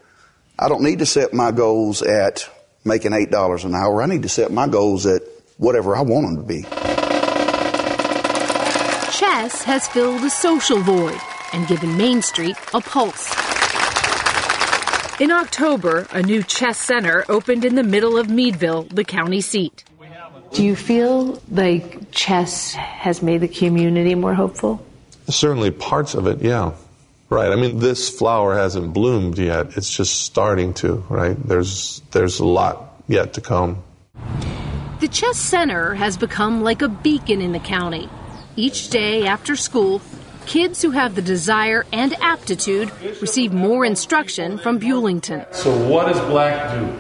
I 0.58 0.68
don't 0.68 0.82
need 0.82 0.98
to 0.98 1.06
set 1.06 1.32
my 1.32 1.52
goals 1.52 2.02
at 2.02 2.50
making 2.84 3.12
$8 3.12 3.66
an 3.66 3.76
hour. 3.76 4.02
I 4.02 4.08
need 4.08 4.24
to 4.24 4.30
set 4.30 4.52
my 4.52 4.68
goals 4.68 5.06
at 5.06 5.22
whatever 5.58 5.96
I 5.96 6.02
want 6.02 6.26
them 6.26 6.38
to 6.38 6.44
be. 6.44 6.66
Chess 9.36 9.64
has 9.64 9.86
filled 9.90 10.24
a 10.24 10.30
social 10.30 10.80
void 10.80 11.20
and 11.52 11.68
given 11.68 11.98
Main 11.98 12.22
Street 12.22 12.56
a 12.74 12.80
pulse. 12.80 13.30
In 15.20 15.30
October, 15.30 16.08
a 16.12 16.22
new 16.22 16.42
chess 16.42 16.78
center 16.78 17.26
opened 17.28 17.66
in 17.66 17.76
the 17.76 17.84
middle 17.84 18.18
of 18.18 18.30
Meadville, 18.30 18.84
the 18.84 19.04
county 19.04 19.42
seat. 19.42 19.84
Do 20.54 20.64
you 20.64 20.74
feel 20.74 21.42
like 21.52 22.10
chess 22.12 22.76
has 22.76 23.22
made 23.22 23.42
the 23.42 23.50
community 23.50 24.16
more 24.16 24.34
hopeful? 24.34 24.82
Certainly 25.28 25.72
parts 25.72 26.14
of 26.14 26.28
it, 26.28 26.42
yeah. 26.42 26.72
Right. 27.30 27.52
I 27.52 27.56
mean, 27.58 27.80
this 27.80 28.10
flower 28.10 28.56
hasn't 28.56 28.94
bloomed 28.94 29.38
yet. 29.38 29.76
It's 29.76 29.94
just 29.94 30.22
starting 30.22 30.74
to, 30.76 31.04
right? 31.10 31.36
There's 31.46 32.02
there's 32.12 32.40
a 32.40 32.46
lot 32.46 33.02
yet 33.10 33.34
to 33.34 33.42
come. 33.42 33.84
The 35.02 35.10
Chess 35.10 35.38
Center 35.38 35.94
has 35.96 36.16
become 36.16 36.64
like 36.64 36.82
a 36.82 36.88
beacon 36.88 37.42
in 37.42 37.52
the 37.52 37.60
county. 37.60 38.10
Each 38.58 38.90
day 38.90 39.28
after 39.28 39.58
school, 39.58 40.02
kids 40.46 40.82
who 40.82 40.92
have 40.92 41.16
the 41.16 41.22
desire 41.22 41.86
and 41.92 42.14
aptitude 42.22 42.90
receive 43.22 43.52
more 43.52 43.84
instruction 43.84 44.58
from 44.58 44.80
Bulington. 44.80 45.46
So 45.54 45.76
what 45.90 46.08
does 46.08 46.20
black 46.22 46.72
do? 46.72 46.96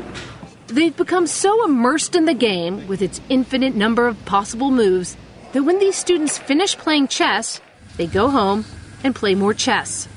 They've 0.67 0.95
become 0.95 1.27
so 1.27 1.63
immersed 1.63 2.15
in 2.15 2.25
the 2.25 2.33
game 2.33 2.87
with 2.87 3.01
its 3.01 3.21
infinite 3.29 3.73
number 3.73 4.07
of 4.07 4.25
possible 4.25 4.69
moves 4.69 5.15
that 5.53 5.63
when 5.63 5.79
these 5.79 5.95
students 5.95 6.37
finish 6.37 6.77
playing 6.77 7.07
chess, 7.07 7.61
they 7.95 8.07
go 8.07 8.29
home 8.29 8.65
and 9.03 9.15
play 9.15 9.33
more 9.35 9.53
chess. 9.53 10.09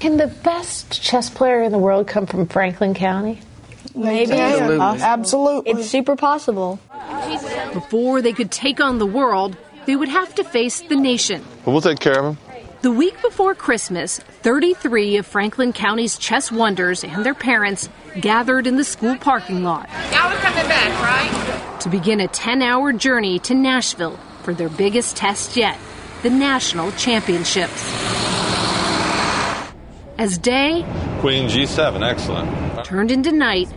Can 0.00 0.16
the 0.16 0.26
best 0.26 1.00
chess 1.00 1.30
player 1.30 1.62
in 1.62 1.70
the 1.70 1.78
world 1.78 2.08
come 2.08 2.26
from 2.26 2.46
Franklin 2.48 2.94
County? 2.94 3.40
Maybe. 3.94 4.32
Absolutely. 4.32 5.02
Absolutely. 5.02 5.70
It's 5.72 5.88
super 5.88 6.16
possible. 6.16 6.80
Before 7.72 8.22
they 8.22 8.32
could 8.32 8.50
take 8.50 8.80
on 8.80 8.98
the 8.98 9.06
world, 9.06 9.56
they 9.86 9.96
would 9.96 10.08
have 10.08 10.34
to 10.36 10.44
face 10.44 10.80
the 10.82 10.96
nation. 10.96 11.44
But 11.64 11.72
we'll 11.72 11.80
take 11.80 12.00
care 12.00 12.18
of 12.18 12.24
them. 12.24 12.38
The 12.82 12.90
week 12.90 13.20
before 13.20 13.54
Christmas, 13.54 14.18
33 14.42 15.18
of 15.18 15.26
Franklin 15.26 15.72
County's 15.72 16.16
chess 16.16 16.50
wonders 16.50 17.04
and 17.04 17.24
their 17.26 17.34
parents 17.34 17.88
gathered 18.20 18.66
in 18.66 18.76
the 18.76 18.84
school 18.84 19.16
parking 19.16 19.62
lot 19.62 19.88
Y'all 20.10 20.32
are 20.32 20.36
coming 20.36 20.66
back, 20.66 20.90
right? 21.02 21.80
to 21.80 21.88
begin 21.90 22.20
a 22.20 22.28
10 22.28 22.62
hour 22.62 22.92
journey 22.92 23.38
to 23.40 23.54
Nashville 23.54 24.18
for 24.42 24.54
their 24.54 24.68
biggest 24.70 25.16
test 25.16 25.56
yet 25.56 25.78
the 26.22 26.30
national 26.30 26.92
championships. 26.92 27.82
As 30.18 30.36
day 30.38 30.84
Queen 31.20 31.48
G7, 31.48 32.02
excellent. 32.06 32.84
turned 32.84 33.10
into 33.10 33.32
night, 33.32 33.68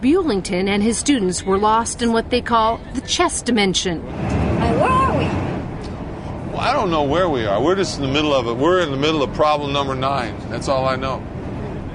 Bulington 0.00 0.68
and 0.68 0.82
his 0.82 0.98
students 0.98 1.42
were 1.42 1.58
lost 1.58 2.02
in 2.02 2.12
what 2.12 2.30
they 2.30 2.40
call 2.40 2.78
the 2.94 3.00
chess 3.02 3.40
dimension. 3.42 4.02
where 4.02 4.90
are 4.90 5.18
we? 5.18 5.24
Well, 6.51 6.51
I 6.62 6.72
don't 6.72 6.90
know 6.92 7.02
where 7.02 7.28
we 7.28 7.44
are. 7.44 7.60
We're 7.60 7.74
just 7.74 7.96
in 7.98 8.02
the 8.06 8.12
middle 8.12 8.32
of 8.32 8.46
it. 8.46 8.54
We're 8.56 8.80
in 8.82 8.92
the 8.92 8.96
middle 8.96 9.22
of 9.22 9.32
problem 9.34 9.72
number 9.72 9.96
nine. 9.96 10.36
That's 10.48 10.68
all 10.68 10.86
I 10.86 10.94
know. 10.94 11.20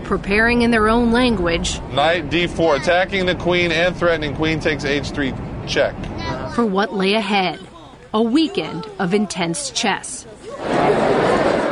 Preparing 0.03 0.61
in 0.61 0.71
their 0.71 0.89
own 0.89 1.11
language 1.13 1.79
Knight 1.93 2.29
D4, 2.29 2.81
attacking 2.81 3.25
the 3.25 3.35
queen 3.35 3.71
and 3.71 3.95
threatening 3.95 4.35
queen 4.35 4.59
takes 4.59 4.83
H3 4.83 5.67
check. 5.67 5.95
for 6.53 6.65
what 6.65 6.93
lay 6.93 7.13
ahead 7.13 7.59
a 8.13 8.21
weekend 8.21 8.85
of 8.99 9.13
intense 9.13 9.69
chess. 9.71 10.25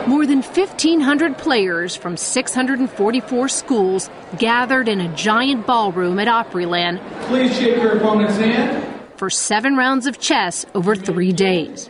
More 0.07 0.25
than 0.25 0.41
1,500 0.41 1.37
players 1.37 1.95
from 1.95 2.15
644 2.15 3.47
schools 3.49 4.09
gathered 4.37 4.87
in 4.87 5.01
a 5.01 5.13
giant 5.15 5.65
ballroom 5.65 6.19
at 6.19 6.27
Opryland 6.27 6.99
Please 7.23 7.57
shake 7.57 7.75
your 7.77 7.97
opponent's 7.97 8.37
hand. 8.37 9.01
for 9.17 9.29
seven 9.29 9.75
rounds 9.75 10.05
of 10.05 10.19
chess 10.19 10.65
over 10.75 10.95
three 10.95 11.33
days. 11.33 11.89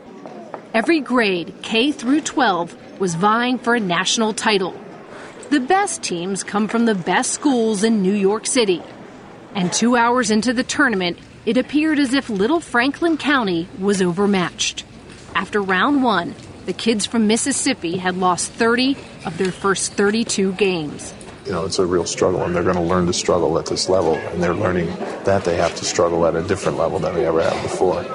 Every 0.76 1.00
grade, 1.00 1.54
K 1.62 1.94
through 1.94 2.20
12, 2.20 3.00
was 3.00 3.16
vying 3.16 3.60
for 3.60 3.76
a 3.76 3.80
national 3.80 4.34
title. 4.34 4.74
The 5.50 5.62
best 5.62 6.04
teams 6.04 6.44
come 6.44 6.68
from 6.68 6.84
the 6.84 6.94
best 6.94 7.32
schools 7.32 7.82
in 7.82 8.02
New 8.02 8.14
York 8.14 8.46
City. 8.46 8.84
And 9.54 9.72
two 9.72 9.96
hours 9.96 10.32
into 10.32 10.52
the 10.52 10.66
tournament, 10.66 11.18
it 11.46 11.56
appeared 11.56 11.98
as 11.98 12.14
if 12.14 12.30
Little 12.30 12.60
Franklin 12.60 13.16
County 13.16 13.70
was 13.80 14.02
overmatched. 14.02 14.84
After 15.34 15.62
round 15.62 16.04
one, 16.04 16.36
the 16.66 16.74
kids 16.74 17.06
from 17.06 17.26
Mississippi 17.26 17.96
had 17.96 18.18
lost 18.18 18.52
30 18.52 18.98
of 19.26 19.38
their 19.38 19.54
first 19.54 19.94
32 19.94 20.52
games. 20.56 21.14
You 21.46 21.54
know, 21.54 21.64
it's 21.64 21.80
a 21.80 21.86
real 21.86 22.06
struggle, 22.06 22.44
and 22.44 22.54
they're 22.54 22.64
going 22.64 22.76
to 22.76 22.82
learn 22.82 23.06
to 23.06 23.14
struggle 23.14 23.58
at 23.58 23.68
this 23.68 23.88
level, 23.88 24.16
and 24.16 24.44
they're 24.44 24.54
learning 24.54 24.88
that 25.24 25.46
they 25.46 25.56
have 25.56 25.74
to 25.78 25.86
struggle 25.86 26.26
at 26.26 26.36
a 26.36 26.44
different 26.44 26.78
level 26.78 27.00
than 27.00 27.16
they 27.16 27.26
ever 27.26 27.42
have 27.42 27.64
before. 27.64 28.06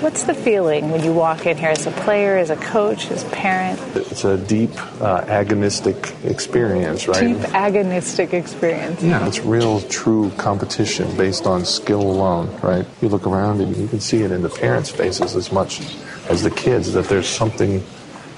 What's 0.00 0.22
the 0.22 0.34
feeling 0.34 0.90
when 0.90 1.02
you 1.02 1.12
walk 1.12 1.44
in 1.44 1.56
here 1.56 1.70
as 1.70 1.84
a 1.88 1.90
player, 1.90 2.38
as 2.38 2.50
a 2.50 2.56
coach, 2.56 3.10
as 3.10 3.24
a 3.24 3.30
parent? 3.30 3.80
It's 3.96 4.24
a 4.24 4.36
deep, 4.36 4.70
uh, 5.02 5.22
agonistic 5.22 6.24
experience, 6.24 7.08
right? 7.08 7.20
Deep 7.20 7.38
agonistic 7.52 8.32
experience. 8.32 9.02
Yeah, 9.02 9.26
it's 9.26 9.40
real, 9.40 9.80
true 9.88 10.30
competition 10.36 11.16
based 11.16 11.46
on 11.48 11.64
skill 11.64 12.00
alone, 12.00 12.48
right? 12.62 12.86
You 13.02 13.08
look 13.08 13.26
around 13.26 13.60
and 13.60 13.76
you 13.76 13.88
can 13.88 13.98
see 13.98 14.22
it 14.22 14.30
in 14.30 14.42
the 14.42 14.48
parents' 14.48 14.88
faces 14.88 15.34
as 15.34 15.50
much 15.50 15.80
as 16.28 16.44
the 16.44 16.50
kids 16.50 16.92
that 16.92 17.06
there's 17.06 17.28
something 17.28 17.84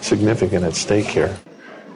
significant 0.00 0.64
at 0.64 0.74
stake 0.74 1.06
here. 1.06 1.36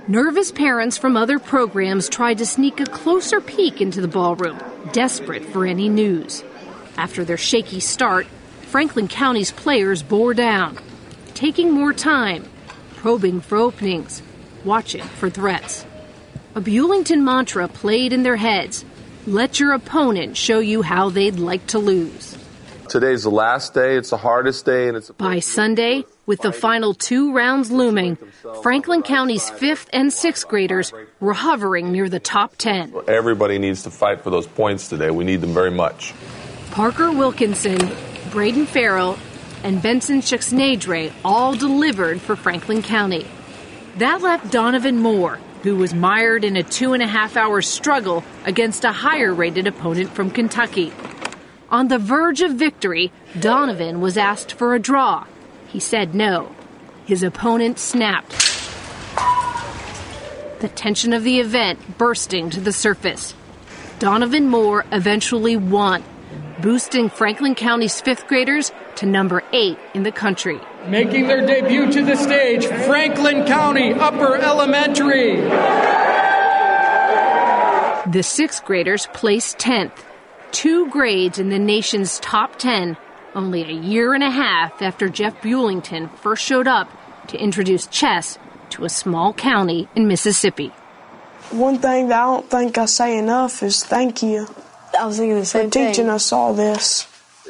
Nervous 0.08 0.52
parents 0.52 0.98
from 0.98 1.16
other 1.16 1.38
programs 1.38 2.10
tried 2.10 2.36
to 2.36 2.44
sneak 2.44 2.80
a 2.80 2.84
closer 2.84 3.40
peek 3.40 3.80
into 3.80 4.02
the 4.02 4.08
ballroom, 4.08 4.60
desperate 4.92 5.46
for 5.46 5.64
any 5.64 5.88
news. 5.88 6.44
After 6.98 7.24
their 7.24 7.38
shaky 7.38 7.80
start, 7.80 8.26
Franklin 8.74 9.06
County's 9.06 9.52
players 9.52 10.02
bore 10.02 10.34
down, 10.34 10.76
taking 11.34 11.70
more 11.70 11.92
time, 11.92 12.44
probing 12.96 13.40
for 13.40 13.56
openings, 13.56 14.20
watching 14.64 15.04
for 15.04 15.30
threats. 15.30 15.86
A 16.56 16.60
Bulington 16.60 17.22
mantra 17.22 17.68
played 17.68 18.12
in 18.12 18.24
their 18.24 18.34
heads 18.34 18.84
let 19.28 19.60
your 19.60 19.74
opponent 19.74 20.36
show 20.36 20.58
you 20.58 20.82
how 20.82 21.08
they'd 21.08 21.38
like 21.38 21.64
to 21.68 21.78
lose. 21.78 22.36
Today's 22.88 23.22
the 23.22 23.30
last 23.30 23.74
day, 23.74 23.96
it's 23.96 24.10
the 24.10 24.16
hardest 24.16 24.64
day, 24.64 24.88
and 24.88 24.96
it's 24.96 25.08
By 25.10 25.38
Sunday, 25.38 26.04
with 26.26 26.40
the 26.40 26.52
final 26.52 26.94
two 26.94 27.32
rounds 27.32 27.70
looming, 27.70 28.18
Franklin 28.64 29.04
County's 29.04 29.50
fifth 29.50 29.88
and 29.92 30.12
sixth 30.12 30.48
graders 30.48 30.92
were 31.20 31.32
hovering 31.32 31.92
near 31.92 32.08
the 32.08 32.18
top 32.18 32.56
10. 32.56 32.92
everybody 33.06 33.60
needs 33.60 33.84
to 33.84 33.90
fight 33.90 34.22
for 34.22 34.30
those 34.30 34.48
points 34.48 34.88
today. 34.88 35.12
We 35.12 35.22
need 35.22 35.42
them 35.42 35.54
very 35.54 35.70
much. 35.70 36.12
Parker 36.72 37.12
Wilkinson, 37.12 37.78
Braden 38.34 38.66
Farrell, 38.66 39.16
and 39.62 39.80
Benson 39.80 40.20
Chuxnadre 40.20 41.12
all 41.24 41.54
delivered 41.54 42.20
for 42.20 42.34
Franklin 42.34 42.82
County. 42.82 43.28
That 43.98 44.22
left 44.22 44.50
Donovan 44.50 44.98
Moore, 44.98 45.38
who 45.62 45.76
was 45.76 45.94
mired 45.94 46.42
in 46.42 46.56
a 46.56 46.64
two 46.64 46.94
and 46.94 47.02
a 47.02 47.06
half 47.06 47.36
hour 47.36 47.62
struggle 47.62 48.24
against 48.44 48.82
a 48.82 48.90
higher 48.90 49.32
rated 49.32 49.68
opponent 49.68 50.10
from 50.10 50.32
Kentucky. 50.32 50.92
On 51.70 51.86
the 51.86 52.00
verge 52.00 52.40
of 52.42 52.56
victory, 52.56 53.12
Donovan 53.38 54.00
was 54.00 54.18
asked 54.18 54.50
for 54.50 54.74
a 54.74 54.80
draw. 54.80 55.26
He 55.68 55.78
said 55.78 56.12
no. 56.12 56.56
His 57.06 57.22
opponent 57.22 57.78
snapped. 57.78 58.32
The 60.58 60.72
tension 60.74 61.12
of 61.12 61.22
the 61.22 61.38
event 61.38 61.98
bursting 61.98 62.50
to 62.50 62.60
the 62.60 62.72
surface. 62.72 63.32
Donovan 64.00 64.48
Moore 64.48 64.84
eventually 64.90 65.56
won, 65.56 66.02
boosting 66.64 67.10
Franklin 67.10 67.54
County's 67.54 68.00
fifth 68.00 68.26
graders 68.26 68.72
to 68.96 69.04
number 69.04 69.42
eight 69.52 69.78
in 69.92 70.02
the 70.02 70.10
country. 70.10 70.58
Making 70.88 71.26
their 71.26 71.46
debut 71.46 71.92
to 71.92 72.02
the 72.02 72.16
stage, 72.16 72.64
Franklin 72.64 73.44
County 73.44 73.92
Upper 73.92 74.36
Elementary. 74.36 75.42
The 78.10 78.22
sixth 78.22 78.64
graders 78.64 79.08
placed 79.12 79.58
10th, 79.58 79.92
two 80.52 80.88
grades 80.88 81.38
in 81.38 81.50
the 81.50 81.58
nation's 81.58 82.18
top 82.20 82.58
10, 82.58 82.96
only 83.34 83.62
a 83.64 83.72
year 83.72 84.14
and 84.14 84.24
a 84.24 84.30
half 84.30 84.80
after 84.80 85.10
Jeff 85.10 85.42
Bulington 85.42 86.08
first 86.16 86.42
showed 86.42 86.66
up 86.66 86.88
to 87.28 87.36
introduce 87.36 87.86
chess 87.88 88.38
to 88.70 88.86
a 88.86 88.88
small 88.88 89.34
county 89.34 89.86
in 89.94 90.08
Mississippi. 90.08 90.68
One 91.50 91.76
thing 91.76 92.08
that 92.08 92.22
I 92.22 92.24
don't 92.24 92.48
think 92.48 92.78
I 92.78 92.86
say 92.86 93.18
enough 93.18 93.62
is 93.62 93.84
thank 93.84 94.22
you. 94.22 94.48
I 94.98 95.06
was 95.06 95.18
thinking 95.18 95.36
the 95.38 95.44
same 95.44 95.70
for 95.70 95.74
teaching 95.74 96.04
thing. 96.04 96.08
us 96.08 96.32
all 96.32 96.54
this. 96.54 97.04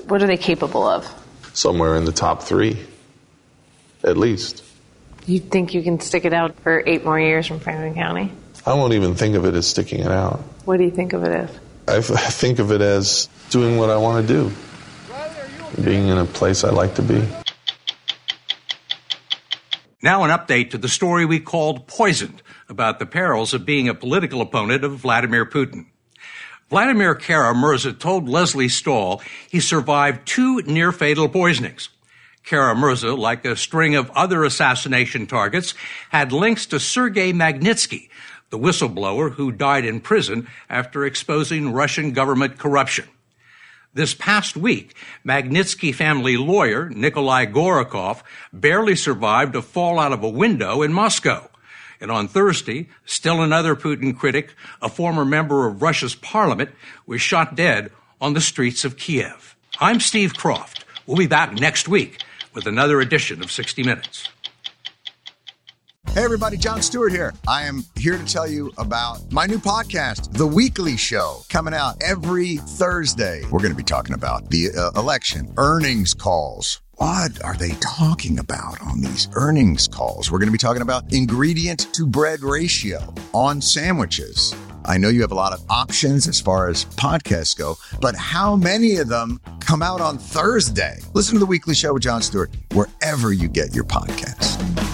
What 0.06 0.22
are 0.22 0.26
they 0.26 0.36
capable 0.36 0.86
of? 0.86 1.06
Somewhere 1.52 1.96
in 1.96 2.04
the 2.04 2.12
top 2.12 2.42
three, 2.42 2.78
at 4.02 4.16
least. 4.16 4.64
You 5.26 5.40
think 5.40 5.72
you 5.72 5.82
can 5.82 6.00
stick 6.00 6.24
it 6.24 6.32
out 6.32 6.58
for 6.60 6.82
eight 6.86 7.04
more 7.04 7.18
years 7.18 7.46
from 7.46 7.60
Franklin 7.60 7.94
County? 7.94 8.32
I 8.66 8.74
won't 8.74 8.94
even 8.94 9.14
think 9.14 9.36
of 9.36 9.44
it 9.44 9.54
as 9.54 9.66
sticking 9.66 10.00
it 10.00 10.10
out. 10.10 10.40
What 10.64 10.78
do 10.78 10.84
you 10.84 10.90
think 10.90 11.12
of 11.12 11.22
it 11.24 11.30
as? 11.30 11.50
I, 11.86 11.96
f- 11.98 12.10
I 12.26 12.30
think 12.30 12.58
of 12.58 12.72
it 12.72 12.80
as 12.80 13.28
doing 13.50 13.76
what 13.76 13.90
I 13.90 13.96
want 13.96 14.26
to 14.26 14.32
do, 14.32 14.52
being 15.82 16.08
in 16.08 16.18
a 16.18 16.24
place 16.24 16.64
I 16.64 16.70
like 16.70 16.94
to 16.96 17.02
be. 17.02 17.26
Now, 20.02 20.24
an 20.24 20.30
update 20.30 20.70
to 20.72 20.78
the 20.78 20.88
story 20.88 21.24
we 21.24 21.40
called 21.40 21.86
Poisoned 21.86 22.42
about 22.68 22.98
the 22.98 23.06
perils 23.06 23.54
of 23.54 23.64
being 23.64 23.88
a 23.88 23.94
political 23.94 24.42
opponent 24.42 24.84
of 24.84 24.96
Vladimir 24.96 25.46
Putin. 25.46 25.86
Vladimir 26.74 27.14
Kara-Murza 27.14 27.96
told 27.96 28.28
Lesley 28.28 28.68
Stahl 28.68 29.22
he 29.48 29.60
survived 29.60 30.26
two 30.26 30.60
near 30.62 30.90
fatal 30.90 31.28
poisonings. 31.28 31.88
Kara-Murza, 32.42 33.16
like 33.16 33.44
a 33.44 33.54
string 33.54 33.94
of 33.94 34.10
other 34.10 34.42
assassination 34.42 35.28
targets, 35.28 35.74
had 36.08 36.32
links 36.32 36.66
to 36.66 36.80
Sergei 36.80 37.32
Magnitsky, 37.32 38.08
the 38.50 38.58
whistleblower 38.58 39.30
who 39.30 39.52
died 39.52 39.84
in 39.84 40.00
prison 40.00 40.48
after 40.68 41.04
exposing 41.04 41.72
Russian 41.72 42.10
government 42.10 42.58
corruption. 42.58 43.08
This 43.92 44.12
past 44.12 44.56
week, 44.56 44.96
Magnitsky 45.24 45.94
family 45.94 46.36
lawyer 46.36 46.90
Nikolai 46.90 47.46
Gorokhov 47.46 48.22
barely 48.52 48.96
survived 48.96 49.54
a 49.54 49.62
fall 49.62 50.00
out 50.00 50.10
of 50.10 50.24
a 50.24 50.28
window 50.28 50.82
in 50.82 50.92
Moscow. 50.92 51.48
And 52.04 52.12
on 52.12 52.28
Thursday, 52.28 52.88
still 53.06 53.40
another 53.40 53.74
Putin 53.74 54.14
critic, 54.14 54.52
a 54.82 54.90
former 54.90 55.24
member 55.24 55.66
of 55.66 55.80
Russia's 55.80 56.14
parliament, 56.14 56.68
was 57.06 57.22
shot 57.22 57.54
dead 57.54 57.90
on 58.20 58.34
the 58.34 58.42
streets 58.42 58.84
of 58.84 58.98
Kiev. 58.98 59.56
I'm 59.80 60.00
Steve 60.00 60.34
Kroft. 60.34 60.82
We'll 61.06 61.16
be 61.16 61.26
back 61.26 61.54
next 61.54 61.88
week 61.88 62.22
with 62.52 62.66
another 62.66 63.00
edition 63.00 63.42
of 63.42 63.50
60 63.50 63.84
Minutes. 63.84 64.28
Hey, 66.08 66.24
everybody, 66.24 66.58
Jon 66.58 66.82
Stewart 66.82 67.10
here. 67.10 67.32
I 67.48 67.62
am 67.62 67.84
here 67.96 68.18
to 68.18 68.24
tell 68.26 68.46
you 68.46 68.70
about 68.76 69.32
my 69.32 69.46
new 69.46 69.58
podcast, 69.58 70.30
The 70.36 70.46
Weekly 70.46 70.98
Show, 70.98 71.40
coming 71.48 71.72
out 71.72 72.02
every 72.02 72.58
Thursday. 72.58 73.44
We're 73.44 73.60
going 73.60 73.72
to 73.72 73.76
be 73.78 73.82
talking 73.82 74.14
about 74.14 74.50
the 74.50 74.72
uh, 74.76 75.00
election, 75.00 75.54
earnings 75.56 76.12
calls. 76.12 76.82
What 76.98 77.42
are 77.42 77.56
they 77.56 77.70
talking 77.80 78.38
about 78.38 78.80
on 78.80 79.00
these 79.00 79.28
earnings 79.34 79.88
calls? 79.88 80.30
We're 80.30 80.38
going 80.38 80.48
to 80.48 80.52
be 80.52 80.58
talking 80.58 80.82
about 80.82 81.12
ingredient 81.12 81.92
to 81.94 82.06
bread 82.06 82.42
ratio 82.42 83.12
on 83.32 83.60
sandwiches. 83.60 84.54
I 84.84 84.98
know 84.98 85.08
you 85.08 85.22
have 85.22 85.32
a 85.32 85.34
lot 85.34 85.52
of 85.52 85.64
options 85.68 86.28
as 86.28 86.40
far 86.40 86.68
as 86.68 86.84
podcasts 86.84 87.56
go, 87.58 87.76
but 88.00 88.14
how 88.14 88.54
many 88.54 88.96
of 88.96 89.08
them 89.08 89.40
come 89.58 89.82
out 89.82 90.00
on 90.00 90.18
Thursday? 90.18 91.00
Listen 91.14 91.34
to 91.34 91.40
The 91.40 91.46
Weekly 91.46 91.74
Show 91.74 91.94
with 91.94 92.04
Jon 92.04 92.22
Stewart 92.22 92.50
wherever 92.72 93.32
you 93.32 93.48
get 93.48 93.74
your 93.74 93.84
podcasts. 93.84 94.93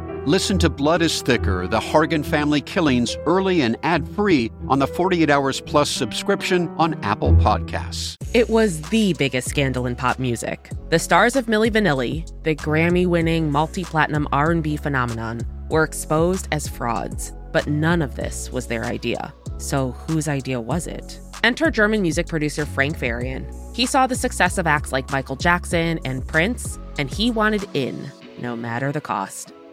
Listen 0.27 0.59
to 0.59 0.69
Blood 0.69 1.01
is 1.01 1.19
Thicker 1.23 1.65
The 1.65 1.79
Hargan 1.79 2.23
Family 2.23 2.61
Killings 2.61 3.17
early 3.25 3.63
and 3.63 3.75
ad 3.81 4.07
free 4.07 4.51
on 4.67 4.77
the 4.77 4.85
48 4.85 5.31
Hours 5.31 5.59
Plus 5.59 5.89
subscription 5.89 6.67
on 6.77 6.93
Apple 7.03 7.33
Podcasts. 7.33 8.17
It 8.35 8.47
was 8.47 8.83
the 8.91 9.13
biggest 9.13 9.49
scandal 9.49 9.87
in 9.87 9.95
pop 9.95 10.19
music. 10.19 10.69
The 10.91 10.99
stars 10.99 11.35
of 11.35 11.47
Milli 11.47 11.71
Vanilli, 11.71 12.31
the 12.43 12.55
Grammy-winning 12.55 13.51
multi-platinum 13.51 14.27
R&B 14.31 14.77
phenomenon, 14.77 15.41
were 15.71 15.83
exposed 15.83 16.47
as 16.51 16.67
frauds. 16.67 17.33
But 17.51 17.65
none 17.65 18.03
of 18.03 18.15
this 18.15 18.51
was 18.51 18.67
their 18.67 18.85
idea. 18.85 19.33
So 19.57 19.89
whose 20.07 20.27
idea 20.27 20.61
was 20.61 20.85
it? 20.85 21.19
Enter 21.43 21.71
German 21.71 22.03
music 22.03 22.27
producer 22.27 22.67
Frank 22.67 22.95
Farian. 22.95 23.51
He 23.75 23.87
saw 23.87 24.05
the 24.05 24.15
success 24.15 24.59
of 24.59 24.67
acts 24.67 24.91
like 24.91 25.11
Michael 25.11 25.35
Jackson 25.35 25.99
and 26.05 26.27
Prince, 26.27 26.77
and 26.99 27.09
he 27.09 27.31
wanted 27.31 27.67
in, 27.73 28.11
no 28.39 28.55
matter 28.55 28.91
the 28.91 29.01
cost. 29.01 29.51